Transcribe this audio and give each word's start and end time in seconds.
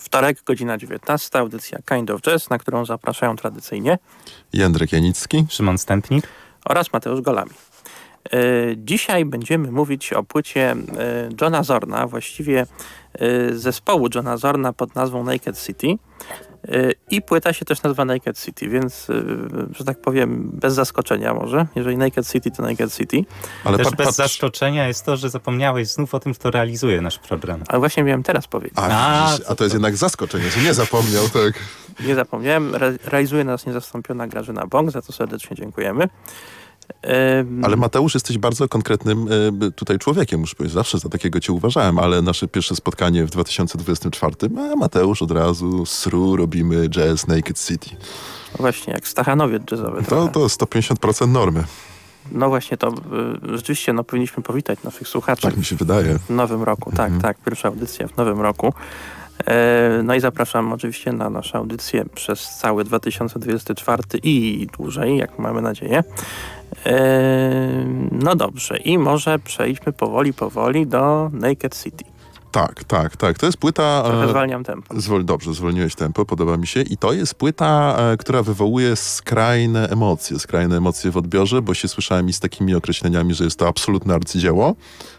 Wtorek, 0.00 0.42
godzina 0.44 0.78
19, 0.78 1.38
audycja 1.38 1.78
Kind 1.88 2.10
of 2.10 2.20
Jazz, 2.20 2.50
na 2.50 2.58
którą 2.58 2.84
zapraszają 2.84 3.36
tradycyjnie 3.36 3.98
Jędrek 4.52 4.92
Janicki, 4.92 5.46
Szymon 5.48 5.78
Stępnik 5.78 6.26
oraz 6.64 6.92
Mateusz 6.92 7.20
Golami. 7.20 7.50
E, 8.32 8.38
dzisiaj 8.76 9.24
będziemy 9.24 9.72
mówić 9.72 10.12
o 10.12 10.22
płycie 10.22 10.70
e, 10.70 10.76
Johna 11.40 11.62
Zorna, 11.62 12.06
właściwie 12.06 12.66
zespołu 13.52 14.08
Johna 14.14 14.36
Zorna 14.36 14.72
pod 14.72 14.94
nazwą 14.94 15.24
Naked 15.24 15.62
City. 15.62 15.86
I 17.10 17.22
płyta 17.22 17.52
się 17.52 17.64
też 17.64 17.82
nazywa 17.82 18.04
Naked 18.04 18.40
City, 18.40 18.68
więc, 18.68 19.06
że 19.76 19.84
tak 19.84 20.00
powiem, 20.00 20.50
bez 20.52 20.74
zaskoczenia 20.74 21.34
może. 21.34 21.66
Jeżeli 21.74 21.96
Naked 21.96 22.30
City, 22.32 22.50
to 22.50 22.62
Naked 22.62 22.94
City. 22.94 23.24
Ale 23.64 23.78
też 23.78 23.90
bez 23.90 24.16
zaskoczenia 24.16 24.88
jest 24.88 25.04
to, 25.04 25.16
że 25.16 25.30
zapomniałeś 25.30 25.88
znów 25.88 26.14
o 26.14 26.20
tym, 26.20 26.34
kto 26.34 26.50
realizuje 26.50 27.00
nasz 27.00 27.18
program. 27.18 27.62
Ale 27.68 27.78
właśnie 27.78 28.02
miałem 28.02 28.22
teraz 28.22 28.46
powiedzieć. 28.46 28.78
A, 28.78 28.88
a, 28.88 29.38
a 29.48 29.54
to 29.54 29.64
jest 29.64 29.74
jednak 29.74 29.96
zaskoczenie, 29.96 30.50
że 30.50 30.60
nie 30.60 30.74
zapomniał, 30.74 31.28
tak. 31.28 31.54
Nie 32.06 32.14
zapomniałem. 32.14 32.74
Re 32.74 32.96
realizuje 33.04 33.44
nas 33.44 33.66
niezastąpiona 33.66 34.26
Grażyna 34.26 34.66
Bąk, 34.66 34.90
za 34.90 35.02
to 35.02 35.12
serdecznie 35.12 35.56
dziękujemy. 35.56 36.08
Ale 37.62 37.76
Mateusz, 37.76 38.14
jesteś 38.14 38.38
bardzo 38.38 38.68
konkretnym 38.68 39.28
tutaj 39.76 39.98
człowiekiem, 39.98 40.40
muszę 40.40 40.56
powiedzieć. 40.56 40.74
Zawsze 40.74 40.98
za 40.98 41.08
takiego 41.08 41.40
cię 41.40 41.52
uważałem, 41.52 41.98
ale 41.98 42.22
nasze 42.22 42.48
pierwsze 42.48 42.76
spotkanie 42.76 43.24
w 43.24 43.30
2024, 43.30 44.34
a 44.72 44.76
Mateusz 44.76 45.22
od 45.22 45.30
razu 45.30 45.86
sru, 45.86 46.36
robimy 46.36 46.88
jazz 46.88 47.26
Naked 47.26 47.64
City. 47.66 47.90
No 48.52 48.58
właśnie, 48.58 48.92
jak 48.92 49.08
Stachanowiec 49.08 49.62
jazzowy. 49.70 50.02
To, 50.02 50.28
to 50.28 50.40
150% 50.46 51.28
normy. 51.28 51.64
No 52.32 52.48
właśnie, 52.48 52.76
to 52.76 52.88
y, 52.88 53.56
rzeczywiście 53.56 53.92
no, 53.92 54.04
powinniśmy 54.04 54.42
powitać 54.42 54.82
naszych 54.82 55.08
słuchaczy. 55.08 55.42
Tak 55.42 55.56
mi 55.56 55.64
się 55.64 55.76
wydaje. 55.76 56.18
W 56.18 56.30
nowym 56.30 56.62
roku, 56.62 56.90
tak, 56.90 57.12
mhm. 57.12 57.20
tak. 57.20 57.38
Pierwsza 57.38 57.68
audycja 57.68 58.08
w 58.08 58.16
nowym 58.16 58.40
roku. 58.40 58.72
E, 59.46 60.00
no 60.04 60.14
i 60.14 60.20
zapraszam 60.20 60.72
oczywiście 60.72 61.12
na 61.12 61.30
naszą 61.30 61.58
audycję 61.58 62.04
przez 62.14 62.48
cały 62.48 62.84
2024 62.84 64.02
i 64.22 64.66
dłużej, 64.76 65.16
jak 65.16 65.38
mamy 65.38 65.62
nadzieję. 65.62 66.04
No 68.12 68.36
dobrze, 68.36 68.76
i 68.76 68.98
może 68.98 69.38
przejdźmy 69.38 69.92
powoli, 69.92 70.32
powoli 70.32 70.86
do 70.86 71.30
Naked 71.32 71.82
City. 71.82 72.04
Tak, 72.56 72.84
tak, 72.84 73.16
tak. 73.16 73.38
To 73.38 73.46
jest 73.46 73.58
płyta... 73.58 74.02
Trochę 74.04 74.24
e, 74.24 74.28
zwalniam 74.28 74.64
tempo. 74.64 75.00
Zwol, 75.00 75.24
dobrze, 75.24 75.54
zwolniłeś 75.54 75.94
tempo, 75.94 76.24
podoba 76.24 76.56
mi 76.56 76.66
się. 76.66 76.82
I 76.82 76.96
to 76.96 77.12
jest 77.12 77.34
płyta, 77.34 77.96
e, 77.98 78.16
która 78.16 78.42
wywołuje 78.42 78.96
skrajne 78.96 79.88
emocje, 79.88 80.38
skrajne 80.38 80.76
emocje 80.76 81.10
w 81.10 81.16
odbiorze, 81.16 81.62
bo 81.62 81.74
się 81.74 81.88
słyszałem 81.88 82.28
i 82.28 82.32
z 82.32 82.40
takimi 82.40 82.74
określeniami, 82.74 83.34
że 83.34 83.44
jest 83.44 83.58
to 83.58 83.68
absolutne 83.68 84.14
arcydzieło 84.14 84.74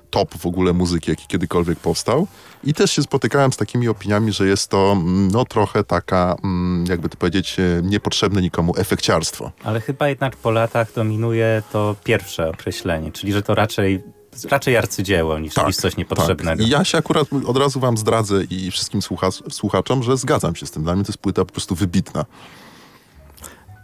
top 0.09 0.37
w 0.37 0.45
ogóle 0.45 0.73
muzyki, 0.73 1.09
jaki 1.09 1.27
kiedykolwiek 1.27 1.79
powstał. 1.79 2.27
I 2.63 2.73
też 2.73 2.91
się 2.91 3.01
spotykałem 3.03 3.53
z 3.53 3.57
takimi 3.57 3.87
opiniami, 3.87 4.31
że 4.31 4.47
jest 4.47 4.69
to 4.69 4.91
mm, 4.91 5.31
no 5.31 5.45
trochę 5.45 5.83
taka, 5.83 6.35
mm, 6.43 6.85
jakby 6.89 7.09
to 7.09 7.17
powiedzieć, 7.17 7.59
e, 7.59 7.81
niepotrzebne 7.83 8.41
nikomu 8.41 8.73
efekciarstwo. 8.77 9.51
Ale 9.63 9.81
chyba 9.81 10.09
jednak 10.09 10.35
po 10.35 10.51
latach 10.51 10.93
dominuje 10.93 11.63
to 11.71 11.95
pierwsze 12.03 12.49
określenie, 12.49 13.11
czyli 13.11 13.33
że 13.33 13.41
to 13.41 13.55
raczej 13.55 14.03
raczej 14.49 14.77
arcydzieło 14.77 15.39
niż, 15.39 15.53
tak, 15.53 15.67
niż 15.67 15.75
coś 15.75 15.97
niepotrzebnego. 15.97 16.57
Tak. 16.57 16.67
I 16.67 16.69
ja 16.69 16.83
się 16.83 16.97
akurat 16.97 17.27
od 17.47 17.57
razu 17.57 17.79
wam 17.79 17.97
zdradzę 17.97 18.43
i 18.43 18.71
wszystkim 18.71 19.01
słucha 19.01 19.31
słuchaczom, 19.31 20.03
że 20.03 20.17
zgadzam 20.17 20.55
się 20.55 20.65
z 20.65 20.71
tym. 20.71 20.83
Dla 20.83 20.95
mnie 20.95 21.03
to 21.03 21.09
jest 21.09 21.19
płyta 21.19 21.45
po 21.45 21.51
prostu 21.51 21.75
wybitna. 21.75 22.25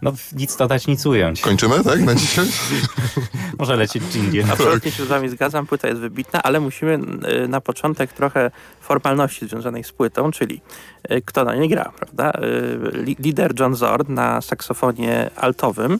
No 0.04 0.14
nic 0.34 0.56
dodać, 0.56 0.88
nic 0.88 1.06
ująć. 1.06 1.42
Kończymy, 1.42 1.84
tak, 1.84 2.02
na 2.02 2.16
dzisiaj? 2.16 2.46
Może 3.60 3.76
lecieć 3.76 4.04
gdzie 4.04 4.46
Absolutnie 4.52 4.92
się 4.92 5.06
z 5.06 5.08
wami 5.08 5.30
zgadzam, 5.30 5.66
płyta 5.68 5.88
jest 5.88 6.02
wybitna, 6.02 6.44
ale 6.44 6.60
musimy 6.60 7.00
y, 7.44 7.48
na 7.48 7.62
początek 7.62 8.14
trochę 8.14 8.52
formalności 8.82 9.48
związanych 9.48 9.88
z 9.88 9.92
płytą, 9.92 10.32
czyli 10.32 10.62
y, 11.12 11.22
kto 11.22 11.44
na 11.44 11.56
niej 11.56 11.70
gra, 11.70 11.92
prawda? 11.98 12.32
Y, 12.32 13.16
lider 13.20 13.52
John 13.60 13.76
Zorn 13.76 14.14
na 14.14 14.42
saksofonie 14.42 15.30
altowym, 15.36 16.00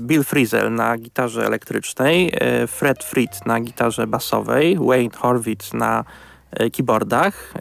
Bill 0.00 0.24
Frisell 0.24 0.74
na 0.74 0.98
gitarze 0.98 1.46
elektrycznej, 1.46 2.32
Fred 2.68 3.04
Fried 3.04 3.46
na 3.46 3.60
gitarze 3.60 4.06
basowej, 4.06 4.78
Wayne 4.80 5.16
Horwitz 5.16 5.72
na 5.72 6.04
keyboardach, 6.72 7.54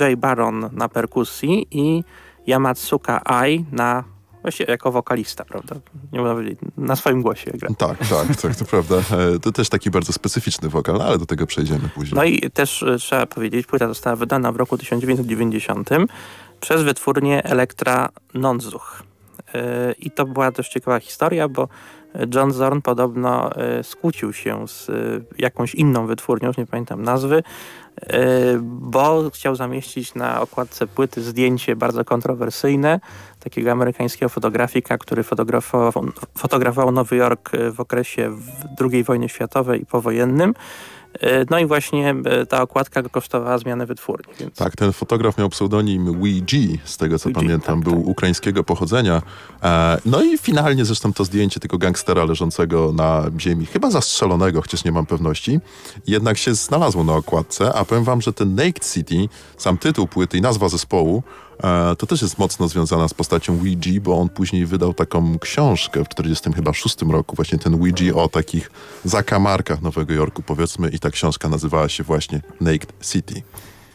Jay 0.00 0.16
Baron 0.16 0.70
na 0.72 0.88
perkusji 0.88 1.66
i 1.70 2.04
Yamatsuka 2.46 3.22
Ai 3.24 3.64
na 3.72 4.04
Właściwie 4.42 4.70
jako 4.70 4.92
wokalista, 4.92 5.44
prawda? 5.44 5.76
Nie 6.12 6.18
można 6.18 6.34
powiedzieć, 6.34 6.58
na 6.76 6.96
swoim 6.96 7.22
głosie 7.22 7.50
gra. 7.54 7.68
Tak, 7.78 7.98
tak, 7.98 8.36
tak, 8.42 8.56
to 8.56 8.64
prawda. 8.64 8.96
E, 8.96 9.38
to 9.38 9.52
też 9.52 9.68
taki 9.68 9.90
bardzo 9.90 10.12
specyficzny 10.12 10.68
wokal, 10.68 10.98
no, 10.98 11.04
ale 11.04 11.18
do 11.18 11.26
tego 11.26 11.46
przejdziemy 11.46 11.88
później. 11.94 12.16
No 12.16 12.24
i 12.24 12.50
też 12.50 12.82
e, 12.82 12.98
trzeba 12.98 13.26
powiedzieć, 13.26 13.66
płyta 13.66 13.88
została 13.88 14.16
wydana 14.16 14.52
w 14.52 14.56
roku 14.56 14.78
1990 14.78 15.90
przez 16.60 16.82
wytwórnię 16.82 17.44
Elektra 17.44 18.08
Nonzuch. 18.34 19.02
E, 19.54 19.92
I 19.92 20.10
to 20.10 20.26
była 20.26 20.50
dość 20.50 20.72
ciekawa 20.72 21.00
historia, 21.00 21.48
bo 21.48 21.68
John 22.34 22.52
Zorn 22.52 22.80
podobno 22.80 23.50
skłócił 23.82 24.32
się 24.32 24.68
z 24.68 24.90
jakąś 25.38 25.74
inną 25.74 26.06
wytwórnią, 26.06 26.48
już 26.48 26.56
nie 26.56 26.66
pamiętam 26.66 27.02
nazwy, 27.02 27.42
bo 28.60 29.30
chciał 29.34 29.56
zamieścić 29.56 30.14
na 30.14 30.40
okładce 30.40 30.86
płyty 30.86 31.22
zdjęcie 31.22 31.76
bardzo 31.76 32.04
kontrowersyjne 32.04 33.00
takiego 33.40 33.72
amerykańskiego 33.72 34.28
fotografika, 34.28 34.98
który 34.98 35.22
fotografował, 35.22 36.04
fotografował 36.36 36.92
Nowy 36.92 37.16
Jork 37.16 37.50
w 37.72 37.80
okresie 37.80 38.36
II 38.92 39.04
wojny 39.04 39.28
światowej 39.28 39.82
i 39.82 39.86
powojennym. 39.86 40.54
No 41.50 41.58
i 41.58 41.66
właśnie 41.66 42.14
e, 42.24 42.46
ta 42.46 42.62
okładka 42.62 43.02
kosztowała 43.02 43.58
zmianę 43.58 43.86
wytwórni. 43.86 44.34
Więc... 44.40 44.54
Tak, 44.54 44.76
ten 44.76 44.92
fotograf 44.92 45.38
miał 45.38 45.48
pseudonim 45.48 46.20
G, 46.22 46.58
z 46.84 46.96
tego 46.96 47.18
co 47.18 47.30
pamiętam, 47.30 47.82
tak, 47.82 47.92
był 47.92 48.00
tak. 48.00 48.08
ukraińskiego 48.08 48.64
pochodzenia. 48.64 49.22
E, 49.62 49.98
no 50.04 50.22
i 50.22 50.38
finalnie 50.38 50.84
zresztą 50.84 51.12
to 51.12 51.24
zdjęcie 51.24 51.60
tego 51.60 51.78
gangstera 51.78 52.24
leżącego 52.24 52.92
na 52.92 53.24
ziemi, 53.38 53.66
chyba 53.66 53.90
zastrzelonego, 53.90 54.62
chociaż 54.62 54.84
nie 54.84 54.92
mam 54.92 55.06
pewności, 55.06 55.60
jednak 56.06 56.38
się 56.38 56.54
znalazło 56.54 57.04
na 57.04 57.14
okładce, 57.14 57.74
a 57.74 57.84
powiem 57.84 58.04
wam, 58.04 58.20
że 58.20 58.32
ten 58.32 58.54
Naked 58.54 58.92
City, 58.92 59.28
sam 59.56 59.78
tytuł 59.78 60.06
płyty 60.06 60.38
i 60.38 60.40
nazwa 60.40 60.68
zespołu, 60.68 61.22
e, 61.26 61.47
to 61.98 62.06
też 62.06 62.22
jest 62.22 62.38
mocno 62.38 62.68
związana 62.68 63.08
z 63.08 63.14
postacią 63.14 63.52
Ouija, 63.52 64.00
bo 64.00 64.20
on 64.20 64.28
później 64.28 64.66
wydał 64.66 64.94
taką 64.94 65.38
książkę 65.38 66.04
w 66.04 66.08
46 66.08 66.56
chyba 66.56 66.72
szóstym 66.72 67.10
roku, 67.10 67.36
właśnie 67.36 67.58
ten 67.58 67.74
Ouija 67.74 68.14
o 68.14 68.28
takich 68.28 68.70
zakamarkach 69.04 69.82
Nowego 69.82 70.14
Jorku, 70.14 70.42
powiedzmy, 70.42 70.88
i 70.88 70.98
ta 70.98 71.10
książka 71.10 71.48
nazywała 71.48 71.88
się 71.88 72.04
właśnie 72.04 72.40
Naked 72.60 72.92
City. 73.02 73.42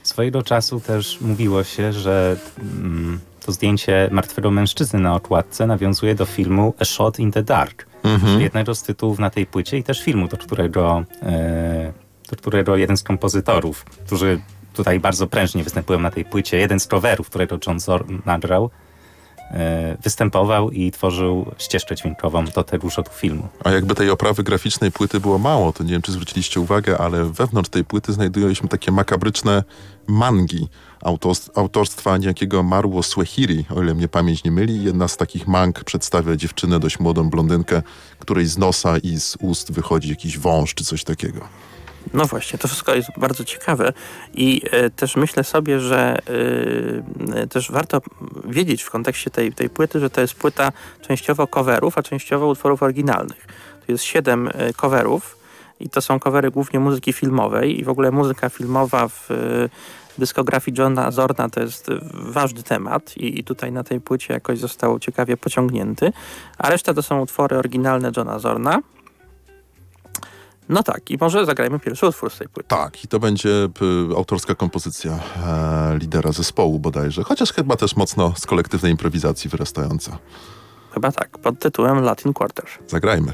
Swojego 0.03 0.43
czasu 0.43 0.79
też 0.79 1.21
mówiło 1.21 1.63
się, 1.63 1.93
że 1.93 2.37
mm, 2.59 3.19
to 3.45 3.51
zdjęcie 3.51 4.09
martwego 4.11 4.51
mężczyzny 4.51 4.99
na 4.99 5.15
okładce 5.15 5.67
nawiązuje 5.67 6.15
do 6.15 6.25
filmu 6.25 6.73
A 6.79 6.85
Shot 6.85 7.19
in 7.19 7.31
the 7.31 7.43
Dark, 7.43 7.85
mhm. 8.03 8.41
jednego 8.41 8.75
z 8.75 8.83
tytułów 8.83 9.19
na 9.19 9.29
tej 9.29 9.45
płycie 9.45 9.77
i 9.77 9.83
też 9.83 10.03
filmu, 10.03 10.27
do 10.27 10.37
którego, 10.37 11.05
e, 11.21 11.93
do 12.29 12.35
którego 12.35 12.75
jeden 12.75 12.97
z 12.97 13.03
kompozytorów, 13.03 13.85
którzy 13.85 14.39
tutaj 14.73 14.99
bardzo 14.99 15.27
prężnie 15.27 15.63
występują 15.63 15.99
na 15.99 16.11
tej 16.11 16.25
płycie, 16.25 16.57
jeden 16.57 16.79
z 16.79 16.87
coverów, 16.87 17.29
którego 17.29 17.57
John 17.67 17.79
Zorn 17.79 18.17
nagrał, 18.25 18.69
E, 19.53 19.97
występował 20.03 20.71
i 20.71 20.91
tworzył 20.91 21.51
ścieżkę 21.57 21.95
dźwiękową 21.95 22.45
do 22.45 22.63
tegoż 22.63 22.95
filmu. 23.13 23.47
A 23.63 23.71
jakby 23.71 23.95
tej 23.95 24.09
oprawy 24.09 24.43
graficznej 24.43 24.91
płyty 24.91 25.19
było 25.19 25.37
mało, 25.37 25.73
to 25.73 25.83
nie 25.83 25.91
wiem, 25.91 26.01
czy 26.01 26.11
zwróciliście 26.11 26.59
uwagę, 26.59 26.97
ale 26.97 27.25
wewnątrz 27.25 27.69
tej 27.69 27.85
płyty 27.85 28.13
znajdują 28.13 28.53
takie 28.69 28.91
makabryczne 28.91 29.63
mangi 30.07 30.67
autorstwa 31.55 32.17
niejakiego 32.17 32.63
Marło 32.63 33.03
Swehiri, 33.03 33.65
o 33.75 33.83
ile 33.83 33.93
mnie 33.93 34.07
pamięć 34.07 34.43
nie 34.43 34.51
myli. 34.51 34.83
Jedna 34.83 35.07
z 35.07 35.17
takich 35.17 35.47
mang 35.47 35.83
przedstawia 35.83 36.35
dziewczynę, 36.35 36.79
dość 36.79 36.99
młodą 36.99 37.29
blondynkę, 37.29 37.81
której 38.19 38.45
z 38.45 38.57
nosa 38.57 38.97
i 38.97 39.19
z 39.19 39.37
ust 39.41 39.71
wychodzi 39.71 40.09
jakiś 40.09 40.37
wąż 40.37 40.73
czy 40.73 40.83
coś 40.83 41.03
takiego. 41.03 41.39
No 42.13 42.25
właśnie, 42.25 42.59
to 42.59 42.67
wszystko 42.67 42.95
jest 42.95 43.09
bardzo 43.17 43.45
ciekawe 43.45 43.93
i 44.33 44.61
e, 44.71 44.89
też 44.89 45.15
myślę 45.15 45.43
sobie, 45.43 45.79
że 45.79 46.17
e, 47.35 47.47
też 47.47 47.71
warto 47.71 48.01
wiedzieć 48.45 48.83
w 48.83 48.89
kontekście 48.89 49.29
tej, 49.29 49.53
tej 49.53 49.69
płyty, 49.69 49.99
że 49.99 50.09
to 50.09 50.21
jest 50.21 50.33
płyta 50.33 50.71
częściowo 51.01 51.47
coverów, 51.47 51.97
a 51.97 52.03
częściowo 52.03 52.47
utworów 52.47 52.83
oryginalnych. 52.83 53.47
To 53.85 53.91
jest 53.91 54.03
siedem 54.03 54.49
e, 54.53 54.73
coverów 54.73 55.37
i 55.79 55.89
to 55.89 56.01
są 56.01 56.19
covery 56.19 56.51
głównie 56.51 56.79
muzyki 56.79 57.13
filmowej 57.13 57.79
i 57.79 57.83
w 57.83 57.89
ogóle 57.89 58.11
muzyka 58.11 58.49
filmowa 58.49 59.07
w 59.07 59.29
dyskografii 60.17 60.77
Johna 60.77 61.11
Zorna 61.11 61.49
to 61.49 61.59
jest 61.59 61.87
ważny 62.13 62.63
temat 62.63 63.17
i, 63.17 63.39
i, 63.39 63.43
tutaj 63.43 63.71
na 63.71 63.83
tej 63.83 64.01
płycie 64.01 64.33
jakoś 64.33 64.59
został 64.59 64.99
ciekawie 64.99 65.37
pociągnięty, 65.37 66.13
a 66.57 66.69
reszta 66.69 66.93
to 66.93 67.03
są 67.03 67.21
utwory 67.21 67.57
oryginalne 67.57 68.11
Johna 68.17 68.39
Zorna. 68.39 68.79
No 70.69 70.83
tak, 70.83 71.11
i 71.11 71.17
może 71.21 71.45
zagrajmy 71.45 71.79
pierwszy 71.79 72.07
utwór 72.07 72.31
z 72.31 72.37
tej 72.37 72.49
płyty. 72.49 72.69
Tak, 72.69 73.03
i 73.03 73.07
to 73.07 73.19
będzie 73.19 73.69
p, 73.73 73.85
autorska 74.17 74.55
kompozycja 74.55 75.11
e, 75.45 75.97
lidera 75.97 76.31
zespołu 76.31 76.79
bodajże, 76.79 77.23
chociaż 77.23 77.53
chyba 77.53 77.75
też 77.75 77.95
mocno 77.95 78.33
z 78.37 78.45
kolektywnej 78.45 78.91
improwizacji 78.91 79.49
wyrastająca. 79.49 80.17
Chyba 80.93 81.11
tak, 81.11 81.37
pod 81.37 81.59
tytułem 81.59 82.01
Latin 82.01 82.33
Quarter. 82.33 82.65
Zagrajmy. 82.87 83.33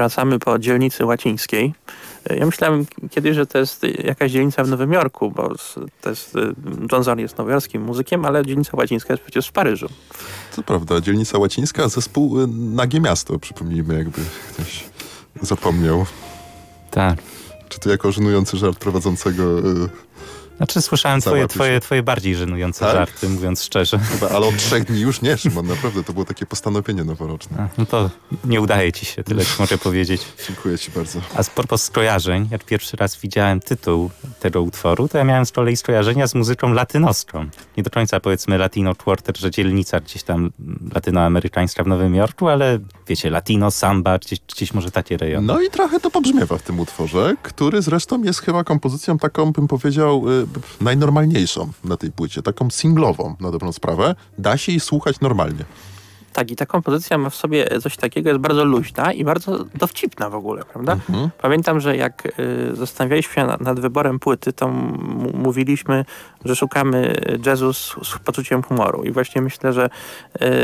Wracamy 0.00 0.38
po 0.38 0.58
dzielnicy 0.58 1.04
łacińskiej. 1.04 1.74
Ja 2.30 2.46
myślałem 2.46 2.86
kiedyś, 3.10 3.36
że 3.36 3.46
to 3.46 3.58
jest 3.58 3.82
jakaś 4.04 4.32
dzielnica 4.32 4.64
w 4.64 4.68
Nowym 4.68 4.92
Jorku, 4.92 5.30
bo 5.30 5.54
to 6.00 6.10
jest, 6.10 6.34
John 6.92 7.02
Zorn 7.02 7.20
jest 7.20 7.38
nowojorskim 7.38 7.82
muzykiem, 7.82 8.24
ale 8.24 8.46
dzielnica 8.46 8.76
łacińska 8.76 9.12
jest 9.12 9.22
przecież 9.22 9.48
w 9.48 9.52
Paryżu. 9.52 9.88
To 10.56 10.62
prawda, 10.62 11.00
dzielnica 11.00 11.38
łacińska, 11.38 11.88
zespół 11.88 12.40
y, 12.40 12.46
Nagie 12.48 13.00
Miasto, 13.00 13.38
przypomnijmy, 13.38 13.98
jakby 13.98 14.20
ktoś 14.52 14.84
zapomniał. 15.42 16.06
Tak. 16.90 17.18
Czy 17.68 17.80
to 17.80 17.90
jako 17.90 18.12
żenujący 18.12 18.56
żart 18.56 18.78
prowadzącego 18.78 19.58
y, 19.58 19.88
Znaczy 20.60 20.82
słyszałem 20.82 21.20
twoje, 21.20 21.48
twoje, 21.48 21.80
twoje 21.80 22.02
bardziej 22.02 22.34
żenujące 22.34 22.84
tak? 22.84 22.94
żarty, 22.94 23.28
mówiąc 23.28 23.62
szczerze. 23.62 23.98
Chyba, 24.12 24.28
ale 24.28 24.46
od 24.46 24.56
trzech 24.56 24.84
dni 24.84 25.00
już 25.00 25.22
nie, 25.22 25.36
Szymon, 25.36 25.66
naprawdę 25.66 26.04
to 26.04 26.12
było 26.12 26.24
takie 26.24 26.46
postanowienie 26.46 27.04
noworoczne. 27.04 27.56
A, 27.58 27.68
no 27.78 27.86
to 27.86 28.10
nie 28.44 28.60
udaje 28.60 28.92
ci 28.92 29.06
się, 29.06 29.24
tyle 29.24 29.44
ci 29.44 29.52
mogę 29.58 29.78
powiedzieć. 29.88 30.22
Dziękuję 30.48 30.78
ci 30.78 30.90
bardzo. 30.90 31.20
A 31.34 31.42
z 31.42 31.50
propos 31.50 31.82
skojarzeń, 31.82 32.48
jak 32.50 32.64
pierwszy 32.64 32.96
raz 32.96 33.16
widziałem 33.16 33.60
tytuł 33.60 34.10
tego 34.40 34.62
utworu, 34.62 35.08
to 35.08 35.18
ja 35.18 35.24
miałem 35.24 35.46
z 35.46 35.52
kolei 35.52 35.76
skojarzenia 35.76 36.26
z 36.26 36.34
muzyką 36.34 36.72
latynoską. 36.72 37.46
Nie 37.76 37.82
do 37.82 37.90
końca 37.90 38.20
powiedzmy 38.20 38.58
Latino 38.58 38.94
Quarter, 38.94 39.38
że 39.38 39.50
dzielnica 39.50 40.00
gdzieś 40.00 40.22
tam 40.22 40.50
latynoamerykańska 40.94 41.84
w 41.84 41.86
Nowym 41.86 42.14
Jorku, 42.14 42.48
ale 42.48 42.78
wiecie, 43.08 43.30
latino, 43.30 43.70
samba, 43.70 44.18
gdzieś, 44.18 44.40
gdzieś 44.54 44.74
może 44.74 44.90
takie 44.90 45.16
rejony. 45.16 45.46
No 45.46 45.60
i 45.60 45.70
trochę 45.70 46.00
to 46.00 46.10
pobrzmiewa 46.10 46.58
w 46.58 46.62
tym 46.62 46.80
utworze, 46.80 47.36
który 47.42 47.82
zresztą 47.82 48.22
jest 48.22 48.40
chyba 48.40 48.64
kompozycją 48.64 49.18
taką, 49.18 49.52
bym 49.52 49.68
powiedział, 49.68 50.24
y, 50.28 50.49
najnormalniejszą 50.80 51.72
na 51.84 51.96
tej 51.96 52.12
płycie, 52.12 52.42
taką 52.42 52.70
singlową 52.70 53.36
na 53.40 53.50
dobrą 53.50 53.72
sprawę. 53.72 54.14
Da 54.38 54.56
się 54.56 54.72
jej 54.72 54.80
słuchać 54.80 55.20
normalnie. 55.20 55.64
Tak, 56.32 56.50
i 56.50 56.56
ta 56.56 56.66
kompozycja 56.66 57.18
ma 57.18 57.30
w 57.30 57.34
sobie 57.34 57.80
coś 57.80 57.96
takiego, 57.96 58.28
jest 58.28 58.40
bardzo 58.40 58.64
luźna 58.64 59.12
i 59.12 59.24
bardzo 59.24 59.64
dowcipna 59.74 60.30
w 60.30 60.34
ogóle, 60.34 60.64
prawda? 60.64 60.92
Mhm. 60.92 61.30
Pamiętam, 61.42 61.80
że 61.80 61.96
jak 61.96 62.26
y, 62.26 62.76
zastanawialiśmy 62.76 63.34
się 63.34 63.44
nad, 63.44 63.60
nad 63.60 63.80
wyborem 63.80 64.18
płyty, 64.18 64.52
to 64.52 64.68
mówiliśmy, 65.34 66.04
że 66.44 66.56
szukamy 66.56 67.16
jazzu 67.46 67.72
z, 67.72 67.94
z, 68.02 68.18
poczuciem 68.24 68.62
humoru. 68.62 69.04
I 69.04 69.10
właśnie 69.10 69.42
myślę, 69.42 69.72
że 69.72 69.90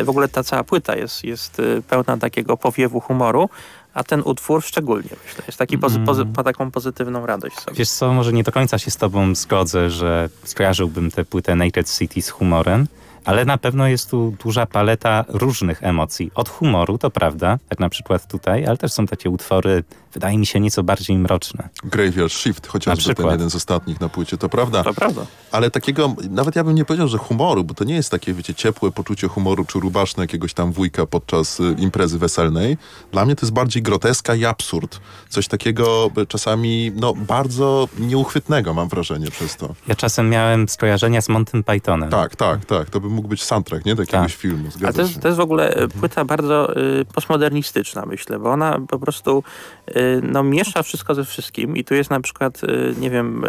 y, 0.01 0.05
w 0.05 0.09
ogóle 0.09 0.29
ta 0.29 0.43
cała 0.43 0.65
płyta 0.65 0.97
jest, 0.97 1.25
jest 1.25 1.59
y, 1.59 1.83
pełna 1.89 2.17
takiego 2.17 2.57
powiewu 2.57 3.01
humoru, 3.01 3.49
a 3.97 4.05
ten 4.05 4.23
utwór 4.25 4.63
szczególnie, 4.63 5.11
myślę, 5.25 5.45
jest 5.47 5.59
taki 5.59 5.79
pozy, 5.79 6.01
pozy, 6.01 6.25
ma 6.37 6.43
taką 6.45 6.71
pozytywną 6.71 7.27
radość 7.27 7.61
sobie. 7.61 7.77
Wiesz 7.77 7.91
co, 7.91 8.13
może 8.13 8.33
nie 8.33 8.43
do 8.43 8.53
końca 8.53 8.79
się 8.79 8.91
z 8.91 8.97
tobą 8.97 9.35
zgodzę, 9.35 9.91
że 9.91 10.29
skojarzyłbym 10.45 11.11
tę 11.11 11.25
płytę 11.25 11.55
Naked 11.55 11.91
City 11.99 12.23
z 12.23 12.31
humorem, 12.31 12.87
ale 13.25 13.45
na 13.45 13.59
pewno 13.59 13.87
jest 13.87 14.11
tu 14.11 14.35
duża 14.45 14.67
paleta 14.67 15.25
różnych 15.29 15.83
emocji. 15.83 16.31
Od 16.35 16.49
humoru, 16.49 16.99
to 16.99 17.11
prawda, 17.11 17.59
jak 17.71 17.81
na 17.81 17.89
przykład 17.89 18.27
tutaj, 18.27 18.67
ale 18.67 18.77
też 18.77 18.93
są 18.93 19.07
takie 19.07 19.31
utwory, 19.31 19.85
wydaje 20.17 20.39
mi 20.39 20.47
się, 20.47 20.61
nieco 20.61 20.83
bardziej 20.83 21.19
mroczne. 21.19 21.69
Graveyard 21.85 22.33
Shift, 22.33 22.67
chociażby 22.67 23.15
ten 23.15 23.27
jeden 23.27 23.51
z 23.51 23.55
ostatnich 23.55 24.01
na 24.01 24.09
płycie, 24.09 24.37
to 24.37 24.49
prawda. 24.49 24.85
To 24.85 24.95
prawda. 24.95 25.27
Ale 25.53 25.71
takiego, 25.71 26.15
nawet 26.31 26.57
ja 26.57 26.65
bym 26.65 26.75
nie 26.75 26.85
powiedział, 26.85 27.09
że 27.09 27.19
humoru, 27.19 27.65
bo 27.65 27.75
to 27.75 27.85
nie 27.85 27.95
jest 27.95 28.11
takie, 28.11 28.35
wiecie, 28.35 28.55
ciepłe 28.55 28.93
poczucie 28.93 29.29
humoru 29.29 29.65
czy 29.65 29.81
rubaszne 29.81 30.23
jakiegoś 30.23 30.55
tam 30.55 30.73
wujka 30.73 31.07
podczas 31.07 31.61
y, 31.61 31.77
imprezy 31.79 32.19
weselnej. 32.19 32.77
Dla 33.13 33.25
mnie 33.25 33.37
to 33.37 33.47
jest 33.47 33.53
bardziej 33.53 33.83
groteska 33.83 34.35
i 34.35 34.45
absurd. 34.45 35.01
Coś 35.29 35.49
takiego 35.49 36.11
czasami, 36.29 36.93
no, 36.95 37.15
bardzo 37.15 37.89
nieuchwytnego, 37.99 38.75
mam 38.75 38.89
wrażenie, 38.89 39.31
przez 39.31 39.57
to. 39.57 39.75
Ja 39.89 39.95
czasem 39.95 40.31
miałem 40.31 40.69
skojarzenia 40.69 41.21
z 41.21 41.29
Montym 41.29 41.65
Pythonem. 41.65 42.11
Tak, 42.11 42.37
tak, 42.37 42.65
tak. 42.65 42.91
To 42.91 43.01
by 43.01 43.09
mógł 43.09 43.29
być 43.29 43.43
soundtrack, 43.43 43.85
nie? 43.85 43.95
Do 43.95 44.03
jakiegoś 44.03 44.33
tak. 44.33 44.41
filmu. 44.41 44.71
Zgadza 44.71 44.89
A 44.89 44.93
to 44.93 45.03
jest, 45.03 45.21
to 45.21 45.29
jest 45.29 45.39
w 45.39 45.41
ogóle 45.41 45.75
płyta 46.01 46.25
bardzo 46.25 46.77
y, 46.77 47.05
postmodernistyczna, 47.05 48.07
myślę, 48.07 48.39
bo 48.39 48.51
ona 48.51 48.79
po 48.89 48.99
prostu 48.99 49.43
y, 49.89 50.06
no, 50.23 50.43
miesza 50.43 50.83
wszystko 50.83 51.15
ze 51.15 51.25
wszystkim 51.25 51.77
i 51.77 51.85
tu 51.85 51.95
jest 51.95 52.11
na 52.11 52.21
przykład, 52.21 52.65
y, 52.65 52.95
nie 52.99 53.11
wiem, 53.11 53.45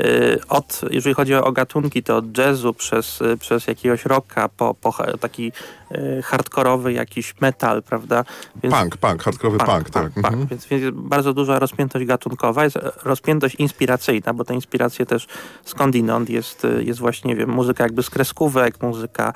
Y, 0.00 0.40
od, 0.48 0.80
jeżeli 0.90 1.14
chodzi 1.14 1.34
o 1.34 1.52
gatunki, 1.52 2.02
to 2.02 2.16
od 2.16 2.38
jazzu 2.38 2.74
przez, 2.74 3.20
y, 3.20 3.36
przez 3.36 3.66
jakiegoś 3.66 4.04
rocka 4.04 4.48
po, 4.48 4.74
po 4.74 4.94
taki 5.20 5.52
y, 5.92 6.22
hardkorowy 6.22 6.92
jakiś 6.92 7.40
metal, 7.40 7.82
prawda? 7.82 8.24
Więc, 8.62 8.74
punk, 8.74 8.96
punk, 8.96 9.22
hardkorowy 9.22 9.58
punk, 9.58 9.70
punk 9.70 9.90
tak. 9.90 10.12
Punk, 10.12 10.26
mhm. 10.26 10.46
więc, 10.46 10.66
więc 10.66 10.96
bardzo 10.96 11.32
duża 11.32 11.58
rozpiętość 11.58 12.04
gatunkowa, 12.04 12.64
jest 12.64 12.78
rozpiętość 13.04 13.54
inspiracyjna, 13.54 14.34
bo 14.34 14.44
te 14.44 14.54
inspiracje 14.54 15.06
też 15.06 15.26
skądinąd 15.64 16.30
jest, 16.30 16.66
jest 16.80 17.00
właśnie, 17.00 17.28
nie 17.28 17.36
wiem, 17.36 17.50
muzyka 17.50 17.84
jakby 17.84 18.02
z 18.02 18.10
kreskówek, 18.10 18.82
muzyka 18.82 19.32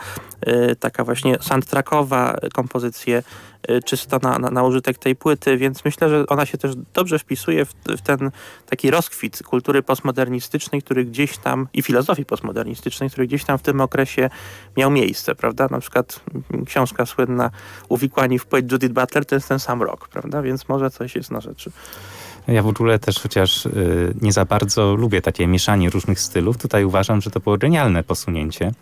taka 0.80 1.04
właśnie 1.04 1.38
soundtrackowa, 1.40 2.36
kompozycje 2.52 3.22
czysto 3.84 4.18
na, 4.22 4.38
na, 4.38 4.50
na 4.50 4.62
użytek 4.62 4.98
tej 4.98 5.16
płyty, 5.16 5.56
więc 5.56 5.84
myślę, 5.84 6.08
że 6.08 6.26
ona 6.26 6.46
się 6.46 6.58
też 6.58 6.72
dobrze 6.94 7.18
wpisuje 7.18 7.64
w, 7.64 7.74
w 7.88 8.00
ten 8.00 8.30
taki 8.66 8.90
rozkwit 8.90 9.42
kultury 9.42 9.82
postmodernistycznej, 9.82 10.82
który 10.82 11.04
gdzieś 11.04 11.38
tam 11.38 11.68
i 11.72 11.82
filozofii 11.82 12.24
postmodernistycznej, 12.24 13.10
który 13.10 13.26
gdzieś 13.26 13.44
tam 13.44 13.58
w 13.58 13.62
tym 13.62 13.80
okresie 13.80 14.30
miał 14.76 14.90
miejsce, 14.90 15.34
prawda? 15.34 15.68
Na 15.70 15.80
przykład 15.80 16.20
książka 16.66 17.06
słynna 17.06 17.50
Uwikłani 17.88 18.38
w 18.38 18.46
płeć 18.46 18.72
Judith 18.72 18.94
Butler 18.94 19.26
to 19.26 19.34
jest 19.34 19.48
ten 19.48 19.58
sam 19.58 19.82
rok, 19.82 20.08
prawda? 20.08 20.42
Więc 20.42 20.68
może 20.68 20.90
coś 20.90 21.16
jest 21.16 21.30
na 21.30 21.40
rzeczy. 21.40 21.70
Ja 22.48 22.62
w 22.62 22.66
ogóle 22.66 22.98
też 22.98 23.18
chociaż 23.18 23.66
y, 23.66 24.14
nie 24.22 24.32
za 24.32 24.44
bardzo 24.44 24.94
lubię 24.94 25.22
takie 25.22 25.46
mieszanie 25.46 25.90
różnych 25.90 26.20
stylów, 26.20 26.58
tutaj 26.58 26.84
uważam, 26.84 27.20
że 27.20 27.30
to 27.30 27.40
było 27.40 27.58
genialne 27.58 28.04
posunięcie. 28.04 28.72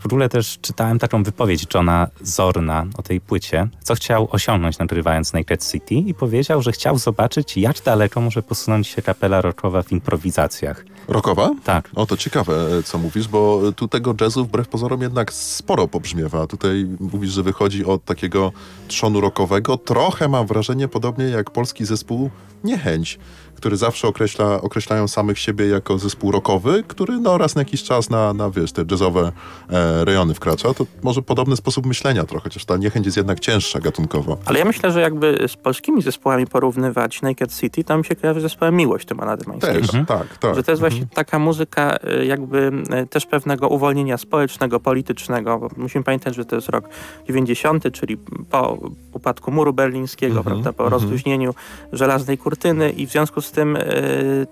W 0.00 0.06
ogóle 0.06 0.28
też 0.28 0.58
czytałem 0.60 0.98
taką 0.98 1.22
wypowiedź 1.22 1.66
Johna 1.74 2.08
Zorna 2.22 2.86
o 2.96 3.02
tej 3.02 3.20
płycie, 3.20 3.68
co 3.82 3.94
chciał 3.94 4.28
osiągnąć 4.30 4.78
nagrywając 4.78 5.32
Naked 5.32 5.70
City 5.70 5.94
i 5.94 6.14
powiedział, 6.14 6.62
że 6.62 6.72
chciał 6.72 6.98
zobaczyć, 6.98 7.56
jak 7.56 7.82
daleko 7.84 8.20
może 8.20 8.42
posunąć 8.42 8.88
się 8.88 9.02
kapela 9.02 9.40
rockowa 9.40 9.82
w 9.82 9.92
improwizacjach. 9.92 10.84
Rockowa? 11.08 11.50
Tak. 11.64 11.90
O, 11.94 12.06
to 12.06 12.16
ciekawe, 12.16 12.78
e, 12.78 12.82
co 12.82 12.98
mówisz, 12.98 13.28
bo 13.28 13.60
tu 13.76 13.88
tego 13.88 14.14
jazzu 14.20 14.44
wbrew 14.44 14.68
pozorom 14.68 15.02
jednak 15.02 15.32
sporo 15.32 15.88
pobrzmiewa. 15.88 16.46
Tutaj 16.46 16.86
mówisz, 17.00 17.30
że 17.30 17.42
wychodzi 17.42 17.84
od 17.84 18.04
takiego 18.04 18.52
trzonu 18.88 19.20
rockowego. 19.20 19.76
Trochę 19.76 20.28
mam 20.28 20.46
wrażenie, 20.46 20.88
podobnie 20.88 21.24
jak 21.24 21.50
polski 21.50 21.84
zespół 21.84 22.30
Niechęć 22.64 23.18
który 23.60 23.76
zawsze 23.76 24.08
określa, 24.08 24.60
określają 24.60 25.08
samych 25.08 25.38
siebie 25.38 25.66
jako 25.66 25.98
zespół 25.98 26.30
rockowy, 26.30 26.84
który 26.88 27.18
no 27.18 27.38
raz 27.38 27.54
na 27.54 27.60
jakiś 27.60 27.82
czas 27.82 28.10
na, 28.10 28.32
na 28.32 28.50
wiesz, 28.50 28.72
te 28.72 28.84
jazzowe 28.90 29.32
e, 29.70 30.04
rejony 30.04 30.34
wkracza, 30.34 30.74
to 30.74 30.86
może 31.02 31.22
podobny 31.22 31.56
sposób 31.56 31.86
myślenia 31.86 32.24
trochę, 32.24 32.44
chociaż 32.44 32.64
ta 32.64 32.76
niechęć 32.76 33.06
jest 33.06 33.16
jednak 33.16 33.40
cięższa 33.40 33.80
gatunkowo. 33.80 34.38
Ale 34.44 34.58
ja 34.58 34.64
myślę, 34.64 34.92
że 34.92 35.00
jakby 35.00 35.44
z 35.48 35.56
polskimi 35.56 36.02
zespołami 36.02 36.46
porównywać 36.46 37.22
Naked 37.22 37.56
City, 37.56 37.84
to 37.84 37.98
mi 37.98 38.04
się 38.04 38.16
kojarzy 38.16 38.40
z 38.40 38.42
zespołem 38.42 38.76
Miłość 38.76 39.06
Tymana 39.06 39.36
Dymańskiego. 39.36 39.80
Też, 39.80 39.94
mhm. 39.94 40.06
tak, 40.06 40.38
tak. 40.38 40.54
Że 40.54 40.62
to 40.62 40.72
jest 40.72 40.80
właśnie 40.80 41.00
mhm. 41.00 41.14
taka 41.14 41.38
muzyka 41.38 41.98
e, 42.04 42.24
jakby 42.24 42.72
e, 42.90 43.06
też 43.06 43.26
pewnego 43.26 43.68
uwolnienia 43.68 44.18
społecznego, 44.18 44.80
politycznego, 44.80 45.58
bo 45.58 45.68
musimy 45.76 46.04
pamiętać, 46.04 46.34
że 46.34 46.44
to 46.44 46.56
jest 46.56 46.68
rok 46.68 46.88
90, 47.26 47.84
czyli 47.92 48.16
po 48.50 48.78
upadku 49.12 49.50
muru 49.50 49.72
berlińskiego, 49.72 50.38
mhm. 50.38 50.44
prawda, 50.46 50.72
po 50.72 50.84
mhm. 50.84 51.02
rozluźnieniu 51.02 51.54
żelaznej 51.92 52.38
kurtyny 52.38 52.90
i 52.90 53.06
w 53.06 53.10
związku 53.10 53.40
z 53.40 53.49
z 53.50 53.52
tym 53.52 53.76
e, 53.76 53.82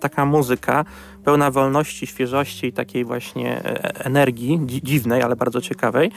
taka 0.00 0.24
muzyka 0.24 0.84
pełna 1.28 1.50
wolności, 1.50 2.06
świeżości 2.06 2.66
i 2.66 2.72
takiej 2.72 3.04
właśnie 3.04 3.64
e, 3.64 4.04
energii, 4.04 4.60
dziwnej, 4.66 5.22
ale 5.22 5.36
bardzo 5.36 5.60
ciekawej, 5.60 6.10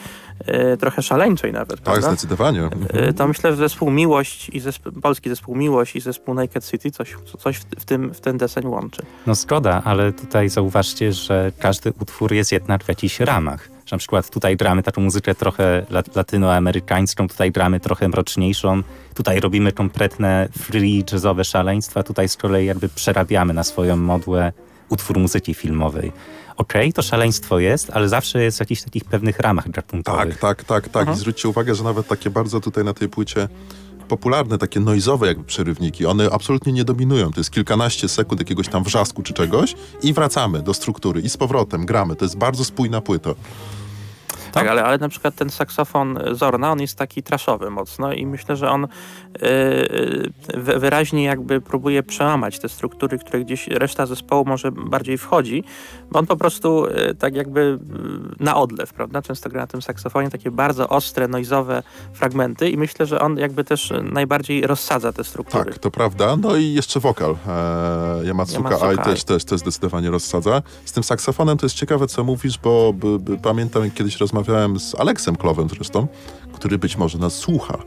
e, 0.45 0.77
trochę 0.77 1.01
szaleńczej 1.01 1.53
nawet. 1.53 1.75
Tak, 1.75 1.83
prawda? 1.83 2.07
zdecydowanie. 2.07 2.69
To 3.17 3.27
myślę, 3.27 3.51
że 3.51 3.57
zespół 3.57 3.91
Miłość 3.91 4.49
i 4.49 4.59
zespół, 4.59 4.91
polski 4.91 5.29
zespół 5.29 5.55
Miłość 5.55 5.95
i 5.95 6.01
zespół 6.01 6.33
Naked 6.33 6.69
City 6.69 6.91
coś, 6.91 7.15
coś 7.39 7.57
w, 7.57 7.65
w, 7.79 7.85
tym, 7.85 8.13
w 8.13 8.19
ten 8.19 8.37
deseń 8.37 8.67
łączy. 8.67 9.01
No 9.27 9.35
zgoda, 9.35 9.81
ale 9.85 10.13
tutaj 10.13 10.49
zauważcie, 10.49 11.13
że 11.13 11.51
każdy 11.59 11.93
utwór 12.01 12.33
jest 12.33 12.51
jednak 12.51 12.83
w 12.83 12.87
jakichś 12.87 13.19
ramach 13.19 13.69
że 13.85 13.95
na 13.95 13.99
przykład 13.99 14.29
tutaj 14.29 14.57
gramy 14.57 14.83
taką 14.83 15.01
muzykę 15.01 15.35
trochę 15.35 15.85
latynoamerykańską, 16.15 17.27
tutaj 17.27 17.51
gramy 17.51 17.79
trochę 17.79 18.07
mroczniejszą, 18.07 18.81
tutaj 19.13 19.39
robimy 19.39 19.71
kompletne 19.71 20.49
free 20.57 21.03
jazzowe 21.11 21.43
szaleństwa, 21.43 22.03
tutaj 22.03 22.29
z 22.29 22.37
kolei 22.37 22.65
jakby 22.65 22.89
przerabiamy 22.89 23.53
na 23.53 23.63
swoją 23.63 23.97
modłę 23.97 24.51
utwór 24.91 25.19
muzyki 25.19 25.53
filmowej. 25.53 26.11
Okej, 26.57 26.81
okay, 26.81 26.93
to 26.93 27.01
szaleństwo 27.01 27.59
jest, 27.59 27.89
ale 27.93 28.09
zawsze 28.09 28.43
jest 28.43 28.57
w 28.57 28.59
jakichś 28.59 28.81
takich 28.81 29.05
pewnych 29.05 29.39
ramach 29.39 29.69
gatunkowych. 29.69 30.39
Tak, 30.39 30.63
tak, 30.63 30.83
tak, 30.83 31.05
tak. 31.05 31.15
I 31.15 31.19
zwróćcie 31.19 31.49
uwagę, 31.49 31.75
że 31.75 31.83
nawet 31.83 32.07
takie 32.07 32.29
bardzo 32.29 32.59
tutaj 32.59 32.83
na 32.83 32.93
tej 32.93 33.09
płycie 33.09 33.47
popularne, 34.07 34.57
takie 34.57 34.79
noizowe 34.79 35.27
jakby 35.27 35.43
przerywniki, 35.43 36.05
one 36.05 36.29
absolutnie 36.31 36.73
nie 36.73 36.83
dominują. 36.83 37.31
To 37.31 37.39
jest 37.39 37.51
kilkanaście 37.51 38.09
sekund 38.09 38.41
jakiegoś 38.41 38.67
tam 38.67 38.83
wrzasku 38.83 39.23
czy 39.23 39.33
czegoś 39.33 39.75
i 40.03 40.13
wracamy 40.13 40.61
do 40.61 40.73
struktury 40.73 41.21
i 41.21 41.29
z 41.29 41.37
powrotem 41.37 41.85
gramy. 41.85 42.15
To 42.15 42.25
jest 42.25 42.37
bardzo 42.37 42.65
spójna 42.65 43.01
płyta. 43.01 43.33
Tak, 44.51 44.67
ale, 44.67 44.83
ale 44.83 44.97
na 44.97 45.09
przykład 45.09 45.35
ten 45.35 45.49
saksofon 45.49 46.19
Zorna, 46.31 46.71
on 46.71 46.81
jest 46.81 46.97
taki 46.97 47.23
traszowy 47.23 47.69
mocno 47.69 48.13
i 48.13 48.25
myślę, 48.25 48.55
że 48.55 48.69
on 48.69 48.87
yy, 49.41 50.79
wyraźnie 50.79 51.23
jakby 51.23 51.61
próbuje 51.61 52.03
przełamać 52.03 52.59
te 52.59 52.69
struktury, 52.69 53.19
które 53.19 53.39
gdzieś 53.39 53.67
reszta 53.67 54.05
zespołu 54.05 54.45
może 54.45 54.71
bardziej 54.71 55.17
wchodzi, 55.17 55.63
bo 56.11 56.19
on 56.19 56.25
po 56.25 56.35
prostu 56.35 56.87
yy, 56.87 57.15
tak 57.15 57.35
jakby 57.35 57.79
na 58.39 58.55
odlew, 58.55 58.93
prawda? 58.93 59.21
Często 59.21 59.49
gra 59.49 59.61
na 59.61 59.67
tym 59.67 59.81
saksofonie 59.81 60.29
takie 60.29 60.51
bardzo 60.51 60.89
ostre, 60.89 61.27
noizowe 61.27 61.83
fragmenty 62.13 62.69
i 62.69 62.77
myślę, 62.77 63.05
że 63.05 63.21
on 63.21 63.37
jakby 63.37 63.63
też 63.63 63.93
najbardziej 64.03 64.67
rozsadza 64.67 65.13
te 65.13 65.23
struktury. 65.23 65.71
Tak, 65.71 65.79
to 65.79 65.91
prawda. 65.91 66.37
No 66.37 66.55
i 66.55 66.73
jeszcze 66.73 66.99
wokal. 66.99 67.35
Yamatsuka, 68.23 68.69
Yamatsuka 68.69 68.87
Ai 68.87 68.97
też, 68.97 69.23
też, 69.23 69.45
też 69.45 69.59
zdecydowanie 69.59 70.11
rozsadza. 70.11 70.61
Z 70.85 70.91
tym 70.91 71.03
saksofonem 71.03 71.57
to 71.57 71.65
jest 71.65 71.75
ciekawe, 71.75 72.07
co 72.07 72.23
mówisz, 72.23 72.57
bo 72.57 72.93
b, 72.93 73.19
b, 73.19 73.37
pamiętam, 73.41 73.83
jak 73.83 73.93
kiedyś 73.93 74.17
rozmawiałem 74.17 74.40
rozmawiałem 74.41 74.79
z 74.79 74.95
Aleksem 74.95 75.35
Klowem 75.35 75.69
zresztą, 75.69 76.07
który 76.53 76.77
być 76.77 76.97
może 76.97 77.17
nas 77.17 77.33
słucha. 77.33 77.77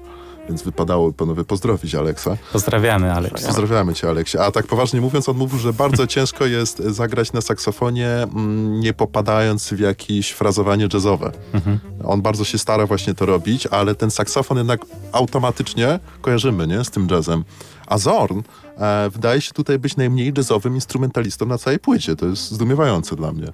więc 0.49 0.63
wypadało 0.63 1.13
panowie 1.13 1.45
pozdrowić 1.45 1.95
Aleksa. 1.95 2.37
Pozdrawiamy, 2.53 3.13
Aleks. 3.13 3.47
Pozdrawiamy 3.47 3.95
cię, 3.95 4.09
Aleksie. 4.09 4.39
A 4.39 4.51
tak 4.51 4.67
poważnie 4.67 5.01
mówiąc, 5.01 5.29
on 5.29 5.37
mówił, 5.37 5.59
że 5.59 5.73
bardzo 5.73 6.07
ciężko 6.15 6.47
jest 6.47 6.79
zagrać 6.79 7.33
na 7.33 7.41
saksofonie, 7.41 8.09
mm, 8.09 8.81
nie 8.81 8.93
popadając 8.93 9.69
w 9.69 9.79
jakieś 9.79 10.31
frazowanie 10.31 10.89
jazzowe. 10.93 11.33
Mhm. 11.53 11.79
On 12.05 12.23
bardzo 12.23 12.45
się 12.45 12.59
stara 12.59 12.87
właśnie 12.87 13.15
to 13.15 13.27
robić, 13.27 13.67
ale 13.67 13.95
ten 13.95 14.11
saksofon 14.11 14.59
jednak 14.59 14.81
automatycznie 15.13 15.99
kojarzymy, 16.21 16.67
nie? 16.67 16.85
Z 16.85 16.91
tym 16.91 17.09
jazzem. 17.11 17.45
A 17.87 17.99
Zorn 17.99 18.41
e, 18.79 19.11
wydaje 19.11 19.41
się 19.41 19.53
tutaj 19.53 19.79
być 19.79 19.97
najmniej 19.97 20.33
jazzowym 20.37 20.75
instrumentalistą 20.75 21.47
na 21.47 21.59
całej 21.59 21.79
płycie. 21.79 22.17
To 22.17 22.27
jest 22.27 22.51
zdumiewające 22.51 23.17
dla 23.17 23.33
mnie. 23.33 23.47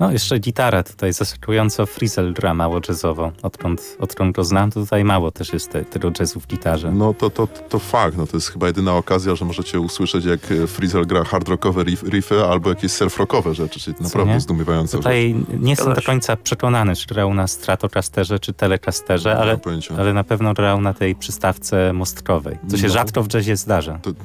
No, 0.00 0.12
jeszcze 0.12 0.38
gitara 0.38 0.82
tutaj 0.82 1.12
zaskakująco 1.12 1.86
Frizzle 1.86 2.32
gra 2.32 2.54
mało 2.54 2.80
jazzowo. 2.88 3.32
Odkąd, 3.42 3.96
odkąd 4.00 4.36
go 4.36 4.44
znam, 4.44 4.70
to 4.70 4.80
tutaj 4.80 5.04
mało 5.04 5.30
też 5.30 5.52
jest 5.52 5.70
te, 5.70 5.84
tego 5.84 6.10
jazzu 6.20 6.40
w 6.40 6.46
gitarze. 6.46 6.92
No 6.92 7.14
to, 7.14 7.30
to, 7.30 7.46
to 7.46 7.78
fakt. 7.78 8.16
No, 8.16 8.26
to 8.26 8.36
jest 8.36 8.48
chyba 8.48 8.66
jedyna 8.66 8.94
okazja, 8.94 9.36
że 9.36 9.44
możecie 9.44 9.80
usłyszeć, 9.80 10.24
jak 10.24 10.40
Frizzle 10.66 11.06
gra 11.06 11.24
hard 11.24 11.48
rockowe 11.48 11.82
riff, 11.82 12.02
riffy 12.02 12.44
albo 12.44 12.68
jakieś 12.68 12.92
surf-rockowe 12.92 13.54
rzeczy. 13.54 13.80
Czyli 13.80 13.96
naprawdę 14.00 14.40
zdumiewające. 14.40 14.96
Tutaj 14.96 15.34
rzecz. 15.50 15.60
nie 15.60 15.70
jestem 15.70 15.94
do 15.94 16.02
końca 16.02 16.36
przekonany, 16.36 16.96
czy 16.96 17.06
grał 17.06 17.34
na 17.34 17.46
Stratocasterze, 17.46 18.38
czy 18.38 18.52
Telecasterze, 18.52 19.38
ale, 19.38 19.58
ale 19.98 20.12
na 20.12 20.24
pewno 20.24 20.54
grał 20.54 20.80
na 20.80 20.94
tej 20.94 21.14
przystawce 21.14 21.92
mostkowej, 21.92 22.58
co 22.68 22.76
się 22.76 22.86
no. 22.86 22.92
rzadko 22.92 23.22
w 23.22 23.34
jazzie 23.34 23.56
zdarza. 23.56 23.98
To, 24.02 24.12
to, 24.12 24.18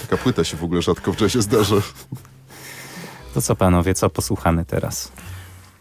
taka 0.00 0.22
płyta 0.22 0.44
się 0.44 0.56
w 0.56 0.64
ogóle 0.64 0.82
rzadko 0.82 1.12
w 1.12 1.20
jazzie 1.20 1.42
zdarza. 1.42 1.76
To 3.34 3.42
co 3.42 3.56
panowie, 3.56 3.94
co 3.94 4.10
posłuchamy 4.10 4.64
teraz? 4.64 5.12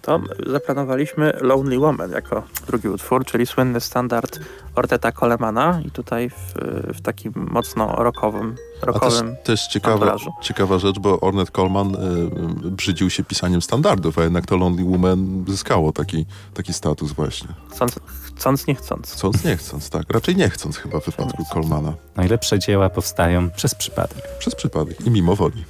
To 0.05 0.19
zaplanowaliśmy 0.48 1.34
Lonely 1.41 1.79
Woman 1.79 2.12
jako 2.12 2.43
drugi 2.67 2.88
utwór, 2.88 3.25
czyli 3.25 3.45
słynny 3.45 3.79
standard 3.81 4.39
Orteta 4.75 5.12
Colemana 5.12 5.81
i 5.86 5.91
tutaj 5.91 6.29
w, 6.29 6.53
w 6.98 7.01
takim 7.01 7.34
mocno 7.36 7.95
rockowym, 7.95 8.55
rockowym 8.81 9.27
A 9.27 9.31
też, 9.31 9.43
też 9.43 9.67
ciekawa, 9.67 10.15
ciekawa 10.41 10.79
rzecz, 10.79 11.00
bo 11.00 11.19
Ornette 11.19 11.51
Coleman 11.51 11.95
y, 11.95 12.72
brzydził 12.72 13.10
się 13.10 13.24
pisaniem 13.24 13.62
standardów, 13.62 14.17
a 14.17 14.24
jednak 14.24 14.45
to 14.45 14.57
Lonely 14.57 14.84
Woman 14.84 15.45
zyskało 15.48 15.91
taki, 15.91 16.25
taki 16.53 16.74
status 16.74 17.12
właśnie. 17.12 17.50
Chcąc, 17.72 18.00
chcąc, 18.36 18.68
nie 18.68 18.75
chcąc. 18.75 19.12
Chcąc, 19.12 19.44
nie 19.44 19.58
chcąc, 19.58 19.89
tak. 19.89 20.04
Raczej 20.10 20.36
nie 20.36 20.50
chcąc 20.50 20.77
chyba 20.77 21.00
w 21.00 21.06
wypadku 21.06 21.44
Colemana. 21.54 21.94
Najlepsze 22.15 22.60
dzieła 22.60 22.89
powstają 22.89 23.50
przez 23.50 23.75
przypadek. 23.75 24.38
Przez 24.39 24.56
przypadek 24.56 25.01
i 25.08 25.12
mimo 25.12 25.36
woli. 25.36 25.65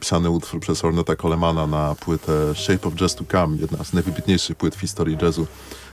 Napisany 0.00 0.30
utwór 0.30 0.60
przez 0.60 0.84
Orneta 0.84 1.16
Colemana 1.16 1.66
na 1.66 1.94
płytę 1.94 2.54
Shape 2.54 2.88
of 2.88 2.94
Jazz 2.94 3.14
to 3.14 3.24
Come, 3.24 3.56
jedna 3.56 3.84
z 3.84 3.92
najwybitniejszych 3.92 4.56
płyt 4.56 4.76
w 4.76 4.80
historii 4.80 5.18
jazzu. 5.22 5.46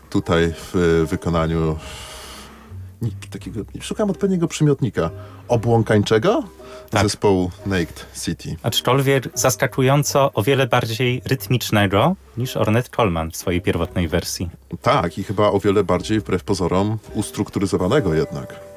Tutaj 0.10 0.54
w 0.74 1.06
wykonaniu 1.10 1.78
takiego, 3.32 3.60
szukam 3.82 4.10
odpowiedniego 4.10 4.48
przymiotnika, 4.48 5.10
obłąkańczego 5.48 6.44
tak. 6.90 7.04
zespołu 7.04 7.52
Naked 7.66 8.06
City. 8.26 8.56
Aczkolwiek 8.64 9.30
zaskakująco 9.34 10.34
o 10.34 10.44
wiele 10.44 10.68
bardziej 10.68 11.22
rytmicznego 11.26 12.16
niż 12.38 12.58
Ornette 12.58 12.90
Coleman 12.90 13.32
w 13.32 13.38
swojej 13.38 13.62
pierwotnej 13.62 14.08
wersji. 14.08 14.50
Tak, 14.82 15.18
i 15.18 15.24
chyba 15.24 15.52
o 15.52 15.60
wiele 15.60 15.84
bardziej 15.84 16.20
wbrew 16.20 16.44
pozorom 16.44 16.98
ustrukturyzowanego 17.14 18.14
jednak. 18.14 18.77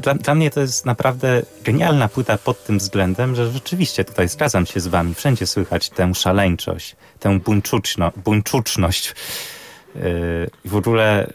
Dla, 0.00 0.14
dla, 0.14 0.34
mnie 0.34 0.50
to 0.50 0.60
jest 0.60 0.86
naprawdę 0.86 1.42
genialna 1.64 2.08
płyta 2.08 2.38
pod 2.38 2.64
tym 2.64 2.78
względem, 2.78 3.34
że 3.34 3.50
rzeczywiście 3.50 4.04
tutaj 4.04 4.28
zgadzam 4.28 4.66
się 4.66 4.80
z 4.80 4.86
wami. 4.86 5.14
Wszędzie 5.14 5.46
słychać 5.46 5.90
tę 5.90 6.14
szaleńczość, 6.14 6.96
tę 7.20 7.38
buńczuczno, 7.38 8.12
buńczuczność. 8.24 9.14
Yy, 9.94 10.50
w 10.64 10.76
ogóle 10.76 11.32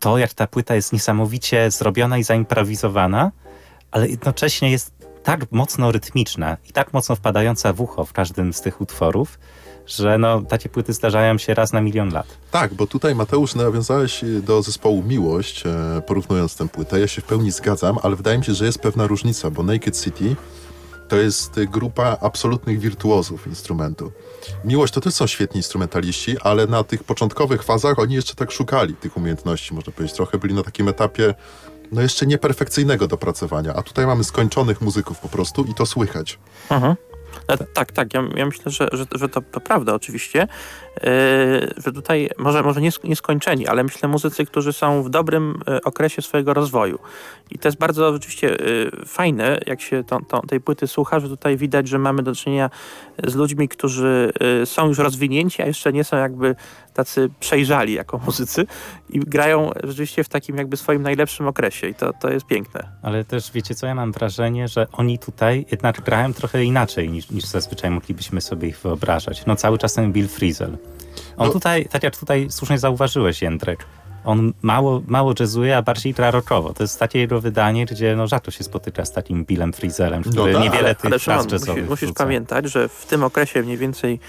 to, 0.00 0.18
jak 0.18 0.34
ta 0.34 0.46
płyta 0.46 0.74
jest 0.74 0.92
niesamowicie 0.92 1.70
zrobiona 1.70 2.18
i 2.18 2.22
zaimprowizowana, 2.24 3.30
ale 3.90 4.08
jednocześnie 4.08 4.70
jest 4.70 4.92
tak 5.22 5.52
mocno 5.52 5.92
rytmiczna 5.92 6.56
i 6.68 6.72
tak 6.72 6.92
mocno 6.92 7.16
wpadająca 7.16 7.72
w 7.72 7.80
ucho 7.80 8.04
w 8.04 8.12
każdym 8.12 8.52
z 8.52 8.60
tych 8.60 8.80
utworów, 8.80 9.38
że 9.90 10.18
no, 10.18 10.42
takie 10.42 10.68
płyty 10.68 10.92
zdarzają 10.92 11.38
się 11.38 11.54
raz 11.54 11.72
na 11.72 11.80
milion 11.80 12.12
lat. 12.12 12.26
Tak, 12.50 12.74
bo 12.74 12.86
tutaj 12.86 13.14
Mateusz 13.14 13.54
nawiązałeś 13.54 14.24
do 14.42 14.62
zespołu 14.62 15.02
Miłość, 15.02 15.66
e, 15.66 16.02
porównując 16.06 16.56
tę 16.56 16.68
płytę. 16.68 17.00
Ja 17.00 17.08
się 17.08 17.22
w 17.22 17.24
pełni 17.24 17.50
zgadzam, 17.50 17.98
ale 18.02 18.16
wydaje 18.16 18.38
mi 18.38 18.44
się, 18.44 18.54
że 18.54 18.64
jest 18.64 18.78
pewna 18.78 19.06
różnica, 19.06 19.50
bo 19.50 19.62
Naked 19.62 20.00
City 20.00 20.36
to 21.08 21.16
jest 21.16 21.60
grupa 21.64 22.16
absolutnych 22.20 22.80
wirtuozów 22.80 23.46
instrumentu. 23.46 24.12
Miłość 24.64 24.92
to 24.92 25.00
też 25.00 25.14
są 25.14 25.26
świetni 25.26 25.58
instrumentaliści, 25.58 26.36
ale 26.40 26.66
na 26.66 26.84
tych 26.84 27.04
początkowych 27.04 27.62
fazach 27.62 27.98
oni 27.98 28.14
jeszcze 28.14 28.34
tak 28.34 28.50
szukali 28.50 28.94
tych 28.94 29.16
umiejętności, 29.16 29.74
można 29.74 29.92
powiedzieć. 29.92 30.16
Trochę 30.16 30.38
byli 30.38 30.54
na 30.54 30.62
takim 30.62 30.88
etapie 30.88 31.34
no 31.92 32.02
jeszcze 32.02 32.26
nieperfekcyjnego 32.26 33.08
dopracowania, 33.08 33.74
a 33.74 33.82
tutaj 33.82 34.06
mamy 34.06 34.24
skończonych 34.24 34.80
muzyków 34.80 35.18
po 35.18 35.28
prostu 35.28 35.64
i 35.64 35.74
to 35.74 35.86
słychać. 35.86 36.38
Mhm. 36.70 36.96
E, 37.48 37.56
tak, 37.58 37.92
tak. 37.92 38.14
Ja, 38.14 38.22
ja 38.36 38.46
myślę, 38.46 38.72
że, 38.72 38.88
że, 38.92 39.04
że 39.12 39.28
to, 39.28 39.42
prawda 39.42 39.94
oczywiście, 39.94 40.48
że 41.76 41.92
tutaj 41.94 42.30
może, 42.38 42.62
może 42.62 42.80
nie, 42.80 42.90
nieskończeni, 43.04 43.66
ale 43.66 43.84
myślę 43.84 44.08
muzycy, 44.08 44.46
którzy 44.46 44.72
są 44.72 45.02
w 45.02 45.10
dobrym 45.10 45.60
e, 45.68 45.80
okresie 45.82 46.22
swojego 46.22 46.54
rozwoju. 46.54 46.98
I 47.50 47.58
to 47.58 47.68
jest 47.68 47.78
bardzo 47.78 48.12
rzeczywiście 48.12 48.46
yy, 48.48 49.06
fajne, 49.06 49.58
jak 49.66 49.80
się 49.80 50.04
to, 50.04 50.18
to, 50.28 50.40
tej 50.40 50.60
płyty 50.60 50.86
słucha, 50.86 51.20
że 51.20 51.28
tutaj 51.28 51.56
widać, 51.56 51.88
że 51.88 51.98
mamy 51.98 52.22
do 52.22 52.34
czynienia 52.34 52.70
z 53.24 53.34
ludźmi, 53.34 53.68
którzy 53.68 54.32
są 54.64 54.88
już 54.88 54.98
rozwinięci, 54.98 55.62
a 55.62 55.66
jeszcze 55.66 55.92
nie 55.92 56.04
są 56.04 56.16
jakby 56.16 56.54
tacy 56.94 57.30
przejrzali 57.40 57.92
jako 57.92 58.18
muzycy 58.26 58.66
i 59.10 59.20
grają 59.20 59.70
rzeczywiście 59.84 60.24
w 60.24 60.28
takim 60.28 60.56
jakby 60.56 60.76
swoim 60.76 61.02
najlepszym 61.02 61.48
okresie 61.48 61.88
i 61.88 61.94
to, 61.94 62.12
to 62.12 62.30
jest 62.30 62.46
piękne. 62.46 62.88
Ale 63.02 63.24
też 63.24 63.52
wiecie 63.52 63.74
co, 63.74 63.86
ja 63.86 63.94
mam 63.94 64.12
wrażenie, 64.12 64.68
że 64.68 64.86
oni 64.92 65.18
tutaj 65.18 65.66
jednak 65.70 66.00
grają 66.00 66.34
trochę 66.34 66.64
inaczej 66.64 67.10
niż, 67.10 67.30
niż 67.30 67.44
zazwyczaj 67.44 67.90
moglibyśmy 67.90 68.40
sobie 68.40 68.68
ich 68.68 68.78
wyobrażać. 68.78 69.46
No 69.46 69.56
cały 69.56 69.78
czas 69.78 69.94
ten 69.94 70.12
Bill 70.12 70.28
Frisell. 70.28 70.78
On 71.36 71.46
no. 71.46 71.52
tutaj, 71.52 71.86
tak 71.90 72.02
jak 72.02 72.16
tutaj 72.16 72.46
słusznie 72.50 72.78
zauważyłeś 72.78 73.42
Jędrek, 73.42 73.86
on 74.24 74.52
mało, 74.62 75.02
mało 75.06 75.34
jazzuje, 75.40 75.76
a 75.76 75.82
bardziej 75.82 76.14
gra 76.14 76.30
rockowo. 76.30 76.74
To 76.74 76.82
jest 76.82 76.98
takie 76.98 77.18
jego 77.18 77.40
wydanie, 77.40 77.86
gdzie 77.86 78.16
no, 78.16 78.26
rzadko 78.26 78.50
się 78.50 78.64
spotyka 78.64 79.04
z 79.04 79.12
takim 79.12 79.44
Billem 79.44 79.72
Frizelem, 79.72 80.22
który 80.22 80.52
no 80.52 80.58
tak, 80.58 80.62
niewiele 80.62 80.84
ale, 80.84 80.94
tych 80.94 81.06
ale 81.06 81.18
Szymon, 81.18 81.46
musisz, 81.52 81.88
musisz 81.88 82.12
pamiętać, 82.12 82.70
że 82.70 82.88
w 82.88 83.06
tym 83.06 83.24
okresie 83.24 83.62
mniej 83.62 83.76
więcej 83.76 84.20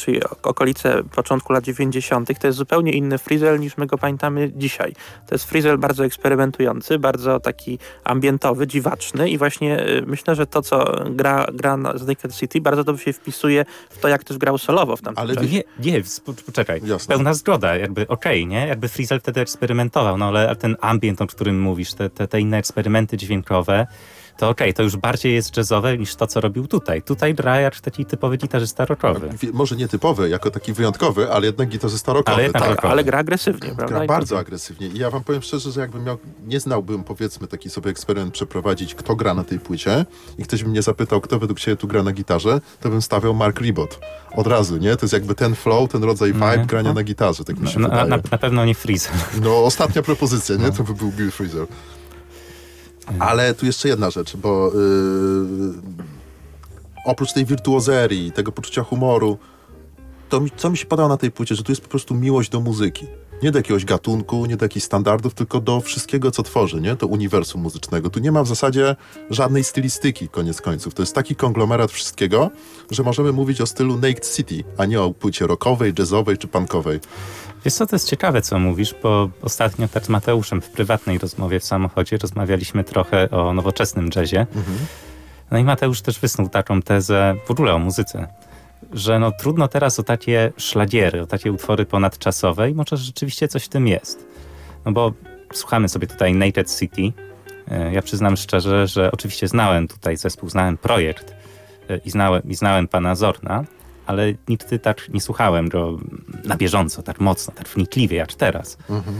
czyli 0.00 0.20
okolice 0.42 1.02
początku 1.14 1.52
lat 1.52 1.64
90., 1.64 2.38
to 2.38 2.46
jest 2.46 2.58
zupełnie 2.58 2.92
inny 2.92 3.18
Frizel 3.18 3.60
niż 3.60 3.76
my 3.76 3.86
go 3.86 3.98
pamiętamy 3.98 4.52
dzisiaj. 4.56 4.92
To 5.26 5.34
jest 5.34 5.44
Frizel 5.44 5.78
bardzo 5.78 6.04
eksperymentujący, 6.04 6.98
bardzo 6.98 7.40
taki 7.40 7.78
ambientowy, 8.04 8.66
dziwaczny 8.66 9.30
i 9.30 9.38
właśnie 9.38 9.86
y, 9.88 10.02
myślę, 10.06 10.34
że 10.34 10.46
to, 10.46 10.62
co 10.62 11.04
gra, 11.10 11.46
gra 11.52 11.78
z 11.94 12.06
Naked 12.06 12.34
City 12.34 12.60
bardzo 12.60 12.84
dobrze 12.84 13.04
się 13.04 13.12
wpisuje 13.12 13.64
w 13.90 13.98
to, 13.98 14.08
jak 14.08 14.24
też 14.24 14.38
grał 14.38 14.58
solowo 14.58 14.96
w 14.96 15.02
tamtym 15.02 15.24
Ale 15.24 15.34
czasie. 15.34 15.48
nie, 15.48 15.62
nie, 15.78 16.02
poczekaj. 16.46 16.80
Jasne. 16.84 17.14
Pełna 17.14 17.34
zgoda, 17.34 17.76
jakby 17.76 18.02
okej, 18.08 18.42
okay, 18.42 18.46
nie? 18.46 18.66
Jakby 18.66 18.88
Frizel 18.88 19.20
wtedy 19.20 19.40
eksperymentował, 19.40 20.18
no 20.18 20.28
ale 20.28 20.56
ten 20.56 20.76
ambient, 20.80 21.22
o 21.22 21.26
którym 21.26 21.60
mówisz, 21.60 21.94
te, 21.94 22.10
te, 22.10 22.28
te 22.28 22.40
inne 22.40 22.58
eksperymenty 22.58 23.16
dźwiękowe, 23.16 23.86
to 24.36 24.48
okej, 24.48 24.66
okay, 24.66 24.74
to 24.74 24.82
już 24.82 24.96
bardziej 24.96 25.34
jest 25.34 25.56
jazzowe 25.56 25.98
niż 25.98 26.16
to, 26.16 26.26
co 26.26 26.40
robił 26.40 26.66
tutaj. 26.66 27.02
Tutaj 27.02 27.34
gra 27.34 27.60
jak 27.60 27.80
taki 27.80 28.06
typowy 28.06 28.36
gitarzysta 28.36 28.84
rockowy. 28.84 29.28
Może 29.52 29.76
nie 29.76 29.88
typowy, 29.88 30.28
jako 30.28 30.50
taki 30.50 30.72
wyjątkowy, 30.72 31.32
ale 31.32 31.46
jednak 31.46 31.68
gitarzysta 31.68 32.12
rockowy. 32.12 32.42
Ale, 32.42 32.50
tak. 32.50 32.84
ale 32.84 33.04
gra 33.04 33.18
agresywnie, 33.18 33.74
prawda? 33.76 33.86
Gra 33.86 34.06
bardzo 34.06 34.38
agresywnie. 34.38 34.86
I 34.86 34.98
ja 34.98 35.10
wam 35.10 35.24
powiem 35.24 35.42
szczerze, 35.42 35.70
że 35.70 35.80
jakbym 35.80 36.04
miał, 36.04 36.18
nie 36.46 36.60
znałbym 36.60 37.04
powiedzmy 37.04 37.46
taki 37.46 37.70
sobie 37.70 37.90
eksperyment 37.90 38.34
przeprowadzić, 38.34 38.94
kto 38.94 39.16
gra 39.16 39.34
na 39.34 39.44
tej 39.44 39.60
płycie 39.60 40.06
i 40.38 40.42
ktoś 40.42 40.64
by 40.64 40.70
mnie 40.70 40.82
zapytał, 40.82 41.20
kto 41.20 41.38
według 41.38 41.58
siebie 41.58 41.76
tu 41.76 41.88
gra 41.88 42.02
na 42.02 42.12
gitarze, 42.12 42.60
to 42.80 42.88
bym 42.88 43.02
stawiał 43.02 43.34
Mark 43.34 43.60
Ribot. 43.60 44.00
Od 44.36 44.46
razu, 44.46 44.76
nie? 44.76 44.96
To 44.96 45.04
jest 45.04 45.12
jakby 45.12 45.34
ten 45.34 45.54
flow, 45.54 45.90
ten 45.90 46.04
rodzaj 46.04 46.32
vibe 46.32 46.52
mm. 46.52 46.66
grania 46.66 46.88
no. 46.88 46.94
na 46.94 47.02
gitarze, 47.02 47.44
tak 47.44 47.58
mi 47.58 47.68
się 47.68 47.80
no, 47.80 47.88
wydaje. 47.88 48.08
Na, 48.08 48.16
na, 48.30 48.38
pewno 48.38 48.64
nie 48.64 48.74
Freezer. 48.74 49.12
No, 49.42 49.64
ostatnia 49.64 50.02
propozycja, 50.02 50.56
nie? 50.56 50.64
No. 50.64 50.72
To 50.72 50.84
by 50.84 50.94
był 50.94 51.12
Bill 51.12 51.30
Freezer. 51.30 51.66
Ale 53.18 53.54
tu 53.54 53.66
jeszcze 53.66 53.88
jedna 53.88 54.10
rzecz, 54.10 54.36
bo 54.36 54.72
yy, 54.74 55.74
oprócz 57.04 57.32
tej 57.32 57.44
wirtuozerii, 57.44 58.32
tego 58.32 58.52
poczucia 58.52 58.82
humoru, 58.82 59.38
to 60.28 60.40
mi, 60.40 60.50
co 60.56 60.70
mi 60.70 60.76
się 60.76 60.86
podoba 60.86 61.08
na 61.08 61.16
tej 61.16 61.30
płycie, 61.30 61.54
że 61.54 61.62
tu 61.62 61.72
jest 61.72 61.82
po 61.82 61.88
prostu 61.88 62.14
miłość 62.14 62.50
do 62.50 62.60
muzyki. 62.60 63.06
Nie 63.42 63.50
do 63.50 63.58
jakiegoś 63.58 63.84
gatunku, 63.84 64.46
nie 64.46 64.56
do 64.56 64.64
jakichś 64.64 64.86
standardów, 64.86 65.34
tylko 65.34 65.60
do 65.60 65.80
wszystkiego, 65.80 66.30
co 66.30 66.42
tworzy, 66.42 66.80
nie? 66.80 66.94
Do 66.94 67.06
uniwersum 67.06 67.60
muzycznego. 67.60 68.10
Tu 68.10 68.20
nie 68.20 68.32
ma 68.32 68.42
w 68.42 68.48
zasadzie 68.48 68.96
żadnej 69.30 69.64
stylistyki, 69.64 70.28
koniec 70.28 70.60
końców. 70.60 70.94
To 70.94 71.02
jest 71.02 71.14
taki 71.14 71.36
konglomerat 71.36 71.92
wszystkiego, 71.92 72.50
że 72.90 73.02
możemy 73.02 73.32
mówić 73.32 73.60
o 73.60 73.66
stylu 73.66 73.96
Naked 73.96 74.34
City, 74.36 74.64
a 74.78 74.84
nie 74.86 75.00
o 75.00 75.10
płycie 75.10 75.46
rockowej, 75.46 75.92
jazzowej 75.98 76.38
czy 76.38 76.48
punkowej. 76.48 77.00
Wiesz 77.64 77.74
co, 77.74 77.86
to 77.86 77.96
jest 77.96 78.08
ciekawe, 78.08 78.42
co 78.42 78.58
mówisz, 78.58 78.94
bo 79.02 79.30
ostatnio 79.42 79.88
tak 79.88 80.06
z 80.06 80.08
Mateuszem 80.08 80.60
w 80.60 80.70
prywatnej 80.70 81.18
rozmowie 81.18 81.60
w 81.60 81.64
samochodzie 81.64 82.18
rozmawialiśmy 82.18 82.84
trochę 82.84 83.30
o 83.30 83.52
nowoczesnym 83.52 84.10
jazzie. 84.16 84.40
Mhm. 84.40 84.78
No 85.50 85.58
i 85.58 85.64
Mateusz 85.64 86.00
też 86.00 86.20
wysnuł 86.20 86.48
taką 86.48 86.82
tezę 86.82 87.34
w 87.46 87.50
ogóle 87.50 87.74
o 87.74 87.78
muzyce, 87.78 88.28
że 88.92 89.18
no 89.18 89.32
trudno 89.32 89.68
teraz 89.68 90.00
o 90.00 90.02
takie 90.02 90.52
szlagiery, 90.56 91.22
o 91.22 91.26
takie 91.26 91.52
utwory 91.52 91.86
ponadczasowe 91.86 92.70
i 92.70 92.74
może 92.74 92.96
rzeczywiście 92.96 93.48
coś 93.48 93.64
w 93.64 93.68
tym 93.68 93.88
jest. 93.88 94.26
No 94.84 94.92
bo 94.92 95.12
słuchamy 95.52 95.88
sobie 95.88 96.06
tutaj 96.06 96.34
Naked 96.34 96.78
City. 96.78 97.12
E, 97.70 97.92
ja 97.92 98.02
przyznam 98.02 98.36
szczerze, 98.36 98.86
że 98.86 99.12
oczywiście 99.12 99.48
znałem 99.48 99.88
tutaj 99.88 100.16
zespół, 100.16 100.48
znałem 100.48 100.76
projekt 100.76 101.34
e, 101.90 101.96
i 101.96 102.10
znałem, 102.10 102.42
i 102.48 102.54
znałem 102.54 102.88
pana 102.88 103.14
Zorna, 103.14 103.64
ale 104.06 104.34
nigdy 104.48 104.78
tak 104.78 105.08
nie 105.08 105.20
słuchałem 105.20 105.68
go 105.68 105.98
na 106.44 106.56
bieżąco, 106.56 107.02
tak 107.02 107.20
mocno, 107.20 107.54
tak 107.56 107.68
wnikliwie 107.68 108.16
jak 108.16 108.34
teraz. 108.34 108.78
Mhm. 108.90 109.16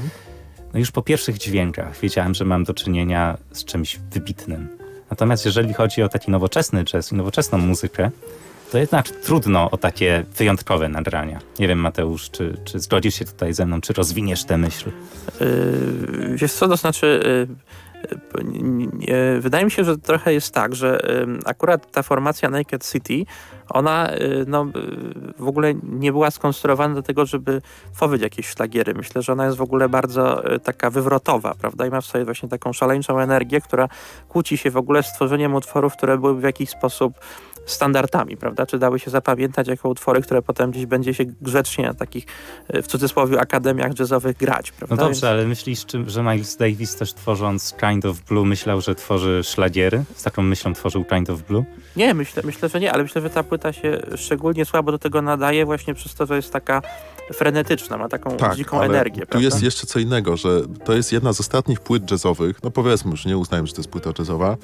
No 0.72 0.78
już 0.78 0.90
po 0.90 1.02
pierwszych 1.02 1.38
dźwiękach 1.38 2.00
wiedziałem, 2.00 2.34
że 2.34 2.44
mam 2.44 2.64
do 2.64 2.74
czynienia 2.74 3.38
z 3.52 3.64
czymś 3.64 4.00
wybitnym. 4.10 4.68
Natomiast 5.10 5.44
jeżeli 5.44 5.74
chodzi 5.74 6.02
o 6.02 6.08
taki 6.08 6.30
nowoczesny 6.30 6.84
jazz 6.84 7.12
i 7.12 7.14
nowoczesną 7.14 7.58
muzykę, 7.58 8.10
to 8.72 8.78
jednak 8.78 9.08
trudno 9.08 9.70
o 9.70 9.76
takie 9.76 10.24
wyjątkowe 10.36 10.88
nagrania. 10.88 11.40
Nie 11.58 11.68
wiem, 11.68 11.78
Mateusz, 11.78 12.30
czy, 12.30 12.56
czy 12.64 12.80
zgodzisz 12.80 13.14
się 13.14 13.24
tutaj 13.24 13.54
ze 13.54 13.66
mną, 13.66 13.80
czy 13.80 13.92
rozwiniesz 13.92 14.44
tę 14.44 14.58
myśl? 14.58 14.90
Yy, 15.40 16.36
wiesz 16.36 16.52
co, 16.52 16.68
to 16.68 16.76
znaczy... 16.76 17.20
Yy 17.48 17.83
Wydaje 19.40 19.64
mi 19.64 19.70
się, 19.70 19.84
że 19.84 19.98
trochę 19.98 20.32
jest 20.32 20.54
tak, 20.54 20.74
że 20.74 21.00
akurat 21.44 21.92
ta 21.92 22.02
formacja 22.02 22.50
Naked 22.50 22.90
City, 22.92 23.24
ona 23.68 24.14
y, 24.14 24.44
no, 24.46 24.66
y, 24.66 25.42
w 25.42 25.48
ogóle 25.48 25.74
nie 25.74 26.12
była 26.12 26.30
skonstruowana 26.30 26.94
do 26.94 27.02
tego, 27.02 27.26
żeby 27.26 27.62
tworzyć 27.94 28.22
jakieś 28.22 28.46
szlagiery. 28.46 28.94
Myślę, 28.94 29.22
że 29.22 29.32
ona 29.32 29.44
jest 29.44 29.56
w 29.56 29.62
ogóle 29.62 29.88
bardzo 29.88 30.54
y, 30.54 30.60
taka 30.60 30.90
wywrotowa, 30.90 31.54
prawda? 31.54 31.86
I 31.86 31.90
ma 31.90 32.00
w 32.00 32.06
sobie 32.06 32.24
właśnie 32.24 32.48
taką 32.48 32.72
szaleńczą 32.72 33.18
energię, 33.18 33.60
która 33.60 33.88
kłóci 34.28 34.56
się 34.56 34.70
w 34.70 34.76
ogóle 34.76 35.02
z 35.02 35.12
tworzeniem 35.12 35.54
utworów, 35.54 35.96
które 35.96 36.18
były 36.18 36.40
w 36.40 36.42
jakiś 36.42 36.70
sposób 36.70 37.14
standardami, 37.66 38.36
prawda? 38.36 38.66
Czy 38.66 38.78
dały 38.78 38.98
się 38.98 39.10
zapamiętać 39.10 39.68
jako 39.68 39.88
utwory, 39.88 40.22
które 40.22 40.42
potem 40.42 40.70
gdzieś 40.70 40.86
będzie 40.86 41.14
się 41.14 41.24
grzecznie 41.24 41.86
na 41.86 41.94
takich, 41.94 42.26
e, 42.68 42.82
w 42.82 42.86
cudzysłowie, 42.86 43.40
akademiach 43.40 43.98
jazzowych 43.98 44.36
grać, 44.36 44.72
prawda? 44.72 44.96
No 44.96 45.02
dobrze, 45.02 45.20
Więc... 45.20 45.24
ale 45.24 45.46
myślisz, 45.46 45.86
że 46.06 46.22
Miles 46.22 46.56
Davis 46.56 46.96
też 46.96 47.14
tworząc 47.14 47.74
Kind 47.80 48.04
of 48.04 48.20
Blue 48.20 48.44
myślał, 48.44 48.80
że 48.80 48.94
tworzy 48.94 49.40
szlagiery? 49.44 50.04
Z 50.14 50.22
taką 50.22 50.42
myślą 50.42 50.72
tworzył 50.72 51.04
Kind 51.04 51.30
of 51.30 51.42
Blue? 51.42 51.64
Nie, 51.96 52.14
myślę, 52.14 52.42
myślę, 52.46 52.68
że 52.68 52.80
nie, 52.80 52.92
ale 52.92 53.02
myślę, 53.02 53.22
że 53.22 53.30
ta 53.30 53.42
płyta 53.42 53.72
się 53.72 54.00
szczególnie 54.16 54.64
słabo 54.64 54.92
do 54.92 54.98
tego 54.98 55.22
nadaje 55.22 55.64
właśnie 55.66 55.94
przez 55.94 56.14
to, 56.14 56.26
że 56.26 56.36
jest 56.36 56.52
taka 56.52 56.82
frenetyczna, 57.32 57.98
ma 57.98 58.08
taką 58.08 58.36
tak, 58.36 58.56
dziką 58.56 58.80
energię. 58.80 59.20
Tu 59.20 59.26
prawda? 59.26 59.44
jest 59.44 59.62
jeszcze 59.62 59.86
co 59.86 59.98
innego, 59.98 60.36
że 60.36 60.48
to 60.84 60.92
jest 60.92 61.12
jedna 61.12 61.32
z 61.32 61.40
ostatnich 61.40 61.80
płyt 61.80 62.10
jazzowych, 62.10 62.62
no 62.62 62.70
powiedzmy 62.70 63.10
już, 63.10 63.24
nie 63.24 63.38
uznajmy, 63.38 63.66
że 63.66 63.72
to 63.72 63.80
jest 63.80 63.90
płyta 63.90 64.10
jazzowa, 64.18 64.56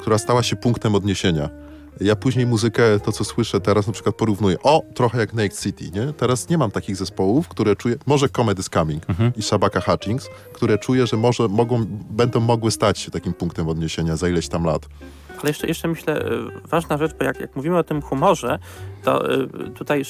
która 0.00 0.18
stała 0.18 0.42
się 0.42 0.56
punktem 0.56 0.94
odniesienia 0.94 1.69
ja 2.00 2.16
później 2.16 2.46
muzykę, 2.46 3.00
to 3.00 3.12
co 3.12 3.24
słyszę 3.24 3.60
teraz 3.60 3.86
na 3.86 3.92
przykład 3.92 4.14
porównuję, 4.14 4.56
o, 4.62 4.82
trochę 4.94 5.18
jak 5.18 5.32
Naked 5.32 5.60
City, 5.60 5.90
nie? 5.90 6.12
Teraz 6.12 6.48
nie 6.48 6.58
mam 6.58 6.70
takich 6.70 6.96
zespołów, 6.96 7.48
które 7.48 7.76
czuję, 7.76 7.96
może 8.06 8.28
Comedy 8.28 8.62
Coming 8.62 9.10
mhm. 9.10 9.32
i 9.36 9.42
Shabaka 9.42 9.80
Hutchings, 9.80 10.28
które 10.52 10.78
czuję, 10.78 11.06
że 11.06 11.16
może 11.16 11.48
mogą, 11.48 11.84
będą 12.10 12.40
mogły 12.40 12.70
stać 12.70 12.98
się 12.98 13.10
takim 13.10 13.32
punktem 13.32 13.68
odniesienia 13.68 14.16
za 14.16 14.28
ileś 14.28 14.48
tam 14.48 14.64
lat. 14.64 14.88
Ale 15.40 15.50
jeszcze, 15.50 15.66
jeszcze 15.66 15.88
myślę, 15.88 16.26
y, 16.26 16.68
ważna 16.68 16.98
rzecz, 16.98 17.12
bo 17.18 17.24
jak, 17.24 17.40
jak 17.40 17.56
mówimy 17.56 17.78
o 17.78 17.84
tym 17.84 18.02
humorze, 18.02 18.58
to 19.04 19.34
y, 19.34 19.48
tutaj 19.74 20.02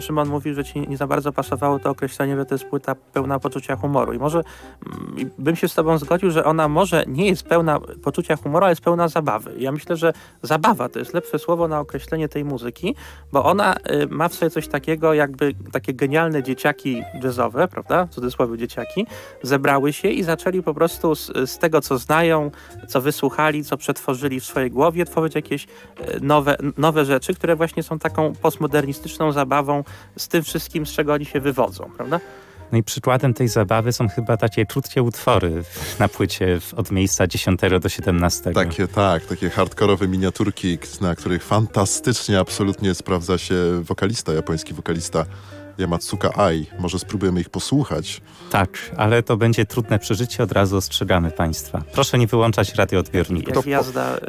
Szymon 0.00 0.28
mówił, 0.28 0.54
że 0.54 0.64
ci 0.64 0.88
nie 0.88 0.96
za 0.96 1.06
bardzo 1.06 1.32
pasowało 1.32 1.78
to 1.78 1.90
określenie, 1.90 2.36
że 2.36 2.46
to 2.46 2.54
jest 2.54 2.64
płyta 2.64 2.94
pełna 2.94 3.38
poczucia 3.38 3.76
humoru. 3.76 4.12
I 4.12 4.18
może 4.18 4.42
mm, 4.86 5.30
bym 5.38 5.56
się 5.56 5.68
z 5.68 5.74
tobą 5.74 5.98
zgodził, 5.98 6.30
że 6.30 6.44
ona 6.44 6.68
może 6.68 7.04
nie 7.06 7.28
jest 7.28 7.42
pełna 7.42 7.80
poczucia 8.02 8.36
humoru, 8.36 8.64
ale 8.64 8.72
jest 8.72 8.82
pełna 8.82 9.08
zabawy. 9.08 9.54
Ja 9.58 9.72
myślę, 9.72 9.96
że 9.96 10.12
zabawa 10.42 10.88
to 10.88 10.98
jest 10.98 11.14
lepsze 11.14 11.38
słowo 11.38 11.68
na 11.68 11.80
określenie 11.80 12.28
tej 12.28 12.44
muzyki, 12.44 12.94
bo 13.32 13.44
ona 13.44 13.74
y, 13.76 14.06
ma 14.06 14.28
w 14.28 14.34
sobie 14.34 14.50
coś 14.50 14.68
takiego, 14.68 15.14
jakby 15.14 15.54
takie 15.72 15.94
genialne 15.94 16.42
dzieciaki 16.42 17.02
jazzowe, 17.22 17.68
prawda, 17.68 18.06
w 18.06 18.10
cudzysłowie 18.10 18.58
dzieciaki, 18.58 19.06
zebrały 19.42 19.92
się 19.92 20.08
i 20.08 20.22
zaczęli 20.22 20.62
po 20.62 20.74
prostu 20.74 21.14
z, 21.14 21.50
z 21.50 21.58
tego, 21.58 21.80
co 21.80 21.98
znają, 21.98 22.50
co 22.88 23.00
wysłuchali, 23.00 23.64
co 23.64 23.76
przetworzyli 23.76 24.40
w 24.40 24.44
swojej 24.44 24.70
głowie, 24.70 25.04
tworzyć 25.04 25.34
jakieś 25.34 25.64
e, 25.64 26.20
nowe, 26.20 26.56
nowe 26.78 27.04
rzeczy, 27.04 27.34
które 27.34 27.56
właśnie 27.56 27.82
są 27.82 27.98
taką 28.12 28.32
postmodernistyczną 28.34 29.32
zabawą 29.32 29.84
z 30.16 30.28
tym 30.28 30.42
wszystkim, 30.42 30.86
z 30.86 30.90
czego 30.90 31.12
oni 31.12 31.24
się 31.24 31.40
wywodzą, 31.40 31.90
prawda? 31.96 32.20
No 32.72 32.78
i 32.78 32.82
przykładem 32.82 33.34
tej 33.34 33.48
zabawy 33.48 33.92
są 33.92 34.08
chyba 34.08 34.36
takie 34.36 34.66
krótkie 34.66 35.02
utwory 35.02 35.62
na 35.98 36.08
płycie 36.08 36.58
od 36.76 36.90
miejsca 36.90 37.26
10 37.26 37.60
do 37.80 37.88
17. 37.88 38.52
Takie, 38.52 38.88
tak, 38.88 39.26
takie 39.26 39.50
hardkorowe 39.50 40.08
miniaturki, 40.08 40.78
na 41.00 41.14
których 41.14 41.44
fantastycznie, 41.44 42.38
absolutnie 42.38 42.94
sprawdza 42.94 43.38
się 43.38 43.54
wokalista, 43.82 44.32
japoński 44.32 44.74
wokalista 44.74 45.24
Yamatsuka 45.78 46.30
Ai. 46.36 46.66
Może 46.78 46.98
spróbujemy 46.98 47.40
ich 47.40 47.50
posłuchać. 47.50 48.20
Tak, 48.50 48.90
ale 48.96 49.22
to 49.22 49.36
będzie 49.36 49.66
trudne 49.66 49.98
przeżycie, 49.98 50.42
od 50.42 50.52
razu 50.52 50.76
ostrzegamy 50.76 51.30
Państwa. 51.30 51.82
Proszę 51.92 52.18
nie 52.18 52.26
wyłączać 52.26 52.74
radioodbiorników. 52.74 53.56
Jak 53.56 53.66
jazda 53.66 54.16
y, 54.16 54.20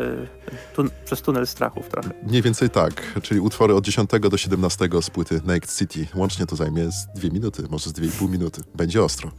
tun 0.75 0.89
przez 1.05 1.21
tunel 1.21 1.47
strachów 1.47 1.89
trochę. 1.89 2.09
Mniej 2.23 2.41
więcej 2.41 2.69
tak, 2.69 3.19
czyli 3.21 3.39
utwory 3.39 3.75
od 3.75 3.85
10 3.85 4.09
do 4.21 4.37
17 4.37 4.89
z 5.01 5.09
płyty 5.09 5.41
Naked 5.45 5.75
City. 5.75 6.07
Łącznie 6.15 6.45
to 6.45 6.55
zajmie 6.55 6.91
z 6.91 7.07
dwie 7.15 7.29
minuty, 7.29 7.63
może 7.69 7.89
z 7.89 7.93
dwie 7.93 8.07
i 8.07 8.11
pół 8.11 8.29
minuty. 8.29 8.61
Będzie 8.75 9.03
ostro. 9.03 9.31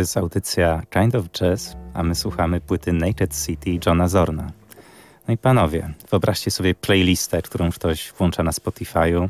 Jest 0.00 0.16
audycja 0.16 0.82
Kind 0.90 1.14
of 1.14 1.24
Jazz, 1.30 1.76
a 1.94 2.02
my 2.02 2.14
słuchamy 2.14 2.60
płyty 2.60 2.92
Naked 2.92 3.44
City 3.46 3.78
Johna 3.86 4.08
Zorna. 4.08 4.52
No 5.28 5.34
i 5.34 5.38
panowie, 5.38 5.94
wyobraźcie 6.10 6.50
sobie 6.50 6.74
playlistę, 6.74 7.42
którą 7.42 7.70
ktoś 7.70 8.12
włącza 8.18 8.42
na 8.42 8.50
Spotify'u, 8.50 9.28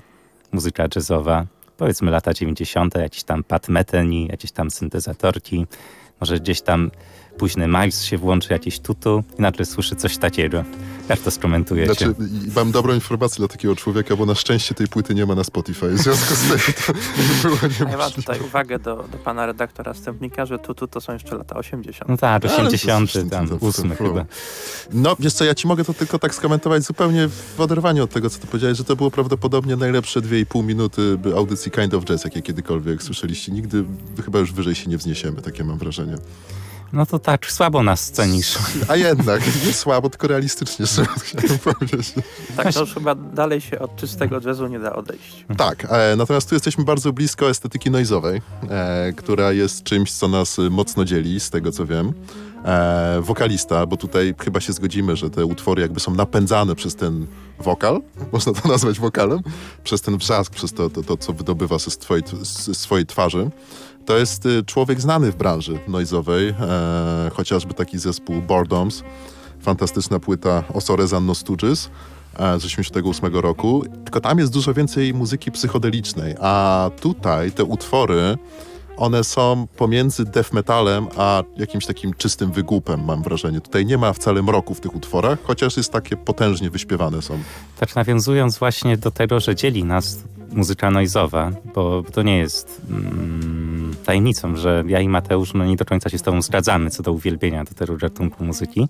muzyka 0.53 0.89
jazzowa, 0.97 1.47
powiedzmy 1.77 2.11
lata 2.11 2.35
90., 2.35 2.95
jakieś 2.95 3.23
tam 3.23 3.45
Pat 3.45 3.69
Metheny, 3.69 4.27
jakieś 4.27 4.53
tam 4.53 4.71
syntezatorki, 4.71 5.67
może 6.21 6.41
gdzieś 6.41 6.61
tam 6.61 6.91
późny 7.39 7.69
Miles 7.69 8.05
się 8.05 8.19
włączy 8.19 8.53
jakieś 8.53 8.81
tutu 8.81 9.25
i 9.39 9.43
nagle 9.43 9.65
słyszy 9.65 9.97
coś 9.97 10.19
takiego. 10.19 10.65
Jak 11.11 11.21
to 11.21 11.31
skomentujecie? 11.31 11.95
Znaczy, 11.95 12.15
mam 12.57 12.73
dobrą 12.73 12.95
informację 12.95 13.39
dla 13.39 13.49
takiego 13.49 13.77
człowieka, 13.77 14.17
bo 14.17 14.27
na 14.27 14.35
szczęście 14.35 14.75
tej 14.75 14.89
płyty 14.89 15.15
nie 15.15 15.27
ma 15.27 15.35
na 15.35 15.45
Spotify. 15.45 15.89
W 15.89 15.99
związku 15.99 16.35
z 16.35 16.41
tym 16.41 16.59
to 16.87 16.93
nie 17.23 17.43
było 17.43 17.55
niemożliwe. 17.55 17.91
Ja 17.91 17.97
mam 17.97 18.13
tutaj 18.13 18.41
uwagę 18.41 18.79
do, 18.79 18.97
do 19.13 19.19
pana 19.19 19.47
redaktora 19.47 19.93
wstępnika, 19.93 20.47
że 20.47 20.59
tutu 20.59 20.87
to 20.87 21.01
są 21.01 21.13
jeszcze 21.13 21.37
lata 21.37 21.57
80. 21.57 22.09
No 22.09 22.17
tak, 22.17 22.45
80, 22.45 23.11
Ale 23.17 23.25
tam, 23.25 23.59
8 23.61 23.97
chyba. 23.97 24.25
No, 24.93 25.17
wiesz 25.21 25.33
co, 25.33 25.45
ja 25.45 25.55
ci 25.55 25.67
mogę 25.67 25.85
to 25.85 25.95
tylko 25.95 26.19
tak 26.19 26.35
skomentować 26.35 26.83
zupełnie 26.83 27.29
w 27.57 27.61
oderwaniu 27.61 28.05
od 28.05 28.11
tego, 28.11 28.31
co 28.31 28.39
ty 28.39 28.47
powiedziałeś, 28.47 28.79
że 28.79 28.85
to 28.85 28.97
było 28.97 29.11
prawdopodobnie 29.11 29.77
najlepsze 29.77 30.21
2,5 30.21 30.65
minuty 30.65 31.19
audycji 31.37 31.73
Kind 31.73 31.95
of 31.95 32.05
Jazz, 32.05 32.25
jakie 32.25 32.43
kiedykolwiek 32.43 33.03
słyszeliście. 33.03 33.53
Nigdy 33.53 33.85
chyba 34.25 34.39
już 34.39 34.53
wyżej 34.53 34.75
się 34.75 34.91
nie 34.91 34.99
wzniesiemy, 34.99 35.43
takie 35.43 35.65
mam 35.65 35.79
wrażenie. 35.79 36.17
No 36.93 37.07
to 37.07 37.19
tak, 37.19 37.47
słabo 37.53 37.83
nas 37.83 38.11
cenisz. 38.11 38.59
A 38.89 38.97
jednak, 38.97 39.43
nie 39.67 39.73
słabo, 39.73 40.11
tylko 40.11 40.27
realistycznie 40.27 40.87
chciałem 41.25 41.59
powiedzieć. 41.59 42.15
Tak, 42.57 42.73
to 42.73 42.81
już 42.81 42.95
chyba 42.95 43.15
dalej 43.15 43.61
się 43.61 43.79
od 43.79 43.97
czystego 43.97 44.41
jazzu 44.47 44.67
nie 44.67 44.79
da 44.79 44.93
odejść. 44.93 45.45
Tak, 45.57 45.87
e, 45.91 46.17
natomiast 46.17 46.49
tu 46.49 46.55
jesteśmy 46.55 46.85
bardzo 46.85 47.13
blisko 47.13 47.51
estetyki 47.51 47.91
noizowej, 47.91 48.43
e, 48.71 49.13
która 49.17 49.53
jest 49.53 49.83
czymś, 49.83 50.13
co 50.13 50.29
nas 50.29 50.57
mocno 50.71 51.05
dzieli, 51.05 51.41
z 51.41 51.51
tego 51.51 51.73
co 51.73 51.87
wiem. 51.87 52.13
e, 52.65 53.21
wokalista, 53.21 53.87
bo 53.87 53.97
tutaj 53.97 54.35
chyba 54.39 54.61
się 54.61 54.73
zgodzimy, 54.73 55.17
że 55.17 55.31
te 55.31 55.45
utwory 55.45 55.83
jakby 55.83 56.01
są 56.01 56.15
napędzane 56.15 56.75
przez 56.75 56.95
ten 56.95 57.27
wokal, 57.59 58.01
można 58.33 58.53
to 58.53 58.69
nazwać 58.69 58.99
wokalem, 59.01 59.41
przez 59.85 60.01
ten 60.01 60.17
wrzask, 60.19 60.53
przez 60.53 60.73
to, 60.73 60.91
to, 60.91 61.03
to 61.03 61.17
co 61.17 61.33
wydobywa 61.33 61.79
ze 61.79 61.91
swojej, 61.91 62.25
z 62.43 62.77
swojej 62.77 63.07
twarzy. 63.07 63.51
To 64.05 64.19
jest 64.19 64.47
y, 64.47 64.65
człowiek 64.65 65.01
znany 65.01 65.33
w 65.33 65.37
branży 65.37 65.79
noizowej, 65.89 66.49
e, 66.49 67.31
chociażby 67.35 67.75
taki 67.75 67.99
zespół 67.99 68.43
Boredoms, 68.43 69.03
fantastyczna 69.61 70.21
płyta 70.21 70.65
Osores 70.75 71.13
Anno 71.13 71.35
Stooges 71.35 71.87
e, 71.87 72.59
z 72.59 72.63
1988 72.63 73.37
roku, 73.37 73.85
tylko 74.05 74.21
tam 74.21 74.39
jest 74.39 74.53
dużo 74.53 74.75
więcej 74.75 75.15
muzyki 75.15 75.53
psychodelicznej, 75.53 76.35
a 76.41 76.91
tutaj 77.01 77.53
te 77.53 77.65
utwory 77.65 78.39
one 78.97 79.25
są 79.25 79.67
pomiędzy 79.77 80.25
death 80.25 80.53
metalem 80.53 81.07
a 81.17 81.43
jakimś 81.57 81.87
takim 81.87 82.15
czystym 82.15 82.53
wygłupem, 82.53 83.05
mam 83.05 83.23
wrażenie. 83.23 83.61
Tutaj 83.61 83.87
nie 83.87 83.99
ma 83.99 84.13
wcale 84.13 84.43
mroku 84.43 84.75
w 84.75 84.81
tych 84.81 84.95
utworach, 84.95 85.39
chociaż 85.43 85.77
jest 85.77 85.93
takie 85.93 86.17
potężnie 86.17 86.71
wyśpiewane 86.71 87.23
są. 87.23 87.39
Tak 87.79 87.97
nawiązując 87.97 88.59
właśnie 88.59 88.97
do 88.97 89.11
tego, 89.11 89.41
że 89.41 89.55
dzieli 89.55 89.85
nas 89.85 90.19
muzyka 90.53 90.91
noizowa, 90.91 91.51
bo 91.75 92.03
to 92.13 92.23
nie 92.23 92.39
jest 92.39 92.83
mm, 92.91 93.95
tajemnicą, 94.05 94.57
że 94.57 94.85
ja 94.87 95.01
i 95.01 95.09
Mateusz 95.09 95.55
no, 95.55 95.65
nie 95.65 95.77
do 95.77 95.85
końca 95.85 96.11
się 96.11 96.19
z 96.19 96.23
tobą 96.23 96.43
zgadzamy 96.43 96.91
co 96.91 97.03
do 97.03 97.13
uwielbienia 97.13 97.65
do 97.65 97.75
tego 97.75 97.97
gatunku 97.97 98.45
muzyki. 98.45 98.89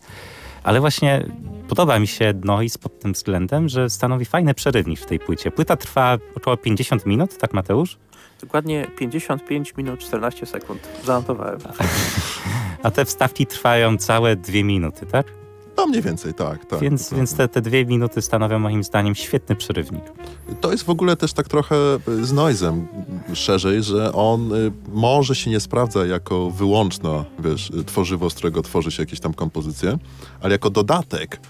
Ale 0.62 0.80
właśnie 0.80 1.26
podoba 1.68 1.98
mi 1.98 2.06
się 2.06 2.34
noise 2.44 2.78
pod 2.78 3.00
tym 3.00 3.12
względem, 3.12 3.68
że 3.68 3.90
stanowi 3.90 4.24
fajny 4.24 4.54
przerywnik 4.54 5.00
w 5.00 5.06
tej 5.06 5.18
płycie. 5.18 5.50
Płyta 5.50 5.76
trwa 5.76 6.18
około 6.36 6.56
50 6.56 7.06
minut, 7.06 7.38
tak 7.38 7.52
Mateusz? 7.52 7.98
Dokładnie 8.40 8.86
55 8.96 9.76
minut 9.76 10.00
14 10.00 10.46
sekund. 10.46 10.88
Zanotowałem. 11.04 11.58
A 12.82 12.90
te 12.90 13.04
wstawki 13.04 13.46
trwają 13.46 13.96
całe 13.96 14.36
dwie 14.36 14.64
minuty, 14.64 15.06
tak? 15.06 15.26
No 15.76 15.86
mniej 15.86 16.02
więcej, 16.02 16.34
tak. 16.34 16.64
tak 16.66 16.80
więc 16.80 17.14
więc 17.14 17.34
te, 17.34 17.48
te 17.48 17.60
dwie 17.60 17.86
minuty 17.86 18.22
stanowią 18.22 18.58
moim 18.58 18.84
zdaniem 18.84 19.14
świetny 19.14 19.56
przerywnik. 19.56 20.04
To 20.60 20.72
jest 20.72 20.84
w 20.84 20.90
ogóle 20.90 21.16
też 21.16 21.32
tak 21.32 21.48
trochę 21.48 21.76
z 22.22 22.32
noizem 22.32 22.86
szerzej, 23.34 23.82
że 23.82 24.12
on 24.12 24.52
y, 24.52 24.72
może 24.88 25.34
się 25.34 25.50
nie 25.50 25.60
sprawdza 25.60 26.06
jako 26.06 26.50
wyłączno, 26.50 27.24
wiesz, 27.38 27.72
tworzywo, 27.86 28.30
z 28.30 28.34
którego 28.34 28.62
tworzy 28.62 28.90
się 28.90 29.02
jakieś 29.02 29.20
tam 29.20 29.34
kompozycje, 29.34 29.98
ale 30.40 30.52
jako 30.52 30.70
dodatek 30.70 31.40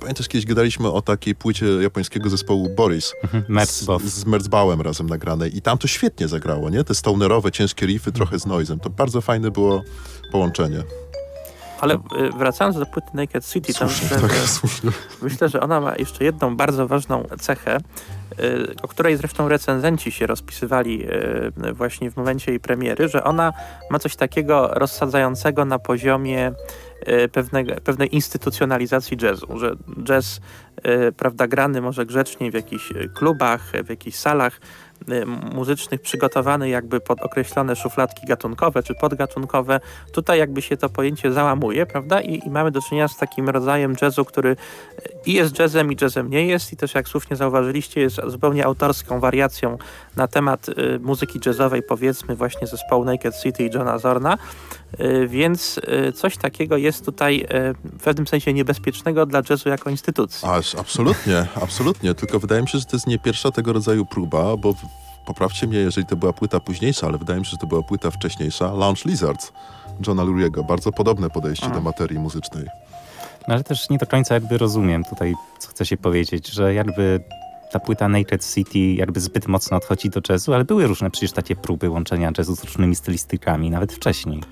Pamiętasz, 0.00 0.28
kiedyś 0.28 0.46
gadaliśmy 0.46 0.92
o 0.92 1.02
takiej 1.02 1.34
płycie 1.34 1.66
japońskiego 1.66 2.30
zespołu 2.30 2.68
Boris 2.76 3.12
mhm, 3.24 3.66
z, 3.66 4.02
z 4.02 4.26
Merzbałem 4.26 4.80
razem 4.80 5.06
nagranej 5.06 5.56
i 5.56 5.62
tam 5.62 5.78
to 5.78 5.88
świetnie 5.88 6.28
zagrało, 6.28 6.70
nie? 6.70 6.84
Te 6.84 6.94
stonerowe, 6.94 7.52
ciężkie 7.52 7.86
riffy 7.86 8.12
trochę 8.12 8.38
z 8.38 8.46
noizem. 8.46 8.80
To 8.80 8.90
bardzo 8.90 9.20
fajne 9.20 9.50
było 9.50 9.82
połączenie. 10.32 10.82
Ale 11.80 11.94
y, 11.94 11.98
wracając 12.38 12.78
do 12.78 12.86
płyty 12.86 13.08
Naked 13.14 13.46
City, 13.46 13.72
słusznie, 13.72 14.08
myślę, 14.12 14.28
tak, 14.28 14.32
że, 14.32 14.90
myślę, 15.22 15.48
że 15.48 15.60
ona 15.60 15.80
ma 15.80 15.96
jeszcze 15.96 16.24
jedną 16.24 16.56
bardzo 16.56 16.88
ważną 16.88 17.24
cechę, 17.40 17.78
y, 18.40 18.74
o 18.82 18.88
której 18.88 19.16
zresztą 19.16 19.48
recenzenci 19.48 20.12
się 20.12 20.26
rozpisywali 20.26 21.06
y, 21.66 21.72
właśnie 21.72 22.10
w 22.10 22.16
momencie 22.16 22.50
jej 22.50 22.60
premiery, 22.60 23.08
że 23.08 23.24
ona 23.24 23.52
ma 23.90 23.98
coś 23.98 24.16
takiego 24.16 24.68
rozsadzającego 24.68 25.64
na 25.64 25.78
poziomie 25.78 26.52
pewnego, 27.32 27.74
pewnej 27.84 28.14
instytucjonalizacji 28.14 29.16
jazzu, 29.22 29.58
że 29.58 29.76
jazz, 30.02 30.40
prawda, 31.16 31.46
grany 31.46 31.80
może 31.80 32.06
grzecznie 32.06 32.50
w 32.50 32.54
jakichś 32.54 32.92
klubach, 33.14 33.72
w 33.84 33.90
jakichś 33.90 34.16
salach, 34.16 34.60
muzycznych 35.54 36.00
przygotowany 36.00 36.68
jakby 36.68 37.00
pod 37.00 37.20
określone 37.20 37.76
szufladki 37.76 38.26
gatunkowe 38.26 38.82
czy 38.82 38.94
podgatunkowe. 38.94 39.80
Tutaj 40.12 40.38
jakby 40.38 40.62
się 40.62 40.76
to 40.76 40.88
pojęcie 40.88 41.32
załamuje, 41.32 41.86
prawda? 41.86 42.20
I, 42.20 42.46
I, 42.46 42.50
mamy 42.50 42.70
do 42.70 42.82
czynienia 42.82 43.08
z 43.08 43.16
takim 43.16 43.48
rodzajem 43.48 43.94
jazzu, 44.02 44.24
który 44.24 44.56
i 45.26 45.32
jest 45.32 45.58
jazzem 45.58 45.92
i 45.92 45.96
jazzem 46.00 46.30
nie 46.30 46.46
jest 46.46 46.72
i 46.72 46.76
też 46.76 46.94
jak 46.94 47.08
słusznie 47.08 47.36
zauważyliście 47.36 48.00
jest 48.00 48.20
zupełnie 48.26 48.64
autorską 48.64 49.20
wariacją 49.20 49.78
na 50.16 50.28
temat 50.28 50.68
y, 50.68 50.98
muzyki 51.02 51.40
jazzowej 51.46 51.82
powiedzmy 51.82 52.36
właśnie 52.36 52.66
zespołu 52.66 53.04
Naked 53.04 53.36
City 53.42 53.64
i 53.64 53.70
Johna 53.74 53.98
Zorna, 53.98 54.38
więc 55.28 55.80
y, 56.08 56.12
coś 56.12 56.36
takiego 56.36 56.76
jest 56.76 57.04
tutaj 57.04 57.40
y, 57.40 57.46
w 57.98 58.02
pewnym 58.02 58.26
sensie 58.26 58.52
niebezpiecznego 58.52 59.26
dla 59.26 59.42
jazzu 59.50 59.68
jako 59.68 59.90
instytucji. 59.90 60.48
Aż, 60.48 60.74
absolutnie, 60.74 61.46
absolutnie, 61.62 62.14
tylko 62.14 62.40
wydaje 62.40 62.62
mi 62.62 62.68
się, 62.68 62.78
że 62.78 62.84
to 62.84 62.96
jest 62.96 63.06
nie 63.06 63.18
pierwsza 63.18 63.50
tego 63.50 63.72
rodzaju 63.72 64.06
próba, 64.06 64.56
bo 64.56 64.74
poprawcie 65.26 65.66
mnie, 65.66 65.78
jeżeli 65.78 66.06
to 66.06 66.16
była 66.16 66.32
płyta 66.32 66.60
późniejsza, 66.60 67.06
ale 67.06 67.18
wydaje 67.18 67.40
mi 67.40 67.46
się, 67.46 67.50
że 67.50 67.56
to 67.56 67.66
była 67.66 67.82
płyta 67.82 68.10
wcześniejsza, 68.10 68.72
Launch 68.72 69.04
Lizards 69.04 69.52
Johna 70.06 70.24
Luriego. 70.24 70.64
Bardzo 70.64 70.92
podobne 70.92 71.30
podejście 71.30 71.70
do 71.70 71.80
materii 71.80 72.18
muzycznej. 72.18 72.64
No 73.48 73.54
ale 73.54 73.64
też 73.64 73.90
nie 73.90 73.98
do 73.98 74.06
końca 74.06 74.34
jakby 74.34 74.58
rozumiem 74.58 75.04
tutaj, 75.04 75.34
co 75.58 75.68
chce 75.68 75.86
się 75.86 75.96
powiedzieć, 75.96 76.48
że 76.48 76.74
jakby 76.74 77.20
ta 77.72 77.80
płyta 77.80 78.08
Naked 78.08 78.54
City 78.54 78.78
jakby 78.78 79.20
zbyt 79.20 79.48
mocno 79.48 79.76
odchodzi 79.76 80.10
do 80.10 80.20
jazzu, 80.28 80.54
ale 80.54 80.64
były 80.64 80.86
różne 80.86 81.10
przecież 81.10 81.32
takie 81.32 81.56
próby 81.56 81.90
łączenia 81.90 82.32
jazzu 82.38 82.56
z 82.56 82.64
różnymi 82.64 82.94
stylistykami, 82.94 83.70
nawet 83.70 83.92
wcześniej. 83.92 84.42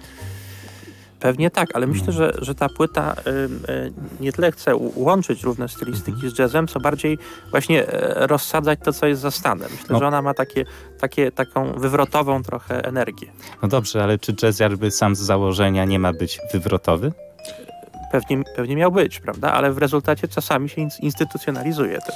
Pewnie 1.24 1.50
tak, 1.50 1.76
ale 1.76 1.86
myślę, 1.86 2.12
że, 2.12 2.32
że 2.38 2.54
ta 2.54 2.68
płyta 2.68 3.14
y, 3.14 3.30
y, 3.72 3.92
nie 4.20 4.32
tyle 4.32 4.52
chce 4.52 4.76
łączyć 4.96 5.42
różne 5.42 5.68
stylistyki 5.68 6.12
mhm. 6.12 6.32
z 6.32 6.38
jazzem, 6.38 6.68
co 6.68 6.80
bardziej 6.80 7.18
właśnie 7.50 7.82
y, 7.82 8.26
rozsadzać 8.26 8.78
to, 8.84 8.92
co 8.92 9.06
jest 9.06 9.22
za 9.22 9.30
stanem. 9.30 9.68
Myślę, 9.70 9.86
no. 9.90 9.98
że 9.98 10.06
ona 10.06 10.22
ma 10.22 10.34
takie, 10.34 10.64
takie, 11.00 11.32
taką 11.32 11.72
wywrotową 11.72 12.42
trochę 12.42 12.84
energię. 12.84 13.26
No 13.62 13.68
dobrze, 13.68 14.02
ale 14.02 14.18
czy 14.18 14.34
jazz 14.34 14.60
jakby 14.60 14.90
sam 14.90 15.16
z 15.16 15.18
założenia 15.18 15.84
nie 15.84 15.98
ma 15.98 16.12
być 16.12 16.40
wywrotowy? 16.52 17.12
Pewnie, 18.14 18.44
pewnie 18.56 18.76
miał 18.76 18.92
być, 18.92 19.20
prawda? 19.20 19.52
Ale 19.52 19.72
w 19.72 19.78
rezultacie 19.78 20.28
czasami 20.28 20.68
się 20.68 20.88
instytucjonalizuje 21.00 21.98
też. 21.98 22.14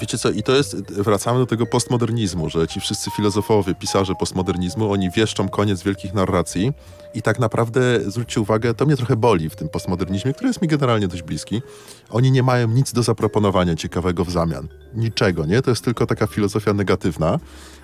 Wiecie 0.00 0.18
co, 0.18 0.30
i 0.30 0.42
to 0.42 0.56
jest, 0.56 0.92
wracamy 0.92 1.38
do 1.38 1.46
tego 1.46 1.66
postmodernizmu, 1.66 2.50
że 2.50 2.68
ci 2.68 2.80
wszyscy 2.80 3.10
filozofowie, 3.10 3.74
pisarze 3.74 4.14
postmodernizmu, 4.14 4.92
oni 4.92 5.10
wieszczą 5.10 5.48
koniec 5.48 5.82
wielkich 5.82 6.14
narracji 6.14 6.72
i 7.14 7.22
tak 7.22 7.38
naprawdę, 7.38 7.80
zwróćcie 8.10 8.40
uwagę, 8.40 8.74
to 8.74 8.86
mnie 8.86 8.96
trochę 8.96 9.16
boli 9.16 9.50
w 9.50 9.56
tym 9.56 9.68
postmodernizmie, 9.68 10.32
który 10.32 10.48
jest 10.48 10.62
mi 10.62 10.68
generalnie 10.68 11.08
dość 11.08 11.22
bliski. 11.22 11.62
Oni 12.10 12.30
nie 12.30 12.42
mają 12.42 12.68
nic 12.68 12.92
do 12.92 13.02
zaproponowania 13.02 13.76
ciekawego 13.76 14.24
w 14.24 14.30
zamian. 14.30 14.68
Niczego, 14.94 15.46
nie? 15.46 15.62
To 15.62 15.70
jest 15.70 15.84
tylko 15.84 16.06
taka 16.06 16.26
filozofia 16.26 16.72
negatywna. 16.72 17.38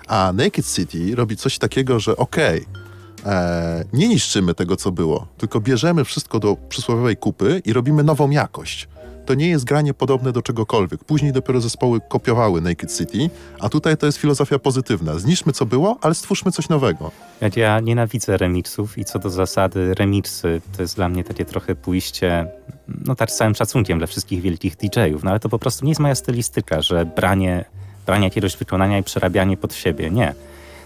A 0.07 0.31
Naked 0.33 0.73
City 0.73 1.15
robi 1.15 1.37
coś 1.37 1.57
takiego, 1.57 1.99
że 1.99 2.17
okej, 2.17 2.61
okay, 2.61 2.84
e, 3.25 3.83
nie 3.93 4.07
niszczymy 4.07 4.53
tego, 4.53 4.75
co 4.75 4.91
było, 4.91 5.27
tylko 5.37 5.59
bierzemy 5.59 6.05
wszystko 6.05 6.39
do 6.39 6.57
przysłowiowej 6.69 7.17
kupy 7.17 7.61
i 7.65 7.73
robimy 7.73 8.03
nową 8.03 8.29
jakość. 8.29 8.87
To 9.25 9.33
nie 9.33 9.49
jest 9.49 9.65
granie 9.65 9.93
podobne 9.93 10.31
do 10.31 10.41
czegokolwiek. 10.41 11.03
Później 11.03 11.31
dopiero 11.31 11.61
zespoły 11.61 11.99
kopiowały 12.09 12.61
Naked 12.61 12.97
City, 12.97 13.29
a 13.59 13.69
tutaj 13.69 13.97
to 13.97 14.05
jest 14.05 14.17
filozofia 14.17 14.59
pozytywna. 14.59 15.19
Zniszczmy 15.19 15.53
co 15.53 15.65
było, 15.65 15.97
ale 16.01 16.15
stwórzmy 16.15 16.51
coś 16.51 16.69
nowego. 16.69 17.11
Ja 17.55 17.79
nienawidzę 17.79 18.37
remixów 18.37 18.97
i 18.97 19.05
co 19.05 19.19
do 19.19 19.29
zasady 19.29 19.93
remixy 19.93 20.61
to 20.75 20.81
jest 20.81 20.95
dla 20.95 21.09
mnie 21.09 21.23
takie 21.23 21.45
trochę 21.45 21.75
pójście, 21.75 22.47
no 23.05 23.15
tak 23.15 23.31
z 23.31 23.35
całym 23.35 23.55
szacunkiem 23.55 23.97
dla 23.97 24.07
wszystkich 24.07 24.41
wielkich 24.41 24.75
DJ-ów, 24.75 25.23
no 25.23 25.31
ale 25.31 25.39
to 25.39 25.49
po 25.49 25.59
prostu 25.59 25.85
nie 25.85 25.91
jest 25.91 26.01
moja 26.01 26.15
stylistyka, 26.15 26.81
że 26.81 27.05
branie, 27.05 27.65
branie 28.05 28.23
jakiegoś 28.23 28.57
wykonania 28.57 28.97
i 28.97 29.03
przerabianie 29.03 29.57
pod 29.57 29.73
siebie. 29.73 30.11
Nie 30.11 30.33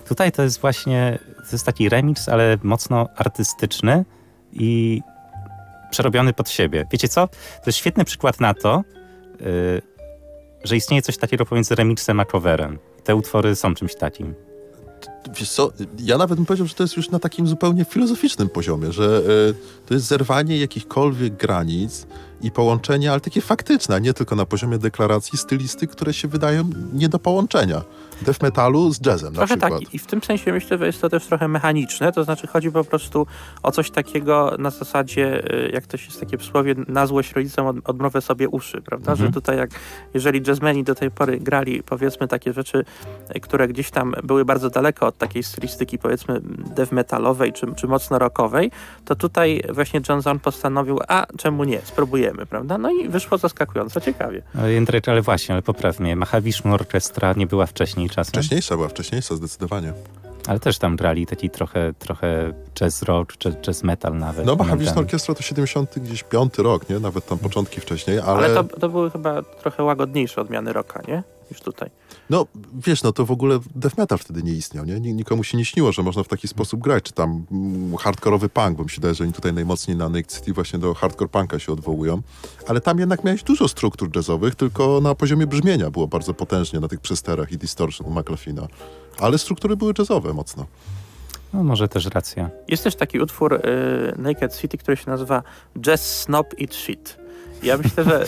Tutaj 0.10 0.32
to 0.32 0.44
jest 0.44 0.62
właśnie, 0.62 1.20
to 1.50 1.56
jest 1.56 1.66
taki 1.66 1.90
remix, 1.90 2.30
ale 2.30 2.58
mocno 2.64 3.08
artystyczny 3.16 4.06
i 4.54 5.02
przerobiony 5.92 6.34
pod 6.34 6.50
siebie. 6.50 6.86
Wiecie 6.92 7.08
co? 7.08 7.28
To 7.28 7.64
jest 7.66 7.78
świetny 7.78 8.06
przykład 8.06 8.40
na 8.40 8.54
to, 8.54 8.84
yy, 9.40 9.82
że 10.64 10.76
istnieje 10.76 11.02
coś 11.02 11.18
takiego 11.18 11.46
pomiędzy 11.46 11.76
remixem 11.76 12.20
a 12.20 12.26
coverem. 12.26 12.80
Te 13.04 13.16
utwory 13.16 13.56
są 13.56 13.76
czymś 13.76 13.96
takim. 13.96 14.34
Wiesz 15.40 15.50
co, 15.50 15.72
ja 16.00 16.18
nawet 16.18 16.36
bym 16.36 16.46
powiedział, 16.46 16.68
że 16.68 16.74
to 16.74 16.84
jest 16.84 16.98
już 16.98 17.10
na 17.10 17.20
takim 17.20 17.48
zupełnie 17.48 17.86
filozoficznym 17.86 18.50
poziomie, 18.50 18.92
że 18.92 19.22
yy, 19.28 19.56
to 19.86 19.94
jest 19.94 20.06
zerwanie 20.06 20.58
jakichkolwiek 20.58 21.34
granic 21.34 22.08
i 22.42 22.52
połączenia, 22.52 23.12
ale 23.12 23.22
takie 23.22 23.42
faktyczne, 23.42 24.02
nie 24.02 24.14
tylko 24.14 24.36
na 24.36 24.46
poziomie 24.46 24.78
deklaracji, 24.78 25.38
stylisty, 25.38 25.88
które 25.88 26.14
się 26.14 26.28
wydają 26.28 26.70
nie 26.94 27.10
do 27.10 27.20
połączenia 27.20 27.82
death 28.22 28.42
metalu 28.42 28.94
z 28.94 29.06
jazzem 29.06 29.34
trochę 29.34 29.56
na 29.56 29.58
przykład. 29.58 29.84
tak 29.84 29.94
i 29.94 30.00
w 30.00 30.08
tym 30.08 30.24
sensie 30.24 30.54
myślę, 30.54 30.78
że 30.78 30.86
jest 30.86 31.02
to 31.02 31.10
też 31.10 31.26
trochę 31.26 31.48
mechaniczne, 31.48 32.12
to 32.12 32.24
znaczy 32.24 32.48
chodzi 32.48 32.72
po 32.72 32.84
prostu 32.84 33.28
o 33.64 33.72
coś 33.72 33.92
takiego 33.92 34.56
na 34.60 34.70
zasadzie, 34.70 35.54
y, 35.54 35.72
jak 35.74 35.88
to 35.88 35.98
się 35.98 36.06
jest 36.06 36.20
takie 36.20 36.38
przysłowie, 36.38 36.76
na 36.88 37.08
złość 37.08 37.34
rodzicom 37.34 37.68
od, 37.68 37.90
odmrowę 37.90 38.22
sobie 38.22 38.50
uszy, 38.50 38.82
prawda, 38.82 39.12
mhm. 39.12 39.28
że 39.28 39.34
tutaj 39.34 39.58
jak, 39.58 39.70
jeżeli 40.14 40.42
jazzmeni 40.48 40.84
do 40.84 40.96
tej 40.96 41.12
pory 41.12 41.40
grali 41.40 41.84
powiedzmy 41.84 42.28
takie 42.28 42.54
rzeczy, 42.54 42.86
y, 43.36 43.40
które 43.40 43.68
gdzieś 43.68 43.92
tam 43.92 44.14
były 44.24 44.46
bardzo 44.46 44.70
daleko 44.70 45.08
od 45.08 45.18
takiej 45.18 45.44
stylistyki 45.44 45.98
powiedzmy 45.98 46.40
death 46.76 46.92
metalowej 46.92 47.54
czy, 47.54 47.76
czy 47.76 47.88
mocno 47.88 48.20
rockowej, 48.20 48.72
to 49.06 49.16
tutaj 49.16 49.64
właśnie 49.74 50.02
John 50.10 50.22
Zorn 50.22 50.40
postanowił, 50.40 51.00
a 51.08 51.26
czemu 51.38 51.64
nie, 51.64 51.80
spróbujemy, 52.30 52.46
prawda, 52.46 52.78
no 52.78 52.92
i 52.92 53.10
wyszło 53.10 53.38
zaskakująco 53.38 54.02
ciekawie. 54.02 54.42
Ale 54.60 54.72
Jędrek, 54.72 55.10
ale 55.10 55.22
właśnie, 55.22 55.54
ale 55.56 55.62
poprawnie, 55.62 56.16
Mahavishnu 56.16 56.74
Orchestra 56.74 57.34
nie 57.34 57.48
była 57.48 57.66
wcześniej 57.66 58.10
czasem? 58.10 58.32
Wcześniejsza 58.32 58.76
była, 58.76 58.88
wcześniejsza 58.88 59.36
zdecydowanie. 59.36 59.94
Ale 60.50 60.60
też 60.60 60.78
tam 60.78 60.96
grali 60.96 61.26
taki 61.26 61.50
trochę, 61.50 61.94
trochę 61.94 62.54
jazz 62.76 63.04
rock, 63.04 63.38
jazz, 63.38 63.56
jazz 63.62 63.84
metal 63.84 64.18
nawet. 64.18 64.46
No, 64.46 64.56
momentami. 64.56 64.90
Orkiestra 64.98 65.36
to 65.36 65.42
70 65.44 66.00
gdzieś 66.00 66.24
piąty 66.24 66.64
rok, 66.64 66.90
nie? 66.90 67.00
Nawet 67.00 67.26
tam 67.26 67.38
początki 67.38 67.82
wcześniej, 67.82 68.20
ale... 68.20 68.34
Ale 68.34 68.56
to, 68.56 68.64
to 68.64 68.90
były 68.90 69.12
chyba 69.12 69.42
trochę 69.42 69.84
łagodniejsze 69.84 70.42
odmiany 70.42 70.74
rocka, 70.74 71.02
nie? 71.08 71.24
Niż 71.52 71.62
tutaj. 71.62 71.90
No, 72.30 72.46
wiesz, 72.86 73.04
no 73.04 73.12
to 73.12 73.26
w 73.26 73.32
ogóle 73.32 73.60
death 73.76 73.98
metal 73.98 74.18
wtedy 74.18 74.44
nie 74.44 74.54
istniał, 74.54 74.86
nie? 74.86 75.00
Ni- 75.00 75.14
Nikomu 75.14 75.44
się 75.44 75.58
nie 75.58 75.66
śniło, 75.66 75.92
że 75.92 76.04
można 76.04 76.24
w 76.24 76.28
taki 76.28 76.48
sposób 76.48 76.80
grać, 76.80 77.04
czy 77.04 77.14
tam 77.14 77.46
mm, 77.52 77.98
hardkorowy 77.98 78.50
punk, 78.50 78.78
bo 78.78 78.84
mi 78.84 78.90
się 78.90 78.96
wydaje, 78.96 79.14
że 79.14 79.24
oni 79.24 79.34
tutaj 79.34 79.54
najmocniej 79.54 79.98
na 79.98 80.10
Naked 80.10 80.34
City 80.34 80.54
właśnie 80.54 80.80
do 80.80 80.94
hardcore 80.94 81.30
punka 81.30 81.60
się 81.60 81.74
odwołują, 81.74 82.22
ale 82.68 82.82
tam 82.82 83.00
jednak 83.00 83.24
miałeś 83.24 83.44
dużo 83.44 83.68
struktur 83.68 84.10
jazzowych, 84.16 84.56
tylko 84.56 85.02
na 85.02 85.16
poziomie 85.16 85.48
brzmienia 85.48 85.92
było 85.92 86.08
bardzo 86.08 86.34
potężnie 86.34 86.80
na 86.80 86.88
tych 86.88 87.00
przesterach 87.00 87.52
i 87.52 87.58
distortion 87.58 88.08
u 88.08 88.20
McLaughlina. 88.20 88.68
Ale 89.22 89.38
struktury 89.38 89.78
były 89.78 89.94
jazzowe 90.00 90.34
mocno. 90.34 90.66
No 91.54 91.64
może 91.64 91.88
też 91.88 92.06
racja. 92.06 92.50
Jest 92.68 92.84
też 92.84 92.96
taki 92.96 93.20
utwór 93.20 93.54
y, 93.54 93.60
Naked 94.18 94.58
City, 94.58 94.78
który 94.78 94.98
się 94.98 95.10
nazywa 95.12 95.44
Jazz 95.80 96.22
Snob 96.22 96.54
Eat 96.62 96.76
Shit. 96.76 97.18
Ja 97.64 97.78
myślę, 97.78 98.04
że 98.04 98.24
y, 98.24 98.28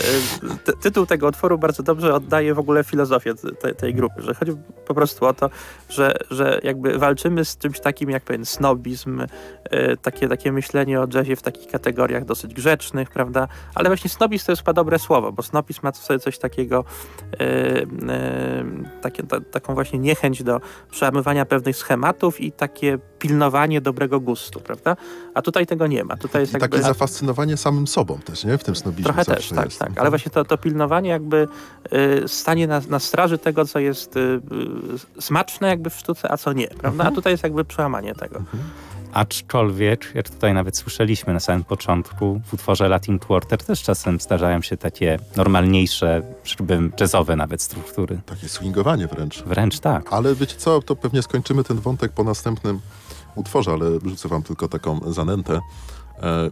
ty, 0.63 0.73
tytuł 0.81 1.05
tego 1.05 1.27
utworu 1.27 1.57
bardzo 1.57 1.83
dobrze 1.83 2.13
oddaje 2.13 2.53
w 2.53 2.59
ogóle 2.59 2.83
filozofię 2.83 3.33
te, 3.61 3.75
tej 3.75 3.93
grupy, 3.93 4.21
że 4.21 4.33
chodzi 4.33 4.51
po 4.87 4.93
prostu 4.93 5.25
o 5.25 5.33
to, 5.33 5.49
że, 5.89 6.17
że 6.31 6.59
jakby 6.63 6.97
walczymy 6.97 7.45
z 7.45 7.57
czymś 7.57 7.79
takim 7.79 8.09
jak 8.09 8.23
pewien 8.23 8.45
snobizm, 8.45 9.21
y, 9.21 9.27
takie, 10.01 10.27
takie 10.27 10.51
myślenie 10.51 11.01
o 11.01 11.07
jazzie 11.13 11.35
w 11.35 11.41
takich 11.41 11.71
kategoriach 11.71 12.25
dosyć 12.25 12.53
grzecznych, 12.53 13.11
prawda? 13.11 13.47
Ale 13.75 13.89
właśnie 13.89 14.09
snobizm 14.09 14.45
to 14.45 14.51
jest 14.51 14.61
chyba 14.61 14.73
dobre 14.73 14.99
słowo, 14.99 15.31
bo 15.31 15.43
snobizm 15.43 15.79
ma 15.83 15.91
w 15.91 15.97
sobie 15.97 16.19
coś 16.19 16.37
takiego, 16.37 16.85
y, 17.33 17.37
y, 17.37 17.87
takie, 19.01 19.23
ta, 19.23 19.41
taką 19.41 19.73
właśnie 19.73 19.99
niechęć 19.99 20.43
do 20.43 20.61
przełamywania 20.91 21.45
pewnych 21.45 21.75
schematów 21.75 22.41
i 22.41 22.51
takie 22.51 22.99
pilnowanie 23.21 23.81
dobrego 23.81 24.19
gustu, 24.19 24.59
prawda? 24.59 24.95
A 25.33 25.41
tutaj 25.41 25.67
tego 25.67 25.87
nie 25.87 26.03
ma. 26.03 26.17
Tutaj 26.17 26.41
jest 26.41 26.53
I 26.53 26.55
jakby... 26.55 26.69
takie 26.69 26.83
zafascynowanie 26.83 27.57
samym 27.57 27.87
sobą 27.87 28.19
też, 28.19 28.45
nie? 28.45 28.57
W 28.57 28.63
tym 28.63 28.75
snobizmie 28.75 29.03
Trochę 29.03 29.25
też, 29.25 29.49
tak, 29.49 29.65
jest. 29.65 29.79
tak. 29.79 29.99
Ale 29.99 30.09
właśnie 30.09 30.31
to, 30.31 30.45
to 30.45 30.57
pilnowanie 30.57 31.09
jakby 31.09 31.47
y, 31.93 32.27
stanie 32.27 32.67
na, 32.67 32.81
na 32.89 32.99
straży 32.99 33.37
tego, 33.37 33.65
co 33.65 33.79
jest 33.79 34.17
y, 34.17 34.19
y, 34.19 35.21
smaczne 35.21 35.67
jakby 35.67 35.89
w 35.89 35.95
sztuce, 35.95 36.31
a 36.31 36.37
co 36.37 36.53
nie, 36.53 36.67
prawda? 36.67 36.89
Mhm. 36.89 37.13
A 37.13 37.15
tutaj 37.15 37.33
jest 37.33 37.43
jakby 37.43 37.65
przełamanie 37.65 38.15
tego. 38.15 38.41
Aczkolwiek, 39.13 40.11
jak 40.15 40.29
tutaj 40.29 40.53
nawet 40.53 40.77
słyszeliśmy 40.77 41.33
na 41.33 41.39
samym 41.39 41.63
początku, 41.63 42.41
w 42.45 42.53
utworze 42.53 42.89
Latin 42.89 43.19
Quarter 43.19 43.63
też 43.63 43.83
czasem 43.83 44.19
zdarzają 44.19 44.61
się 44.61 44.77
takie 44.77 45.19
normalniejsze, 45.35 46.21
przybym 46.43 46.91
jazzowe 46.99 47.35
nawet 47.35 47.61
struktury. 47.61 48.21
Takie 48.25 48.49
swingowanie 48.49 49.07
wręcz. 49.07 49.43
Wręcz 49.43 49.79
tak. 49.79 50.13
Ale 50.13 50.35
wiecie 50.35 50.55
co, 50.57 50.81
to 50.81 50.95
pewnie 50.95 51.21
skończymy 51.21 51.63
ten 51.63 51.77
wątek 51.77 52.11
po 52.11 52.23
następnym 52.23 52.79
utworze, 53.35 53.71
ale 53.71 53.85
rzucę 54.05 54.29
wam 54.29 54.43
tylko 54.43 54.67
taką 54.67 55.13
zanętę. 55.13 55.59
E, 56.21 56.49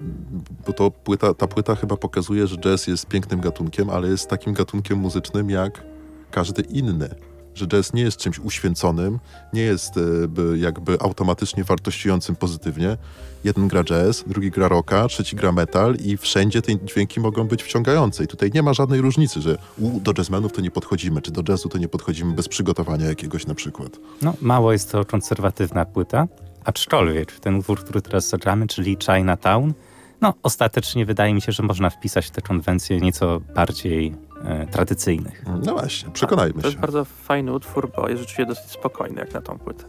bo 0.67 0.73
to 0.73 0.91
płyta, 0.91 1.33
ta 1.33 1.47
płyta 1.47 1.75
chyba 1.75 1.97
pokazuje, 1.97 2.47
że 2.47 2.57
jazz 2.57 2.87
jest 2.87 3.07
pięknym 3.07 3.41
gatunkiem, 3.41 3.89
ale 3.89 4.07
jest 4.07 4.29
takim 4.29 4.53
gatunkiem 4.53 4.99
muzycznym 4.99 5.49
jak 5.49 5.83
każdy 6.31 6.61
inny. 6.61 7.09
Że 7.55 7.67
jazz 7.67 7.93
nie 7.93 8.01
jest 8.01 8.17
czymś 8.17 8.39
uświęconym, 8.39 9.19
nie 9.53 9.61
jest 9.61 9.97
e, 9.97 10.27
by, 10.27 10.57
jakby 10.59 10.99
automatycznie 10.99 11.63
wartościującym 11.63 12.35
pozytywnie. 12.35 12.97
Jeden 13.43 13.67
gra 13.67 13.83
jazz, 13.83 14.23
drugi 14.27 14.51
gra 14.51 14.67
rocka, 14.67 15.07
trzeci 15.07 15.35
gra 15.35 15.51
metal 15.51 15.95
i 15.95 16.17
wszędzie 16.17 16.61
te 16.61 16.85
dźwięki 16.85 17.19
mogą 17.19 17.47
być 17.47 17.63
wciągające. 17.63 18.23
I 18.23 18.27
tutaj 18.27 18.51
nie 18.53 18.63
ma 18.63 18.73
żadnej 18.73 19.01
różnicy, 19.01 19.41
że 19.41 19.57
u, 19.77 19.99
do 19.99 20.13
jazzmenów 20.17 20.53
to 20.53 20.61
nie 20.61 20.71
podchodzimy, 20.71 21.21
czy 21.21 21.31
do 21.31 21.43
jazzu 21.51 21.69
to 21.69 21.77
nie 21.77 21.87
podchodzimy 21.87 22.33
bez 22.33 22.47
przygotowania 22.47 23.05
jakiegoś 23.05 23.47
na 23.47 23.55
przykład. 23.55 23.99
No, 24.21 24.33
mało 24.41 24.71
jest 24.71 24.91
to 24.91 25.05
konserwatywna 25.05 25.85
płyta, 25.85 26.27
aczkolwiek 26.63 27.31
ten 27.39 27.55
utwór, 27.55 27.83
który 27.83 28.01
teraz 28.01 28.29
zagramy, 28.29 28.67
czyli 28.67 28.97
Chinatown, 29.05 29.73
no 30.21 30.33
ostatecznie 30.43 31.05
wydaje 31.05 31.33
mi 31.33 31.41
się, 31.41 31.51
że 31.51 31.63
można 31.63 31.89
wpisać 31.89 32.25
w 32.27 32.31
te 32.31 32.41
konwencje 32.41 32.99
nieco 32.99 33.39
bardziej 33.55 34.13
e, 34.45 34.67
tradycyjnych. 34.67 35.43
No 35.65 35.73
właśnie, 35.73 36.11
przekonajmy 36.11 36.53
To 36.53 36.61
się. 36.61 36.67
jest 36.67 36.79
bardzo 36.79 37.05
fajny 37.05 37.53
utwór, 37.53 37.91
bo 37.95 38.09
jest 38.09 38.19
rzeczywiście 38.19 38.45
dosyć 38.45 38.71
spokojny 38.71 39.19
jak 39.19 39.33
na 39.33 39.41
tą 39.41 39.57
płytę. 39.59 39.83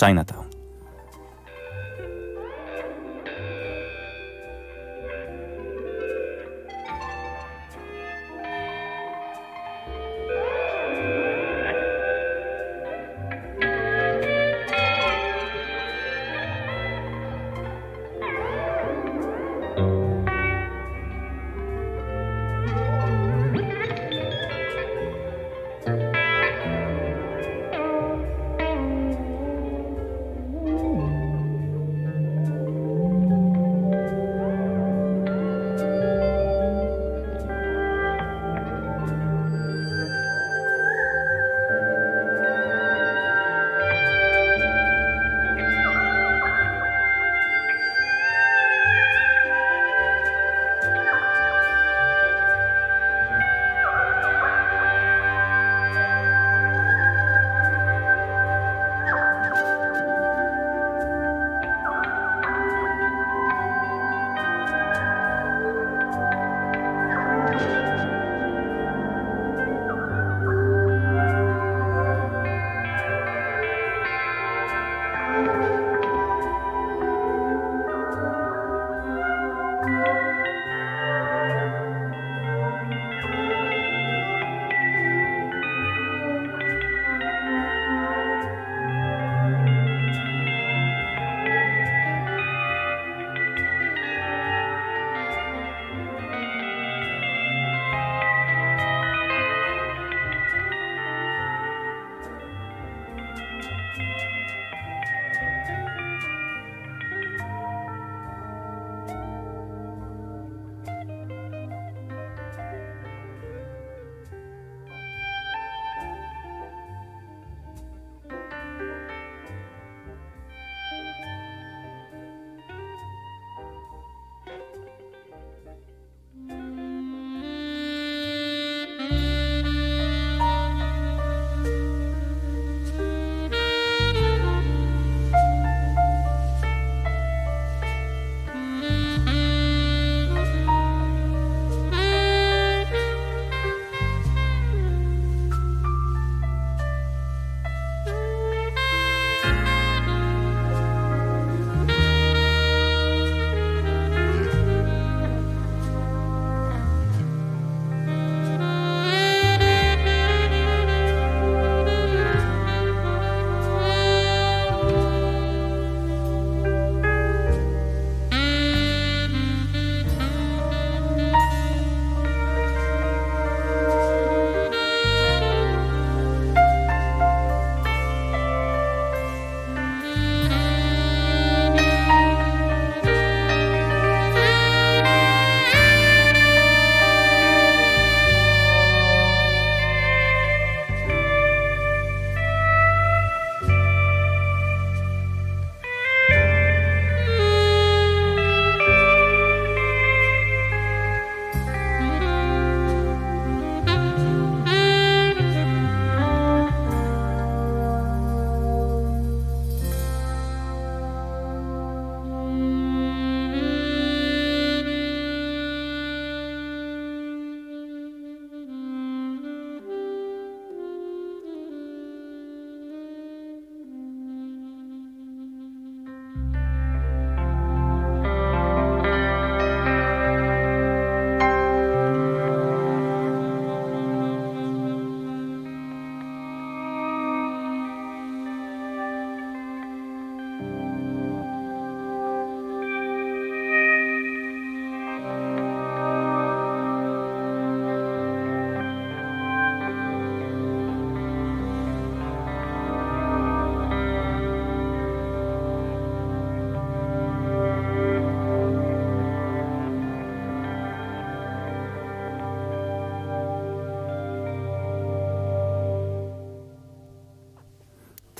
Chinatown. 0.00 0.44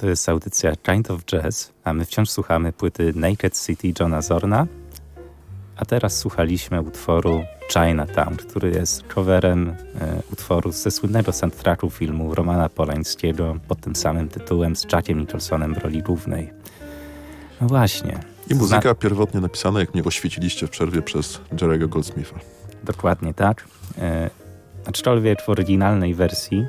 To 0.01 0.09
jest 0.09 0.29
audycja 0.29 0.73
Kind 0.77 1.11
of 1.11 1.25
Jazz, 1.25 1.73
a 1.85 1.93
my 1.93 2.05
wciąż 2.05 2.31
słuchamy 2.31 2.73
płyty 2.73 3.13
Naked 3.17 3.61
City 3.67 3.93
Johna 4.01 4.23
Zorna. 4.23 4.67
A 5.77 5.85
teraz 5.85 6.19
słuchaliśmy 6.19 6.81
utworu 6.81 7.45
Chinatown, 7.73 8.37
który 8.37 8.71
jest 8.71 9.03
coverem 9.15 9.69
e, 9.69 9.75
utworu 10.33 10.73
ze 10.73 10.91
słynnego 10.91 11.33
soundtracku 11.33 11.91
filmu 11.91 12.35
Romana 12.35 12.69
Polańskiego 12.69 13.57
pod 13.69 13.81
tym 13.81 13.97
samym 13.97 14.29
tytułem 14.29 14.77
z 14.77 14.93
Jackiem 14.93 15.21
Nicholsonem 15.21 15.75
w 15.75 15.79
roli 15.79 16.03
głównej. 16.03 16.53
No 17.61 17.67
właśnie. 17.67 18.19
I 18.51 18.55
muzyka 18.55 18.95
pierwotnie 18.95 19.41
napisana, 19.41 19.81
jak 19.81 19.95
mnie 19.95 20.05
oświeciliście 20.05 20.67
w 20.67 20.71
przerwie, 20.71 21.03
przez 21.03 21.41
Jerego 21.61 21.89
Goldsmitha. 21.89 22.37
Dokładnie 22.85 23.35
tak. 23.35 23.65
E, 23.99 24.31
aczkolwiek 24.87 25.43
w 25.43 25.49
oryginalnej 25.49 26.15
wersji 26.15 26.67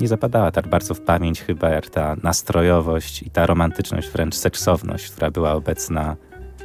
nie 0.00 0.08
zapadała 0.08 0.50
tak 0.50 0.68
bardzo 0.68 0.94
w 0.94 1.00
pamięć 1.00 1.42
chyba 1.42 1.68
jak 1.68 1.90
ta 1.90 2.16
nastrojowość 2.22 3.22
i 3.22 3.30
ta 3.30 3.46
romantyczność, 3.46 4.08
wręcz 4.08 4.34
seksowność, 4.34 5.10
która 5.10 5.30
była 5.30 5.52
obecna 5.52 6.16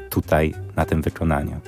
tutaj 0.09 0.53
na 0.75 0.85
tym 0.85 1.01
wykonaniu. 1.01 1.59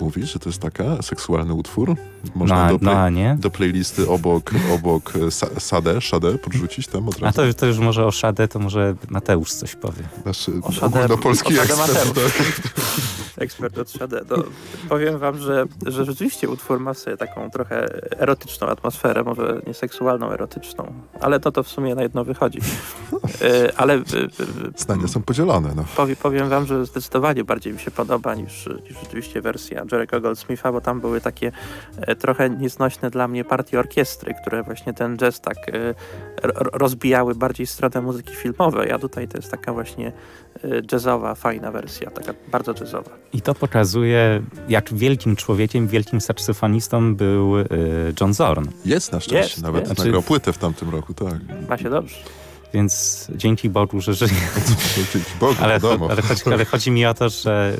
Mówisz, 0.00 0.32
że 0.32 0.38
to 0.38 0.48
jest 0.48 0.62
taka 0.62 1.02
seksualny 1.02 1.54
utwór? 1.54 1.96
Można 2.34 2.66
no, 2.66 2.72
do, 2.72 2.78
play, 2.78 2.94
no, 2.94 3.00
a 3.00 3.10
nie? 3.10 3.36
do 3.40 3.50
playlisty 3.50 4.08
obok, 4.08 4.50
obok 4.74 5.12
e, 5.16 5.30
sa, 5.30 5.46
Sadę, 5.60 6.00
Szadę 6.00 6.38
podrzucić 6.38 6.86
tam 6.86 7.08
od 7.08 7.14
razu? 7.14 7.26
A 7.26 7.32
to, 7.32 7.44
już- 7.44 7.54
to 7.54 7.66
już 7.66 7.78
może 7.78 8.06
o 8.06 8.10
Szadę, 8.10 8.48
to 8.48 8.58
może 8.58 8.94
Mateusz 9.08 9.52
coś 9.52 9.74
powie. 9.76 10.02
Nasz 10.24 10.48
O 10.48 10.72
Szadę- 10.72 10.86
ogólnopolski 10.86 11.58
o 11.58 11.66
Szadę 11.66 11.72
ekspert. 11.82 12.08
Mateusz. 12.08 12.34
Tak. 12.36 12.42
ekspert 13.40 13.78
od 13.78 13.90
Shade. 13.90 14.20
No, 14.30 14.36
powiem 14.88 15.18
wam, 15.18 15.38
że, 15.38 15.64
że 15.86 16.04
rzeczywiście 16.04 16.48
utwór 16.48 16.80
ma 16.80 16.94
sobie 16.94 17.16
taką 17.16 17.50
trochę 17.50 17.86
erotyczną 18.20 18.66
atmosferę, 18.66 19.22
może 19.22 19.60
nie 19.66 19.74
seksualną, 19.74 20.30
erotyczną, 20.30 20.92
ale 21.20 21.40
to 21.40 21.52
to 21.52 21.62
w 21.62 21.68
sumie 21.68 21.94
na 21.94 22.02
jedno 22.02 22.24
wychodzi. 22.24 22.58
E, 23.42 23.72
ale 23.80 23.94
e, 23.94 23.98
e, 23.98 24.02
Zdania 24.76 25.08
są 25.08 25.22
podzielone. 25.22 25.72
No. 25.76 25.84
powie, 25.96 26.16
powiem 26.16 26.48
wam, 26.48 26.66
że 26.66 26.86
zdecydowanie 26.86 27.44
bardziej 27.44 27.72
mi 27.72 27.78
się 27.78 27.90
podoba 27.90 28.34
niż, 28.34 28.68
niż 28.90 29.00
rzeczywiście 29.02 29.40
wersja 29.40 29.84
Jerego 29.92 30.20
Goldsmitha, 30.20 30.72
bo 30.72 30.80
tam 30.80 31.00
były 31.00 31.20
takie 31.20 31.52
e, 31.96 32.16
trochę 32.16 32.50
nieznośne 32.50 33.10
dla 33.10 33.28
mnie 33.28 33.44
partie 33.44 33.78
orkiestry, 33.78 34.34
które 34.42 34.62
właśnie 34.62 34.94
ten 34.94 35.16
jazz 35.16 35.40
tak 35.40 35.56
e, 35.68 35.94
ro- 36.42 36.70
rozbijały 36.72 37.34
bardziej 37.34 37.66
stronę 37.66 38.00
muzyki 38.00 38.34
filmowej, 38.34 38.92
a 38.92 38.98
tutaj 38.98 39.28
to 39.28 39.38
jest 39.38 39.50
taka 39.50 39.72
właśnie 39.72 40.12
jazzowa, 40.92 41.34
fajna 41.34 41.70
wersja, 41.72 42.10
taka 42.10 42.34
bardzo 42.52 42.74
jazzowa. 42.80 43.10
I 43.32 43.40
to 43.40 43.54
pokazuje, 43.54 44.42
jak 44.68 44.94
wielkim 44.94 45.36
człowiekiem, 45.36 45.88
wielkim 45.88 46.20
saksofonistą 46.20 47.14
był 47.14 47.58
y, 47.58 47.66
John 48.20 48.34
Zorn. 48.34 48.68
Jest 48.84 49.12
na 49.12 49.20
szczęście. 49.20 49.52
Jest, 49.52 49.62
Nawet 49.62 49.88
jest. 49.88 49.98
nagrał 49.98 50.22
płytę 50.22 50.52
w 50.52 50.58
tamtym 50.58 50.90
roku, 50.90 51.14
tak. 51.14 51.34
Ma 51.68 51.78
się 51.78 51.90
dobrze. 51.90 52.16
Więc 52.74 53.26
dzięki 53.34 53.68
Bogu, 53.70 54.00
że 54.00 54.14
żyje. 54.14 54.30
Dzięki 55.12 55.30
Bogu, 55.40 55.54
Ale, 55.62 55.80
ale, 56.10 56.22
chodzi, 56.22 56.42
ale 56.46 56.64
chodzi 56.64 56.90
mi 56.90 57.06
o 57.06 57.14
to, 57.14 57.28
że 57.28 57.76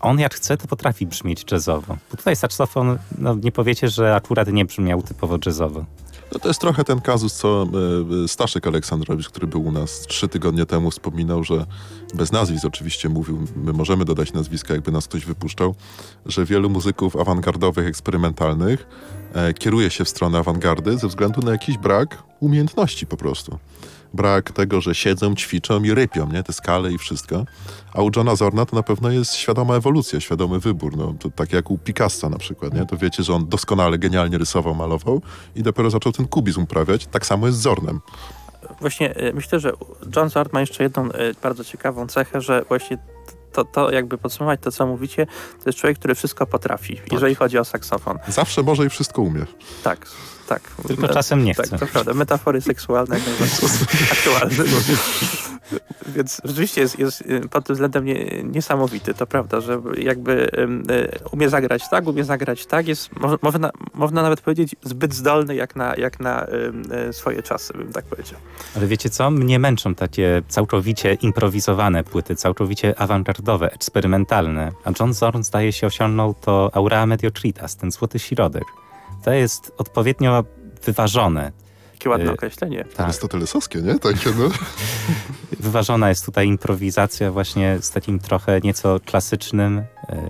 on 0.00 0.18
jak 0.18 0.34
chce, 0.34 0.56
to 0.56 0.66
potrafi 0.68 1.06
brzmieć 1.06 1.52
jazzowo. 1.52 1.96
Bo 2.10 2.16
tutaj 2.16 2.36
saksofon, 2.36 2.98
no 3.18 3.34
nie 3.34 3.52
powiecie, 3.52 3.88
że 3.88 4.14
akurat 4.14 4.48
nie 4.52 4.64
brzmiał 4.64 5.02
typowo 5.02 5.38
jazzowo. 5.46 5.84
No 6.32 6.38
to 6.38 6.48
jest 6.48 6.60
trochę 6.60 6.84
ten 6.84 7.00
kazus, 7.00 7.34
co 7.34 7.66
e, 8.24 8.28
Staszek 8.28 8.66
Aleksandrowicz, 8.66 9.28
który 9.28 9.46
był 9.46 9.64
u 9.64 9.72
nas 9.72 10.00
trzy 10.00 10.28
tygodnie 10.28 10.66
temu, 10.66 10.90
wspominał, 10.90 11.44
że 11.44 11.66
bez 12.14 12.32
nazwisk 12.32 12.64
oczywiście 12.64 13.08
mówił, 13.08 13.46
my 13.56 13.72
możemy 13.72 14.04
dodać 14.04 14.32
nazwiska, 14.32 14.74
jakby 14.74 14.92
nas 14.92 15.08
ktoś 15.08 15.24
wypuszczał, 15.24 15.74
że 16.26 16.44
wielu 16.44 16.70
muzyków 16.70 17.16
awangardowych, 17.16 17.86
eksperymentalnych 17.86 18.86
e, 19.34 19.54
kieruje 19.54 19.90
się 19.90 20.04
w 20.04 20.08
stronę 20.08 20.38
awangardy 20.38 20.98
ze 20.98 21.08
względu 21.08 21.42
na 21.42 21.52
jakiś 21.52 21.78
brak 21.78 22.22
umiejętności 22.40 23.06
po 23.06 23.16
prostu. 23.16 23.58
Brak 24.16 24.52
tego, 24.52 24.80
że 24.80 24.94
siedzą, 24.94 25.34
ćwiczą 25.34 25.82
i 25.82 25.94
rypią, 25.94 26.32
nie? 26.32 26.42
Te 26.42 26.52
skale 26.52 26.92
i 26.92 26.98
wszystko. 26.98 27.44
A 27.92 28.02
u 28.02 28.10
Johna 28.16 28.36
Zorna 28.36 28.66
to 28.66 28.76
na 28.76 28.82
pewno 28.82 29.10
jest 29.10 29.34
świadoma 29.34 29.74
ewolucja, 29.74 30.20
świadomy 30.20 30.58
wybór. 30.58 30.96
No, 30.96 31.14
to 31.18 31.30
tak 31.30 31.52
jak 31.52 31.70
u 31.70 31.78
Picassa 31.78 32.28
na 32.28 32.38
przykład, 32.38 32.74
nie? 32.74 32.86
To 32.86 32.96
wiecie, 32.96 33.22
że 33.22 33.34
on 33.34 33.48
doskonale, 33.48 33.98
genialnie 33.98 34.38
rysował, 34.38 34.74
malował 34.74 35.22
i 35.56 35.62
dopiero 35.62 35.90
zaczął 35.90 36.12
ten 36.12 36.28
kubizm 36.28 36.62
uprawiać. 36.62 37.06
Tak 37.06 37.26
samo 37.26 37.46
jest 37.46 37.58
z 37.58 37.62
Zornem. 37.62 38.00
Właśnie 38.80 39.16
e, 39.16 39.32
myślę, 39.32 39.60
że 39.60 39.72
John 40.16 40.28
Zord 40.28 40.52
ma 40.52 40.60
jeszcze 40.60 40.82
jedną 40.82 41.12
e, 41.12 41.34
bardzo 41.42 41.64
ciekawą 41.64 42.06
cechę, 42.06 42.40
że 42.40 42.64
właśnie 42.68 42.98
to, 43.56 43.64
to 43.64 43.90
jakby 43.90 44.18
podsumować 44.18 44.60
to, 44.62 44.72
co 44.72 44.86
mówicie, 44.86 45.26
to 45.26 45.62
jest 45.66 45.78
człowiek, 45.78 45.98
który 45.98 46.14
wszystko 46.14 46.46
potrafi, 46.46 47.00
jeżeli 47.12 47.34
chodzi 47.34 47.58
o 47.58 47.64
saksofon. 47.64 48.18
Zawsze 48.28 48.62
może 48.62 48.86
i 48.86 48.88
wszystko 48.88 49.22
umie. 49.22 49.46
Tak, 49.82 50.06
tak. 50.48 50.60
Tylko 50.86 51.02
Me- 51.02 51.08
czasem 51.14 51.44
nie 51.44 51.54
Tak, 51.54 51.66
chce. 51.66 51.78
to 51.78 51.86
prawda. 51.86 52.14
Metafory 52.14 52.60
seksualne 52.60 53.18
jak 53.18 53.26
najbardziej 53.26 53.68
aktualne. 54.12 54.64
Więc 56.06 56.40
rzeczywiście 56.44 56.80
jest, 56.80 56.98
jest 56.98 57.20
y, 57.20 57.48
pod 57.48 57.66
tym 57.66 57.74
względem 57.74 58.04
nie, 58.04 58.42
niesamowity. 58.42 59.14
To 59.14 59.26
prawda, 59.26 59.60
że 59.60 59.80
jakby 59.98 60.50
y, 61.22 61.28
umie 61.32 61.48
zagrać 61.48 61.82
tak, 61.90 62.06
umie 62.06 62.24
zagrać 62.24 62.66
tak. 62.66 62.88
Jest, 62.88 63.16
mo- 63.20 63.38
można, 63.42 63.70
można 63.94 64.22
nawet 64.22 64.40
powiedzieć, 64.40 64.76
zbyt 64.82 65.14
zdolny 65.14 65.54
jak 65.54 65.76
na, 65.76 65.94
jak 65.96 66.20
na 66.20 66.46
y, 67.08 67.12
swoje 67.12 67.42
czasy, 67.42 67.72
bym 67.72 67.92
tak 67.92 68.04
powiedział. 68.04 68.38
Ale 68.76 68.86
wiecie 68.86 69.10
co? 69.10 69.30
Mnie 69.30 69.58
męczą 69.58 69.94
takie 69.94 70.42
całkowicie 70.48 71.14
improwizowane 71.14 72.04
płyty, 72.04 72.36
całkowicie 72.36 72.98
awangardowe, 73.00 73.72
eksperymentalne. 73.72 74.72
A 74.84 74.90
John 75.00 75.14
Zorn 75.14 75.42
zdaje 75.42 75.72
się 75.72 75.86
osiągnął 75.86 76.34
to 76.34 76.70
aura 76.74 77.06
mediocritas, 77.06 77.76
ten 77.76 77.90
złoty 77.90 78.18
środek. 78.18 78.64
To 79.24 79.32
jest 79.32 79.72
odpowiednio 79.78 80.44
wyważone. 80.84 81.52
Jakie 81.92 82.10
ładne 82.10 82.32
określenie. 82.32 82.84
Tak. 82.84 83.00
Arystotelesowskie, 83.00 83.82
nie? 83.82 83.98
Takie, 83.98 84.30
no. 84.38 84.48
Wyważona 85.60 86.08
jest 86.08 86.24
tutaj 86.24 86.46
improwizacja 86.46 87.32
właśnie 87.32 87.78
z 87.80 87.90
takim 87.90 88.18
trochę 88.18 88.60
nieco 88.60 89.00
klasycznym 89.00 89.82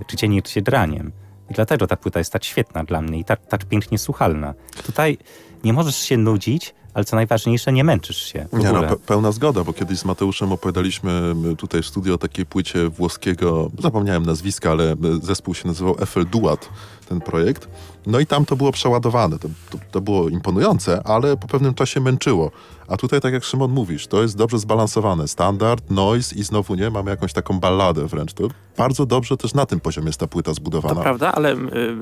czycieniem 0.07 0.41
czy 0.41 0.61
draniem. 0.61 1.11
I 1.49 1.53
dlatego 1.53 1.87
ta 1.87 1.97
płyta 1.97 2.19
jest 2.19 2.33
tak 2.33 2.43
świetna 2.43 2.83
dla 2.83 3.01
mnie 3.01 3.19
i 3.19 3.25
tak, 3.25 3.45
tak 3.45 3.65
pięknie 3.65 3.97
słuchalna. 3.97 4.53
Tutaj 4.85 5.17
nie 5.63 5.73
możesz 5.73 5.95
się 5.97 6.17
nudzić, 6.17 6.75
ale 6.97 7.05
co 7.05 7.15
najważniejsze, 7.15 7.73
nie 7.73 7.83
męczysz 7.83 8.17
się 8.17 8.47
w 8.53 8.57
Nie, 8.57 8.63
no, 8.63 8.69
ogóle. 8.71 8.87
pe- 8.87 8.97
pełna 8.97 9.31
zgoda, 9.31 9.63
bo 9.63 9.73
kiedyś 9.73 9.99
z 9.99 10.05
Mateuszem 10.05 10.51
opowiadaliśmy 10.51 11.33
tutaj 11.57 11.81
w 11.81 11.85
studio 11.87 12.13
o 12.13 12.17
takiej 12.17 12.45
płycie 12.45 12.89
włoskiego, 12.89 13.71
zapomniałem 13.79 14.25
nazwiska, 14.25 14.71
ale 14.71 14.95
zespół 15.21 15.53
się 15.53 15.67
nazywał 15.67 15.95
Eiffel 15.99 16.25
Duat, 16.25 16.69
ten 17.09 17.21
projekt. 17.21 17.67
No 18.05 18.19
i 18.19 18.25
tam 18.25 18.45
to 18.45 18.55
było 18.55 18.71
przeładowane, 18.71 19.39
to, 19.39 19.47
to, 19.69 19.77
to 19.91 20.01
było 20.01 20.29
imponujące, 20.29 21.01
ale 21.05 21.37
po 21.37 21.47
pewnym 21.47 21.73
czasie 21.73 21.99
męczyło. 21.99 22.51
A 22.87 22.97
tutaj, 22.97 23.21
tak 23.21 23.33
jak 23.33 23.43
Szymon 23.43 23.71
mówisz, 23.71 24.07
to 24.07 24.21
jest 24.21 24.37
dobrze 24.37 24.59
zbalansowane. 24.59 25.27
Standard, 25.27 25.89
noise 25.91 26.35
i 26.35 26.43
znowu 26.43 26.75
nie, 26.75 26.89
mamy 26.89 27.11
jakąś 27.11 27.33
taką 27.33 27.59
balladę 27.59 28.07
wręcz. 28.07 28.33
To 28.33 28.43
bardzo 28.77 29.05
dobrze 29.05 29.37
też 29.37 29.53
na 29.53 29.65
tym 29.65 29.79
poziomie 29.79 30.07
jest 30.07 30.19
ta 30.19 30.27
płyta 30.27 30.51
To 30.51 30.53
zbudowana. 30.55 31.01
prawda, 31.01 31.31
ale 31.31 31.53
y, 31.53 31.57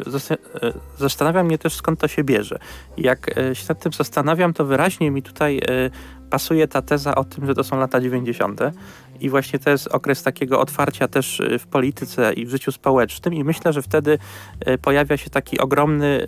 zas- 0.08 0.32
y, 0.34 0.38
zastanawia 0.98 1.43
mnie 1.43 1.58
też 1.58 1.74
skąd 1.76 2.00
to 2.00 2.08
się 2.08 2.24
bierze. 2.24 2.60
Jak 2.98 3.38
y, 3.38 3.56
się 3.56 3.66
nad 3.70 3.80
tym 3.80 3.93
zastanawiam, 3.93 4.54
to 4.54 4.66
wyraźnie 4.66 4.85
mi 5.12 5.22
tutaj 5.22 5.58
y, 5.58 5.92
pasuje 6.30 6.68
ta 6.68 6.82
teza 6.82 7.16
o 7.16 7.24
tym, 7.24 7.46
że 7.46 7.54
to 7.56 7.64
są 7.64 7.78
lata 7.80 8.02
90. 8.02 8.60
i 9.20 9.30
właśnie 9.30 9.60
to 9.60 9.70
jest 9.70 9.88
okres 9.88 10.24
takiego 10.24 10.60
otwarcia 10.60 11.08
też 11.08 11.40
y, 11.40 11.60
w 11.60 11.68
polityce 11.68 12.34
i 12.34 12.46
w 12.46 12.50
życiu 12.50 12.72
społecznym 12.72 13.34
i 13.34 13.44
myślę, 13.44 13.74
że 13.74 13.82
wtedy 13.82 14.18
y, 14.68 14.78
pojawia 14.78 15.18
się 15.18 15.30
taki 15.30 15.60
ogromny, 15.60 16.28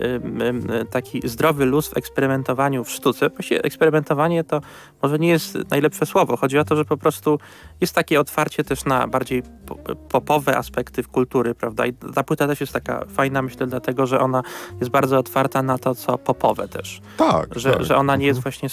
y, 0.82 0.86
taki 0.86 1.22
zdrowy 1.30 1.66
luz 1.66 1.88
w 1.88 1.98
eksperymentowaniu 1.98 2.84
w 2.84 2.90
sztuce. 2.90 3.30
Właściwie 3.30 3.62
eksperymentowanie 3.64 4.44
to 4.44 4.62
może 5.04 5.20
nie 5.20 5.28
jest 5.30 5.58
najlepsze 5.72 6.06
słowo. 6.06 6.38
Chodzi 6.38 6.58
o 6.60 6.64
to, 6.64 6.76
że 6.76 6.86
po 6.86 6.98
prostu 6.98 7.40
jest 7.82 7.96
takie 7.96 8.20
otwarcie 8.20 8.64
też 8.64 8.86
na 8.86 9.08
bardziej 9.08 9.44
po- 9.66 9.96
popowe 9.96 10.58
aspekty 10.58 11.04
w 11.04 11.08
kultury, 11.08 11.56
prawda? 11.56 11.86
I 11.86 11.94
ta 11.94 12.24
płyta 12.24 12.48
też 12.48 12.62
jest 12.62 12.74
taka 12.74 13.06
fajna, 13.06 13.42
myślę, 13.42 13.68
dlatego, 13.68 14.06
że 14.08 14.20
ona 14.20 14.44
jest 14.80 14.92
bardzo 14.92 15.18
otwarta 15.18 15.64
na 15.64 15.78
to, 15.78 15.96
co 15.96 16.18
popowe 16.18 16.68
też. 16.68 17.02
Tak, 17.18 17.48
Że, 17.56 17.72
tak. 17.74 17.84
że 17.84 17.96
ona 17.96 18.16
nie 18.16 18.26
jest 18.28 18.40
właśnie 18.40 18.70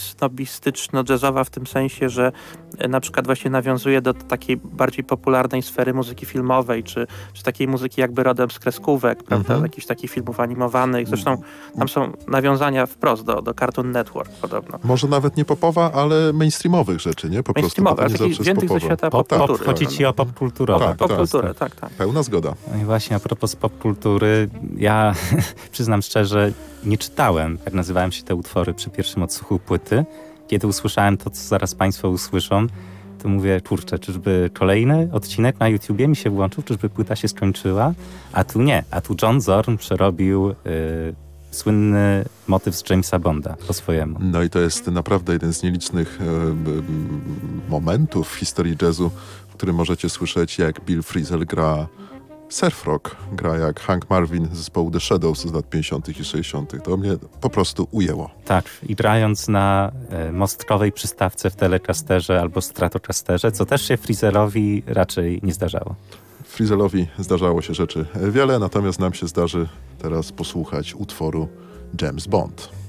snobistyczno-jazzowa 1.18 1.44
w 1.44 1.50
tym 1.50 1.66
sensie, 1.66 2.08
że 2.08 2.32
e, 2.78 2.88
na 2.88 3.00
przykład 3.00 3.26
właśnie 3.26 3.50
nawiązuje 3.50 4.02
do 4.02 4.14
takiej 4.14 4.56
bardziej 4.56 5.04
popularnej 5.04 5.62
sfery 5.62 5.94
muzyki 5.94 6.26
filmowej, 6.26 6.84
czy, 6.84 7.06
czy 7.32 7.42
takiej 7.42 7.68
muzyki 7.68 8.00
jakby 8.00 8.22
rodem 8.22 8.50
z 8.50 8.58
kreskówek, 8.58 9.22
prawda? 9.22 9.54
Mhm. 9.54 9.62
Jakichś 9.62 9.86
takich 9.86 10.10
filmów 10.10 10.40
animowanych. 10.40 11.08
Zresztą 11.08 11.36
tam 11.78 11.88
są 11.88 12.12
nawiązania 12.28 12.86
wprost 12.86 13.24
do, 13.24 13.42
do 13.42 13.54
Cartoon 13.54 13.90
Network 13.90 14.30
podobno. 14.30 14.78
Może 14.84 15.08
nawet 15.08 15.36
nie 15.36 15.44
popowa, 15.44 15.92
ale 15.92 16.32
mainstreamowych 16.32 17.00
rzeczy, 17.00 17.30
nie? 17.30 17.42
Po 17.42 17.54
prostu. 17.54 17.60
Mainstreamowe, 17.82 17.96
bo 17.96 17.96
to 17.96 18.02
ale 18.02 18.12
nie 18.12 18.18
zawsze 18.18 18.28
jest 18.28 18.40
wziętych 18.40 18.68
ze 18.68 18.74
popowe. 18.74 18.86
świata 18.86 19.10
Pop, 19.10 19.28
popkultury. 19.28 19.58
pop, 19.58 19.66
chodzi 19.66 19.86
ci 19.86 20.04
o 20.04 20.12
popkulturowe. 20.12 20.84
Tak, 20.84 20.96
Popkulturę, 20.96 21.54
tak, 21.54 21.76
tak. 21.76 21.90
Pełna 21.90 22.22
zgoda. 22.22 22.54
No 22.74 22.82
i 22.82 22.84
właśnie 22.84 23.16
a 23.16 23.20
propos 23.20 23.56
popkultury, 23.56 24.48
ja 24.76 25.14
przyznam 25.72 26.02
szczerze, 26.02 26.52
nie 26.84 26.98
czytałem, 26.98 27.58
jak 27.64 27.74
nazywałem 27.74 28.12
się 28.12 28.22
te 28.22 28.34
utwory 28.34 28.74
przy 28.74 28.90
pierwszym 28.90 29.22
odsłuchu 29.22 29.58
płyty. 29.58 30.04
Kiedy 30.48 30.66
usłyszałem 30.66 31.16
to, 31.16 31.30
co 31.30 31.48
zaraz 31.48 31.74
Państwo 31.74 32.08
usłyszą, 32.08 32.66
to 33.22 33.28
mówię, 33.28 33.60
kurczę, 33.60 33.98
czyżby 33.98 34.50
kolejny 34.54 35.08
odcinek 35.12 35.60
na 35.60 35.68
YouTubie 35.68 36.08
mi 36.08 36.16
się 36.16 36.30
włączył, 36.30 36.62
czyżby 36.62 36.88
płyta 36.88 37.16
się 37.16 37.28
skończyła? 37.28 37.94
A 38.32 38.44
tu 38.44 38.62
nie, 38.62 38.84
a 38.90 39.00
tu 39.00 39.16
John 39.22 39.40
Zorn 39.40 39.76
przerobił 39.76 40.50
y, 40.50 40.54
słynny 41.50 42.24
motyw 42.46 42.76
z 42.76 42.90
Jamesa 42.90 43.18
Bonda 43.18 43.56
po 43.66 43.72
swojemu. 43.72 44.18
No 44.22 44.42
i 44.42 44.50
to 44.50 44.60
jest 44.60 44.86
naprawdę 44.86 45.32
jeden 45.32 45.52
z 45.52 45.62
nielicznych 45.62 46.18
m, 46.20 46.84
momentów 47.68 48.28
w 48.28 48.34
historii 48.34 48.76
jazzu, 48.82 49.10
w 49.48 49.52
którym 49.52 49.76
możecie 49.76 50.10
słyszeć, 50.10 50.58
jak 50.58 50.84
Bill 50.84 51.02
Frisell 51.02 51.46
gra 51.46 51.86
surf 52.54 52.86
rock, 52.86 53.16
gra 53.32 53.56
jak 53.56 53.80
Hank 53.80 54.10
Marvin 54.10 54.48
z 54.52 54.56
zespołu 54.56 54.90
The 54.90 55.00
Shadows 55.00 55.40
z 55.40 55.52
lat 55.52 55.68
50. 55.68 56.08
i 56.08 56.14
60. 56.14 56.84
To 56.84 56.96
mnie 56.96 57.16
po 57.40 57.50
prostu 57.50 57.88
ujęło. 57.90 58.30
Tak, 58.44 58.64
i 58.82 58.94
grając 58.94 59.48
na 59.48 59.92
e, 60.10 60.32
mostkowej 60.32 60.92
przystawce 60.92 61.50
w 61.50 61.56
Telecasterze 61.56 62.40
albo 62.40 62.60
Stratocasterze, 62.60 63.52
co 63.52 63.66
też 63.66 63.88
się 63.88 63.96
Frizelowi 63.96 64.82
raczej 64.86 65.40
nie 65.42 65.52
zdarzało. 65.52 65.94
Frizellowi 66.44 67.06
zdarzało 67.18 67.62
się 67.62 67.74
rzeczy 67.74 68.06
wiele, 68.30 68.58
natomiast 68.58 69.00
nam 69.00 69.14
się 69.14 69.26
zdarzy 69.26 69.68
teraz 69.98 70.32
posłuchać 70.32 70.94
utworu 70.94 71.48
James 72.02 72.26
Bond. 72.26 72.83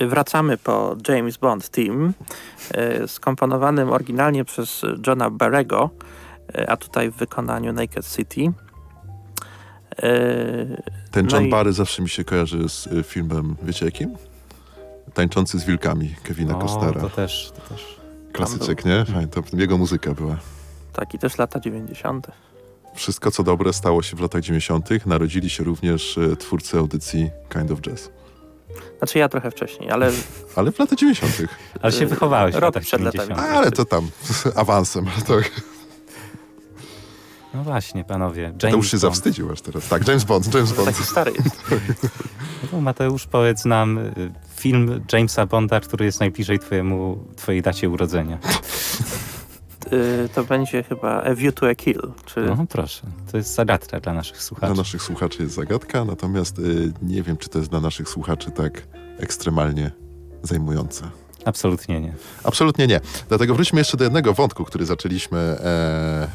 Wracamy 0.00 0.56
po 0.58 0.96
James 1.08 1.36
Bond 1.36 1.68
Team, 1.68 2.12
e, 2.74 3.08
skomponowanym 3.08 3.90
oryginalnie 3.90 4.44
przez 4.44 4.82
Johna 5.06 5.30
Barrego, 5.30 5.90
e, 6.54 6.70
a 6.70 6.76
tutaj 6.76 7.10
w 7.10 7.14
wykonaniu 7.16 7.72
Naked 7.72 8.06
City. 8.16 8.40
E, 10.02 10.06
Ten 11.10 11.26
No 11.26 11.36
John 11.36 11.46
i- 11.46 11.50
Barry 11.50 11.72
zawsze 11.72 12.02
mi 12.02 12.08
się 12.08 12.24
kojarzy 12.24 12.68
z 12.68 12.88
filmem, 13.06 13.56
wiecie 13.62 13.84
jakim? 13.84 14.14
Tańczący 15.14 15.58
z 15.58 15.64
wilkami 15.64 16.14
Kevina 16.22 16.58
O, 16.58 16.60
Costera. 16.60 17.00
to 17.00 17.10
też, 17.10 17.52
to 17.56 17.74
też. 17.74 17.96
Klasyczek, 18.32 18.84
nie? 18.84 19.04
Fajnie, 19.04 19.26
to 19.26 19.42
jego 19.52 19.78
muzyka 19.78 20.14
była. 20.14 20.36
taki 20.92 21.18
też 21.18 21.38
lata 21.38 21.60
90. 21.60 22.26
Wszystko, 22.94 23.30
co 23.30 23.42
dobre, 23.42 23.72
stało 23.72 24.02
się 24.02 24.16
w 24.16 24.20
latach 24.20 24.42
90. 24.42 25.06
Narodzili 25.06 25.50
się 25.50 25.64
również 25.64 26.18
twórcy 26.38 26.78
audycji 26.78 27.30
Kind 27.52 27.70
of 27.70 27.80
Jazz. 27.80 28.10
Znaczy 28.98 29.18
ja 29.18 29.28
trochę 29.28 29.50
wcześniej, 29.50 29.90
ale 29.90 30.10
Ale 30.56 30.72
w 30.72 30.78
latach 30.78 30.98
90. 30.98 31.32
Ale 31.82 31.92
się 31.92 32.06
wychowałeś 32.06 32.54
w 32.56 32.60
latach 32.60 32.82
przed 32.82 33.00
latami. 33.00 33.28
90. 33.28 33.56
Ale 33.56 33.70
to 33.70 33.84
tam, 33.84 34.08
awansem. 34.56 35.06
Tak. 35.28 35.50
No 37.54 37.62
właśnie, 37.64 38.04
panowie. 38.04 38.42
James 38.42 38.58
To 38.60 38.68
już 38.68 38.86
się 38.90 38.96
Bond. 38.96 39.00
zawstydził 39.00 39.52
aż 39.52 39.60
teraz. 39.60 39.88
Tak, 39.88 40.08
James 40.08 40.24
Bond, 40.24 40.54
James 40.54 40.72
Bond. 40.72 40.88
taki 40.88 41.04
stary 41.04 41.32
jest. 41.44 41.56
No, 42.72 42.80
Mateusz, 42.80 43.26
powiedz 43.26 43.64
nam 43.64 43.98
y, 43.98 44.12
film 44.56 45.04
Jamesa 45.12 45.46
Bonda, 45.46 45.80
który 45.80 46.04
jest 46.04 46.20
najbliżej 46.20 46.58
twojemu, 46.58 47.18
twojej 47.36 47.62
dacie 47.62 47.88
urodzenia. 47.90 48.38
Y, 49.92 50.28
To 50.34 50.44
będzie 50.44 50.82
chyba 50.82 51.22
A 51.22 51.34
View 51.34 51.54
to 51.54 51.68
a 51.68 51.74
Kill, 51.74 52.00
czy 52.24 52.40
No 52.40 52.66
proszę, 52.68 53.02
to 53.32 53.36
jest 53.36 53.54
zagadka 53.54 54.00
dla 54.00 54.12
naszych 54.12 54.34
Dla 54.36 54.42
słuchaczy. 54.42 54.74
naszych 54.74 55.02
słuchaczy 55.02 55.42
jest 55.42 55.54
zagadka, 55.54 56.04
natomiast 56.04 56.58
y, 56.58 56.92
nie 57.02 57.22
wiem, 57.22 57.36
czy 57.36 57.48
to 57.48 57.58
jest 57.58 57.70
dla 57.70 57.80
naszych 57.80 58.08
słuchaczy 58.08 58.50
tak 58.50 58.82
ekstremalnie 59.18 59.90
zajmujące. 60.42 61.04
Absolutnie 61.44 62.00
nie. 62.00 62.12
Absolutnie 62.44 62.86
nie. 62.86 63.00
Dlatego 63.28 63.54
wróćmy 63.54 63.80
jeszcze 63.80 63.96
do 63.96 64.04
jednego 64.04 64.32
wątku, 64.34 64.64
który 64.64 64.86
zaczęliśmy. 64.86 65.38
E, 65.38 66.28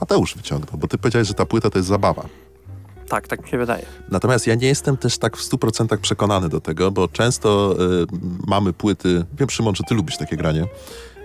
Mateusz 0.00 0.34
wyciągnął, 0.34 0.78
bo 0.78 0.88
ty 0.88 0.98
powiedziałeś, 0.98 1.28
że 1.28 1.34
ta 1.34 1.46
płyta 1.46 1.70
to 1.70 1.78
jest 1.78 1.88
zabawa. 1.88 2.24
tak, 3.08 3.28
tak 3.28 3.42
mi 3.42 3.48
się 3.48 3.58
wydaje. 3.58 3.86
Natomiast 4.10 4.46
ja 4.46 4.54
nie 4.54 4.66
jestem 4.68 4.96
też 4.96 5.18
tak 5.18 5.36
w 5.36 5.40
100% 5.50 5.96
przekonany 5.98 6.48
do 6.48 6.60
tego, 6.60 6.90
bo 6.90 7.08
często 7.08 7.74
y, 8.02 8.06
mamy 8.46 8.72
płyty, 8.72 9.24
wiem 9.38 9.50
Szymon, 9.50 9.74
że 9.74 9.84
ty 9.88 9.94
lubisz 9.94 10.16
takie 10.16 10.36
granie 10.36 10.64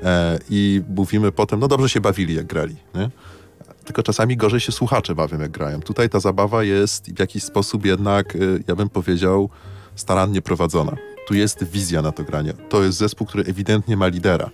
e, 0.04 0.40
i 0.50 0.82
mówimy 0.96 1.32
potem, 1.32 1.60
no 1.60 1.68
dobrze 1.68 1.90
się 1.90 2.02
bawili 2.02 2.36
jak 2.36 2.46
grali, 2.46 2.76
nie? 2.96 3.10
tylko 3.86 4.04
czasami 4.04 4.38
gorzej 4.38 4.60
się 4.60 4.72
słuchacze 4.72 5.16
bawią, 5.16 5.40
jak 5.40 5.52
grają. 5.52 5.82
Tutaj 5.82 6.10
ta 6.10 6.20
zabawa 6.20 6.64
jest 6.64 7.16
w 7.16 7.20
jakiś 7.20 7.44
sposób 7.44 7.86
jednak, 7.86 8.36
y, 8.36 8.64
ja 8.68 8.76
bym 8.76 8.90
powiedział, 8.90 9.50
starannie 9.96 10.42
prowadzona. 10.42 10.96
Tu 11.28 11.34
jest 11.34 11.64
wizja 11.64 12.02
na 12.02 12.12
to 12.12 12.24
granie. 12.24 12.54
To 12.70 12.84
jest 12.84 12.98
zespół, 12.98 13.28
który 13.28 13.44
ewidentnie 13.44 13.98
ma 13.98 14.08
lidera, 14.08 14.50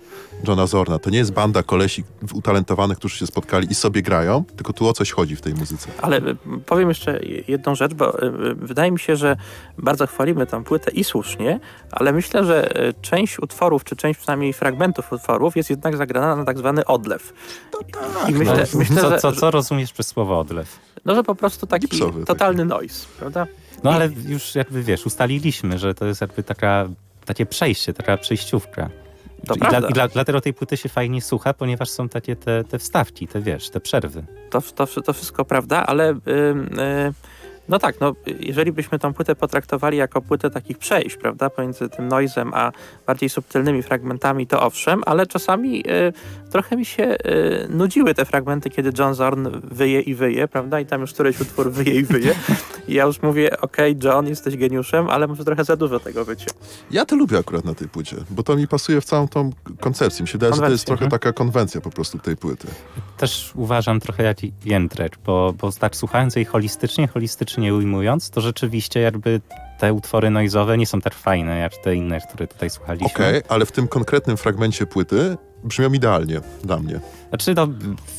Johna 0.48 0.66
Zorna. 0.66 0.98
To 0.98 1.10
nie 1.10 1.18
jest 1.18 1.32
banda 1.32 1.62
kolesi 1.62 2.04
utalentowanych, 2.34 2.98
którzy 2.98 3.16
się 3.16 3.26
spotkali 3.26 3.70
i 3.70 3.74
sobie 3.74 4.02
grają, 4.02 4.44
tylko 4.56 4.72
tu 4.72 4.88
o 4.88 4.92
coś 4.92 5.12
chodzi 5.12 5.36
w 5.36 5.40
tej 5.40 5.54
muzyce. 5.54 5.88
Ale 6.02 6.18
y, 6.18 6.36
powiem 6.66 6.88
jeszcze 6.88 7.20
jedną 7.48 7.74
rzecz, 7.74 7.94
bo 7.94 8.22
y, 8.22 8.54
wydaje 8.54 8.92
mi 8.92 8.98
się, 8.98 9.16
że 9.16 9.36
bardzo 9.78 10.06
chwalimy 10.06 10.46
tą 10.46 10.64
płytę 10.64 10.90
i 10.90 11.04
słusznie, 11.04 11.60
ale 11.90 12.12
myślę, 12.12 12.44
że 12.44 12.88
y, 12.88 12.94
część 13.02 13.38
utworów, 13.38 13.84
czy 13.84 13.96
część 13.96 14.18
przynajmniej 14.20 14.52
fragmentów 14.52 15.12
utworów 15.12 15.56
jest 15.56 15.70
jednak 15.70 15.96
zagrana 15.96 16.36
na 16.36 16.44
tak 16.44 16.58
zwany 16.58 16.84
odlew. 16.84 17.32
I 18.28 18.32
myślę, 18.32 18.64
no, 18.72 18.78
myślę 18.78 18.96
co, 18.96 19.18
co, 19.18 19.32
co 19.32 19.50
rozumiesz 19.50 19.92
przez 19.92 20.06
słowo 20.06 20.40
odlew? 20.40 20.78
No, 21.04 21.14
że 21.14 21.22
po 21.22 21.34
prostu 21.34 21.66
taki 21.66 21.88
Gipsowy, 21.88 22.24
totalny 22.24 22.58
taki. 22.58 22.68
noise, 22.68 23.06
prawda? 23.18 23.46
No 23.82 23.92
ale 23.92 24.08
już 24.28 24.54
jakby 24.54 24.82
wiesz, 24.82 25.06
ustaliliśmy, 25.06 25.78
że 25.78 25.94
to 25.94 26.06
jest 26.06 26.20
jakby 26.20 26.42
taka, 26.60 26.88
takie 27.24 27.46
przejście, 27.46 27.92
taka 27.92 28.16
przejściówka. 28.16 28.90
To 29.46 29.54
I, 29.54 29.58
dla, 29.58 29.78
i 29.78 29.92
dla, 29.92 30.08
dlatego 30.08 30.40
tej 30.40 30.54
płyty 30.54 30.76
się 30.76 30.88
fajnie 30.88 31.22
słucha, 31.22 31.54
ponieważ 31.54 31.88
są 31.88 32.08
takie 32.08 32.36
te, 32.36 32.64
te 32.64 32.78
wstawki, 32.78 33.28
te 33.28 33.40
wiesz, 33.40 33.70
te 33.70 33.80
przerwy. 33.80 34.24
To, 34.50 34.60
to, 34.62 34.86
to 34.86 35.12
wszystko 35.12 35.44
prawda, 35.44 35.86
ale 35.86 36.06
yy, 36.06 36.14
yy, 36.26 37.12
no 37.70 37.78
tak, 37.78 38.00
no, 38.00 38.14
jeżeli 38.40 38.72
byśmy 38.72 38.98
tą 38.98 39.14
płytę 39.14 39.34
potraktowali 39.34 39.96
jako 39.98 40.22
płytę 40.22 40.50
takich 40.50 40.78
przejść, 40.78 41.16
prawda, 41.16 41.50
pomiędzy 41.50 41.88
tym 41.88 42.08
noizem 42.08 42.54
a 42.54 42.72
bardziej 43.06 43.28
subtelnymi 43.28 43.82
fragmentami, 43.82 44.46
to 44.46 44.62
owszem, 44.62 45.02
ale 45.06 45.26
czasami 45.26 45.90
y, 45.90 46.12
trochę 46.50 46.76
mi 46.76 46.84
się 46.84 47.04
y, 47.04 47.68
nudziły 47.68 48.14
te 48.14 48.24
fragmenty, 48.24 48.70
kiedy 48.70 48.92
John 48.98 49.14
Zorn 49.14 49.48
wyje 49.64 50.00
i 50.00 50.14
wyje, 50.14 50.48
prawda, 50.48 50.80
i 50.80 50.86
tam 50.86 51.00
już 51.00 51.12
któryś 51.12 51.40
utwór 51.40 51.70
wyje 51.72 51.94
i 51.94 52.04
wyje. 52.04 52.34
I 52.88 52.94
ja 52.94 53.04
już 53.04 53.22
mówię, 53.22 53.60
okej, 53.60 53.96
okay, 53.96 54.10
John, 54.10 54.26
jesteś 54.26 54.56
geniuszem, 54.56 55.10
ale 55.10 55.26
może 55.26 55.44
trochę 55.44 55.64
za 55.64 55.76
dużo 55.76 56.00
tego 56.00 56.24
wycie. 56.24 56.46
Ja 56.90 57.04
to 57.04 57.16
lubię 57.16 57.38
akurat 57.38 57.64
na 57.64 57.74
tej 57.74 57.88
płycie, 57.88 58.16
bo 58.30 58.42
to 58.42 58.56
mi 58.56 58.68
pasuje 58.68 59.00
w 59.00 59.04
całą 59.04 59.28
tą 59.28 59.50
koncepcję. 59.80 60.22
Mi 60.22 60.28
się 60.28 60.32
wydaje, 60.32 60.54
że 60.54 60.60
to 60.60 60.70
jest 60.70 60.86
trochę 60.86 61.04
mhm. 61.04 61.20
taka 61.20 61.32
konwencja 61.32 61.80
po 61.80 61.90
prostu 61.90 62.18
tej 62.18 62.36
płyty. 62.36 62.68
Też 63.16 63.52
uważam 63.54 64.00
trochę 64.00 64.22
jak 64.22 64.38
Jędrek, 64.64 65.18
bo, 65.26 65.54
bo 65.60 65.72
tak 65.72 65.96
słuchając 65.96 66.36
jej 66.36 66.44
holistycznie, 66.44 67.08
holistycznie 67.08 67.59
nie 67.60 67.74
ujmując, 67.74 68.30
to 68.30 68.40
rzeczywiście 68.40 69.00
jakby 69.00 69.40
te 69.78 69.92
utwory 69.92 70.30
noizowe 70.30 70.78
nie 70.78 70.86
są 70.86 71.00
tak 71.00 71.14
fajne 71.14 71.58
jak 71.58 71.76
te 71.76 71.94
inne, 71.94 72.20
które 72.20 72.46
tutaj 72.46 72.70
słuchaliśmy. 72.70 73.06
Okej, 73.06 73.38
okay, 73.38 73.42
ale 73.48 73.66
w 73.66 73.72
tym 73.72 73.88
konkretnym 73.88 74.36
fragmencie 74.36 74.86
płyty 74.86 75.36
brzmią 75.64 75.92
idealnie 75.92 76.40
dla 76.64 76.78
mnie. 76.78 77.00
Znaczy, 77.28 77.54
no 77.54 77.68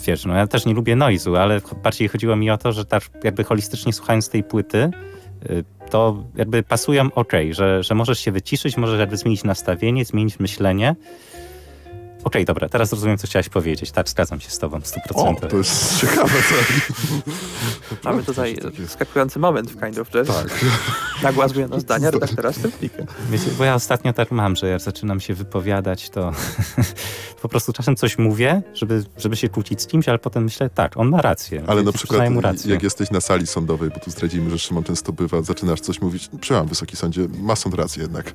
wiesz, 0.05 0.25
no 0.25 0.35
ja 0.35 0.47
też 0.47 0.65
nie 0.65 0.73
lubię 0.73 0.95
noizu, 0.95 1.35
ale 1.35 1.61
bardziej 1.83 2.07
chodziło 2.07 2.35
mi 2.35 2.51
o 2.51 2.57
to, 2.57 2.71
że 2.71 2.85
tak 2.85 3.03
jakby 3.23 3.43
holistycznie 3.43 3.93
słuchając 3.93 4.29
tej 4.29 4.43
płyty, 4.43 4.91
y, 5.49 5.63
to 5.89 6.23
jakby 6.35 6.63
pasują 6.63 7.09
ok, 7.15 7.33
że, 7.51 7.83
że 7.83 7.95
możesz 7.95 8.19
się 8.19 8.31
wyciszyć, 8.31 8.77
możesz 8.77 8.99
jakby 8.99 9.17
zmienić 9.17 9.43
nastawienie, 9.43 10.05
zmienić 10.05 10.39
myślenie, 10.39 10.95
Okej, 12.23 12.41
okay, 12.41 12.45
dobra, 12.45 12.69
teraz 12.69 12.91
rozumiem, 12.91 13.17
co 13.17 13.27
chciałeś 13.27 13.49
powiedzieć. 13.49 13.91
Tak, 13.91 14.09
zgadzam 14.09 14.39
się 14.39 14.49
z 14.49 14.59
tobą 14.59 14.81
w 14.81 14.83
100%. 14.83 14.97
O, 15.13 15.47
to 15.49 15.57
jest 15.57 16.01
ciekawe. 16.01 16.33
Mamy 18.03 18.23
tutaj 18.23 18.57
skakujący 18.87 19.39
moment 19.39 19.71
w 19.71 19.79
Kind 19.79 19.97
of 19.97 20.09
Jazz. 20.09 20.27
Tak. 20.27 20.65
Nagła 21.23 21.47
zmiana 21.47 21.79
zdania 21.79 22.11
redaktora 22.11 22.53
Stempnika. 22.53 23.03
Wiecie, 23.31 23.45
bo 23.57 23.63
ja 23.63 23.75
ostatnio 23.75 24.13
tak 24.13 24.31
mam, 24.31 24.55
że 24.55 24.67
jak 24.67 24.81
zaczynam 24.81 25.19
się 25.19 25.33
wypowiadać, 25.33 26.09
to 26.09 26.31
po 27.41 27.49
prostu 27.49 27.73
czasem 27.73 27.95
coś 27.95 28.17
mówię, 28.17 28.61
żeby, 28.73 29.03
żeby 29.17 29.35
się 29.35 29.49
kłócić 29.49 29.81
z 29.81 29.87
kimś, 29.87 30.09
ale 30.09 30.19
potem 30.19 30.43
myślę, 30.43 30.69
tak, 30.69 30.97
on 30.97 31.09
ma 31.09 31.21
rację. 31.21 31.63
Ale 31.67 31.83
na 31.83 31.91
przykład, 31.91 32.21
jak 32.65 32.83
jesteś 32.83 33.11
na 33.11 33.21
sali 33.21 33.47
sądowej, 33.47 33.89
bo 33.89 33.99
tu 33.99 34.11
zdradzimy, 34.11 34.49
że 34.49 34.59
Szymon 34.59 34.83
często 34.83 35.13
bywa, 35.13 35.41
zaczynasz 35.41 35.79
coś 35.79 36.01
mówić, 36.01 36.29
przełam, 36.41 36.67
Wysoki 36.67 36.95
Sądzie, 36.95 37.27
ma 37.39 37.55
sąd 37.55 37.75
rację 37.75 38.01
jednak. 38.03 38.33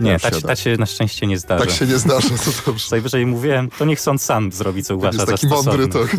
Nie, 0.00 0.18
tak, 0.18 0.40
tak 0.40 0.58
się 0.58 0.76
na 0.76 0.86
szczęście 0.86 1.26
nie 1.26 1.38
zdarza. 1.38 1.64
Tak 1.64 1.74
się 1.74 1.86
nie 1.86 1.98
zdarza, 1.98 2.28
to 2.28 2.50
dobrze. 2.66 2.86
Najwyżej 2.90 3.25
mówiłem, 3.26 3.70
to 3.78 3.84
niech 3.84 4.00
sąd 4.00 4.22
sam 4.22 4.52
zrobi, 4.52 4.82
co 4.82 4.96
uważa 4.96 5.18
jest 5.18 5.32
taki 5.32 5.46
mądry, 5.46 5.88
tak. 5.88 6.16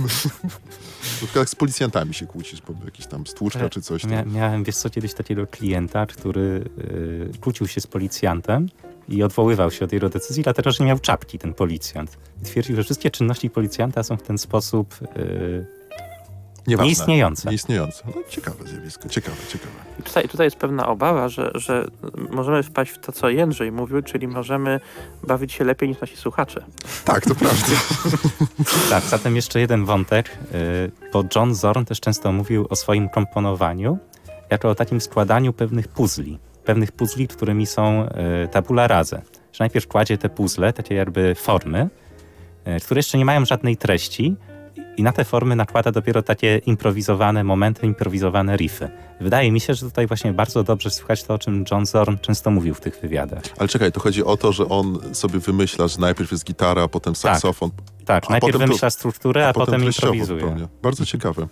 jak 1.36 1.50
z 1.50 1.56
policjantami 1.56 2.14
się 2.14 2.26
kłócisz, 2.26 2.62
bo 2.62 2.86
jakiś 2.86 3.06
tam 3.06 3.28
stłuczka 3.28 3.70
czy 3.70 3.82
coś. 3.82 4.04
Mia 4.04 4.26
miałem, 4.26 4.64
wiesz 4.64 4.76
co, 4.76 4.90
kiedyś 4.90 5.14
takiego 5.14 5.48
klienta, 5.48 6.06
który 6.06 6.70
yy, 6.78 7.32
kłócił 7.42 7.68
się 7.68 7.82
z 7.82 7.88
policjantem 7.88 8.70
i 9.10 9.24
odwoływał 9.24 9.72
się 9.72 9.86
od 9.86 9.94
jego 9.94 10.10
decyzji, 10.10 10.44
dlatego 10.44 10.72
że 10.72 10.84
nie 10.84 10.88
miał 10.88 11.00
czapki 11.00 11.40
ten 11.40 11.54
policjant. 11.54 12.18
I 12.42 12.46
twierdził, 12.46 12.76
że 12.76 12.84
wszystkie 12.84 13.12
czynności 13.12 13.50
policjanta 13.50 14.04
są 14.04 14.18
w 14.18 14.24
ten 14.24 14.38
sposób 14.38 14.96
yy, 15.02 15.77
Nieważne. 16.68 16.88
Nieistniejące. 16.88 17.50
Nieistniejące. 17.50 18.04
No, 18.16 18.22
ciekawe 18.30 18.68
zjawisko, 18.68 19.10
ciekawe, 19.10 19.38
ciekawe. 19.50 19.72
I 20.00 20.04
tutaj, 20.04 20.30
tutaj 20.30 20.48
jest 20.48 20.58
pewna 20.58 20.88
obawa, 20.88 21.30
że, 21.30 21.52
że 21.56 21.88
możemy 22.32 22.64
wpaść 22.64 22.92
w 22.92 23.00
to, 23.00 23.12
co 23.12 23.30
Jędrzej 23.30 23.72
mówił, 23.72 24.02
czyli 24.02 24.28
możemy 24.28 24.80
bawić 25.24 25.54
się 25.54 25.64
lepiej 25.64 25.90
niż 25.90 26.02
nasi 26.02 26.18
słuchacze. 26.18 26.66
Tak, 27.06 27.26
to 27.26 27.36
prawda. 27.36 27.68
tak, 28.90 29.04
zatem 29.04 29.36
jeszcze 29.36 29.60
jeden 29.60 29.86
wątek, 29.86 30.38
y, 30.54 30.92
bo 31.14 31.24
John 31.36 31.56
Zorn 31.56 31.86
też 31.86 32.00
często 32.00 32.32
mówił 32.32 32.68
o 32.70 32.76
swoim 32.76 33.10
komponowaniu 33.10 33.98
jako 34.50 34.70
o 34.70 34.76
takim 34.76 35.02
składaniu 35.02 35.54
pewnych 35.54 35.88
puzli. 35.88 36.40
Pewnych 36.66 36.92
puzli, 36.92 37.28
którymi 37.28 37.66
są 37.66 38.10
y, 38.46 38.48
tabula 38.48 38.88
rasa. 38.88 39.22
Że 39.54 39.64
najpierw 39.64 39.88
kładzie 39.88 40.18
te 40.18 40.30
puzzle, 40.30 40.74
takie 40.74 40.96
jakby 40.96 41.36
formy, 41.36 41.90
y, 42.68 42.80
które 42.80 43.00
jeszcze 43.00 43.18
nie 43.18 43.26
mają 43.26 43.46
żadnej 43.46 43.78
treści, 43.78 44.36
i 44.98 45.04
na 45.04 45.12
te 45.12 45.26
formy 45.26 45.56
nakłada 45.56 45.92
dopiero 45.92 46.22
takie 46.22 46.58
improwizowane 46.58 47.44
momenty, 47.44 47.86
improwizowane 47.86 48.58
riffy. 48.58 48.90
Wydaje 49.22 49.52
mi 49.52 49.60
się, 49.60 49.74
że 49.74 49.86
tutaj 49.86 50.08
właśnie 50.08 50.34
bardzo 50.34 50.64
dobrze 50.64 50.90
słychać 50.90 51.24
to, 51.24 51.34
o 51.34 51.38
czym 51.38 51.66
John 51.72 51.86
Zorn 51.86 52.18
często 52.22 52.52
mówił 52.52 52.74
w 52.74 52.82
tych 52.82 53.00
wywiadach. 53.02 53.44
Ale 53.58 53.68
czekaj, 53.68 53.92
to 53.92 54.00
chodzi 54.00 54.24
o 54.24 54.38
to, 54.38 54.52
że 54.52 54.70
on 54.70 55.00
sobie 55.16 55.40
wymyśla, 55.40 55.88
że 55.88 56.00
najpierw 56.00 56.32
jest 56.32 56.46
gitara, 56.46 56.84
a 56.84 56.88
potem 56.88 57.14
tak. 57.14 57.20
saksofon. 57.20 57.70
Tak, 57.70 58.06
tak 58.06 58.30
najpierw 58.30 58.58
wymyśla 58.58 58.90
strukturę, 58.90 59.46
a, 59.46 59.50
a 59.50 59.54
potem, 59.54 59.66
potem 59.66 59.88
improwizuje. 59.88 60.42
Zupełnie. 60.42 60.68
Bardzo 60.84 61.06
ciekawe. 61.06 61.48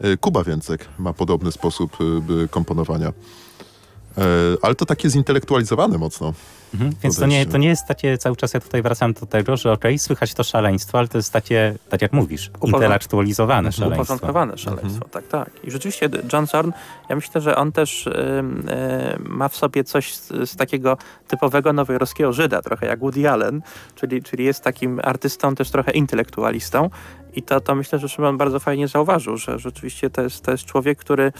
E, 0.00 0.16
Kuba 0.16 0.44
Więcek 0.44 0.88
ma 0.98 1.12
podobny 1.12 1.52
sposób 1.52 1.98
e, 2.44 2.48
komponowania. 2.48 3.12
E, 4.20 4.24
ale 4.62 4.74
to 4.74 4.86
takie 4.86 5.10
zintelektualizowane 5.10 5.98
mocno. 5.98 6.32
Mhm, 6.74 6.92
więc 7.02 7.18
to 7.18 7.26
nie, 7.26 7.46
to 7.46 7.58
nie 7.58 7.68
jest 7.68 7.86
takie, 7.86 8.18
cały 8.18 8.36
czas 8.36 8.54
ja 8.54 8.60
tutaj 8.60 8.82
wracam 8.82 9.12
do 9.12 9.26
tego, 9.26 9.56
że 9.56 9.72
okej, 9.72 9.90
okay, 9.90 9.98
słychać 9.98 10.34
to 10.34 10.44
szaleństwo, 10.44 10.98
ale 10.98 11.08
to 11.08 11.18
jest 11.18 11.32
takie, 11.32 11.74
tak 11.88 12.02
jak 12.02 12.12
mówisz, 12.12 12.50
intelektualizowane 12.64 13.68
mhm. 13.68 13.72
szaleństwo. 13.72 14.02
Uporządkowane 14.02 14.58
szaleństwo, 14.58 15.04
mhm. 15.04 15.10
tak, 15.10 15.26
tak. 15.26 15.64
I 15.64 15.70
rzeczywiście 15.70 16.08
John 16.32 16.46
Zorn, 16.46 16.70
ja 17.08 17.16
myślę, 17.16 17.40
że 17.40 17.56
on 17.56 17.72
też 17.72 18.06
y, 18.06 18.10
y, 18.10 19.28
ma 19.28 19.48
w 19.48 19.56
sobie 19.56 19.84
coś 19.84 20.14
z, 20.14 20.28
z, 20.50 20.56
takiego 20.56 20.96
typowego 21.28 21.72
nowojorskiego 21.72 22.32
Żyda, 22.32 22.62
trochę 22.62 22.86
jak 22.86 23.00
Woody 23.00 23.30
Allen, 23.30 23.62
czyli, 23.94 24.22
czyli 24.22 24.44
jest 24.44 24.64
takim 24.64 25.00
artystą 25.02 25.54
też 25.54 25.70
trochę 25.70 25.92
intelektualistą 25.92 26.90
i 27.34 27.42
to, 27.42 27.60
to 27.60 27.74
myślę, 27.74 27.98
że 27.98 28.08
Szymon 28.08 28.38
bardzo 28.38 28.60
fajnie 28.60 28.88
zauważył, 28.88 29.36
że 29.36 29.58
rzeczywiście 29.58 30.10
to 30.10 30.22
jest, 30.22 30.44
to 30.44 30.50
jest 30.50 30.64
człowiek, 30.64 30.98
który 30.98 31.32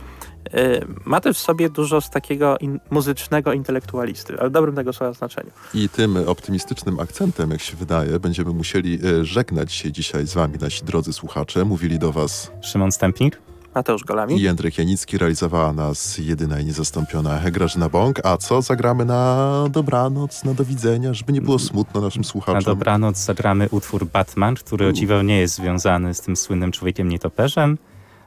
ma 1.05 1.21
też 1.21 1.39
w 1.39 1.41
sobie 1.41 1.71
dużo 1.71 2.01
z 2.01 2.11
takiego 2.11 2.59
in, 2.59 2.81
muzycznego 2.91 3.53
intelektualisty, 3.53 4.41
ale 4.41 4.51
dobrym 4.51 4.75
tego 4.75 4.93
słowa 4.93 5.13
znaczeniu. 5.13 5.51
I 5.75 5.89
tym 5.89 6.17
optymistycznym 6.17 7.01
akcentem, 7.01 7.51
jak 7.51 7.61
się 7.61 7.77
wydaje, 7.77 8.21
będziemy 8.21 8.51
musieli 8.51 8.99
e, 9.05 9.25
żegnać 9.25 9.73
się 9.73 9.93
dzisiaj 9.93 10.27
z 10.27 10.35
wami, 10.35 10.59
nasi 10.61 10.85
drodzy 10.85 11.13
słuchacze. 11.13 11.65
Mówili 11.65 11.99
do 11.99 12.13
was 12.13 12.53
Szymon 12.61 12.93
Stępnik, 12.93 13.41
Mateusz 13.75 14.05
Golami 14.05 14.39
i 14.39 14.43
Jędrek 14.43 14.79
Janicki. 14.79 15.19
Realizowała 15.19 15.73
nas 15.73 16.19
jedyna 16.19 16.61
i 16.61 16.65
niezastąpiona 16.65 17.51
Grażyna 17.51 17.89
Bąk. 17.89 18.27
A 18.27 18.37
co 18.37 18.63
zagramy 18.63 19.05
na 19.05 19.65
dobranoc, 19.71 20.45
na 20.45 20.55
do 20.55 20.65
widzenia, 20.65 21.15
żeby 21.15 21.33
nie 21.33 21.41
było 21.41 21.59
smutno 21.59 22.01
naszym 22.01 22.25
słuchaczom? 22.25 22.55
Na 22.55 22.61
dobranoc 22.61 23.19
zagramy 23.19 23.69
utwór 23.71 24.07
Batman, 24.07 24.55
który 24.55 24.87
o 24.87 24.93
dziwo 24.93 25.23
nie 25.23 25.39
jest 25.39 25.55
związany 25.55 26.15
z 26.15 26.21
tym 26.21 26.37
słynnym 26.37 26.73
człowiekiem 26.73 27.09
nietoperzem 27.09 27.79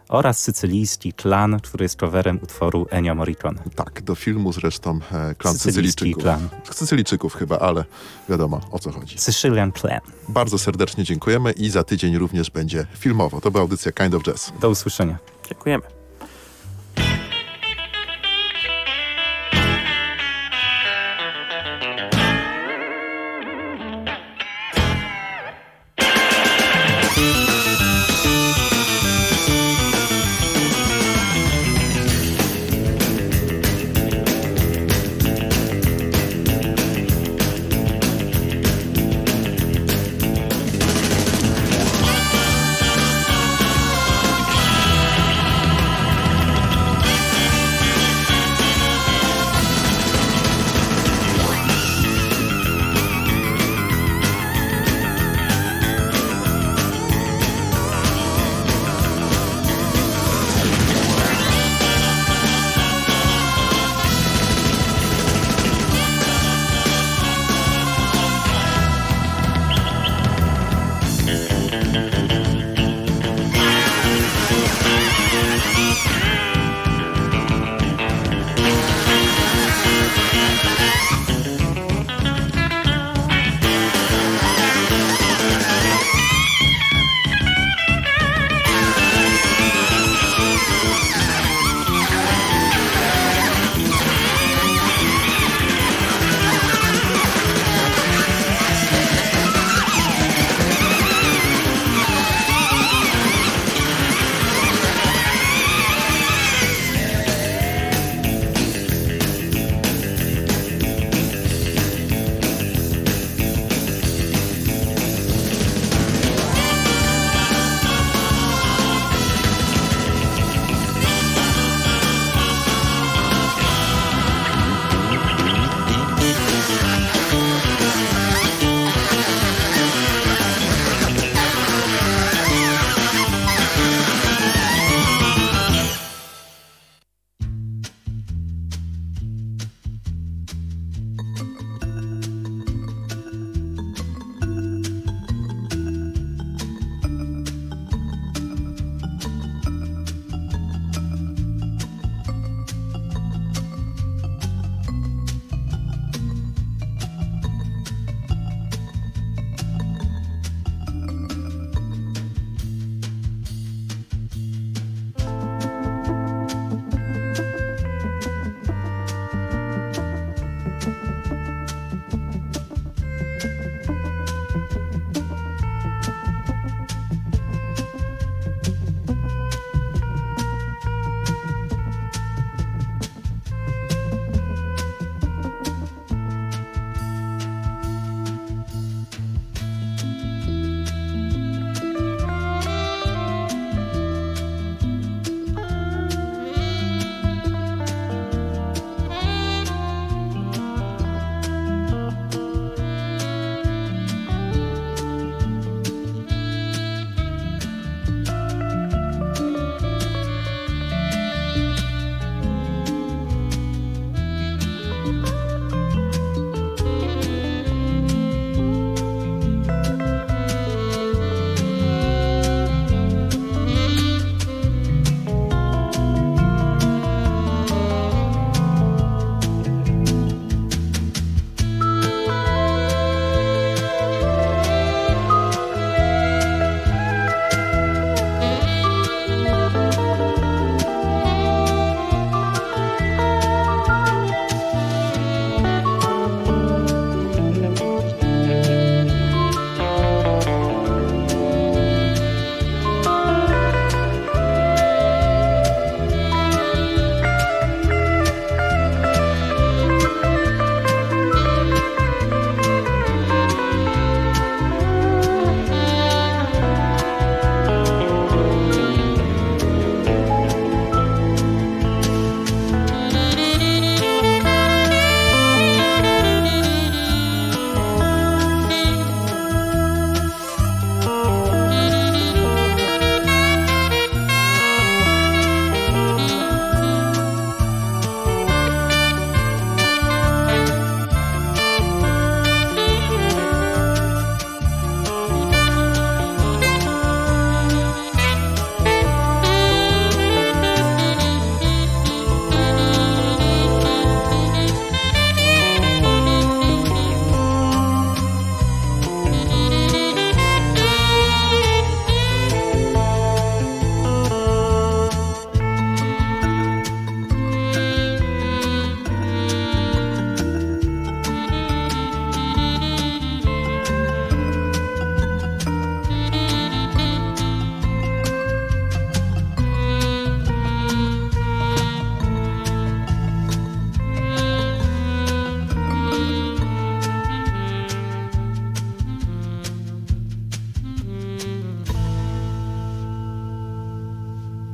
oraz 0.10 0.40
sycylijski 0.40 1.14
klan, 1.14 1.60
który 1.60 1.86
jest 1.86 2.00
coverem 2.00 2.40
utworu 2.44 2.88
Ennio 2.90 3.16
Morricone. 3.16 3.64
Tak, 3.76 4.02
do 4.02 4.16
filmu 4.16 4.54
zresztą 4.54 5.00
e, 5.12 5.36
klan 5.36 5.58
Sycylijczyków. 5.58 6.24
klan. 6.24 6.50
Sycylijczyków 6.72 7.36
chyba, 7.36 7.60
ale 7.60 7.86
wiadomo 8.30 8.62
o 8.72 8.80
co 8.80 8.92
chodzi. 8.92 9.18
Sicilian 9.18 9.72
Clan. 9.72 10.00
Bardzo 10.30 10.58
serdecznie 10.58 11.04
dziękujemy 11.04 11.52
i 11.52 11.70
za 11.70 11.84
tydzień 11.84 12.18
również 12.18 12.50
będzie 12.52 12.86
filmowo. 12.98 13.42
To 13.42 13.52
była 13.52 13.62
audycja 13.62 13.92
Kind 13.92 14.14
of 14.14 14.24
Jazz. 14.24 14.54
Do 14.62 14.70
usłyszenia. 14.70 15.18
Dziękujemy. 15.50 16.03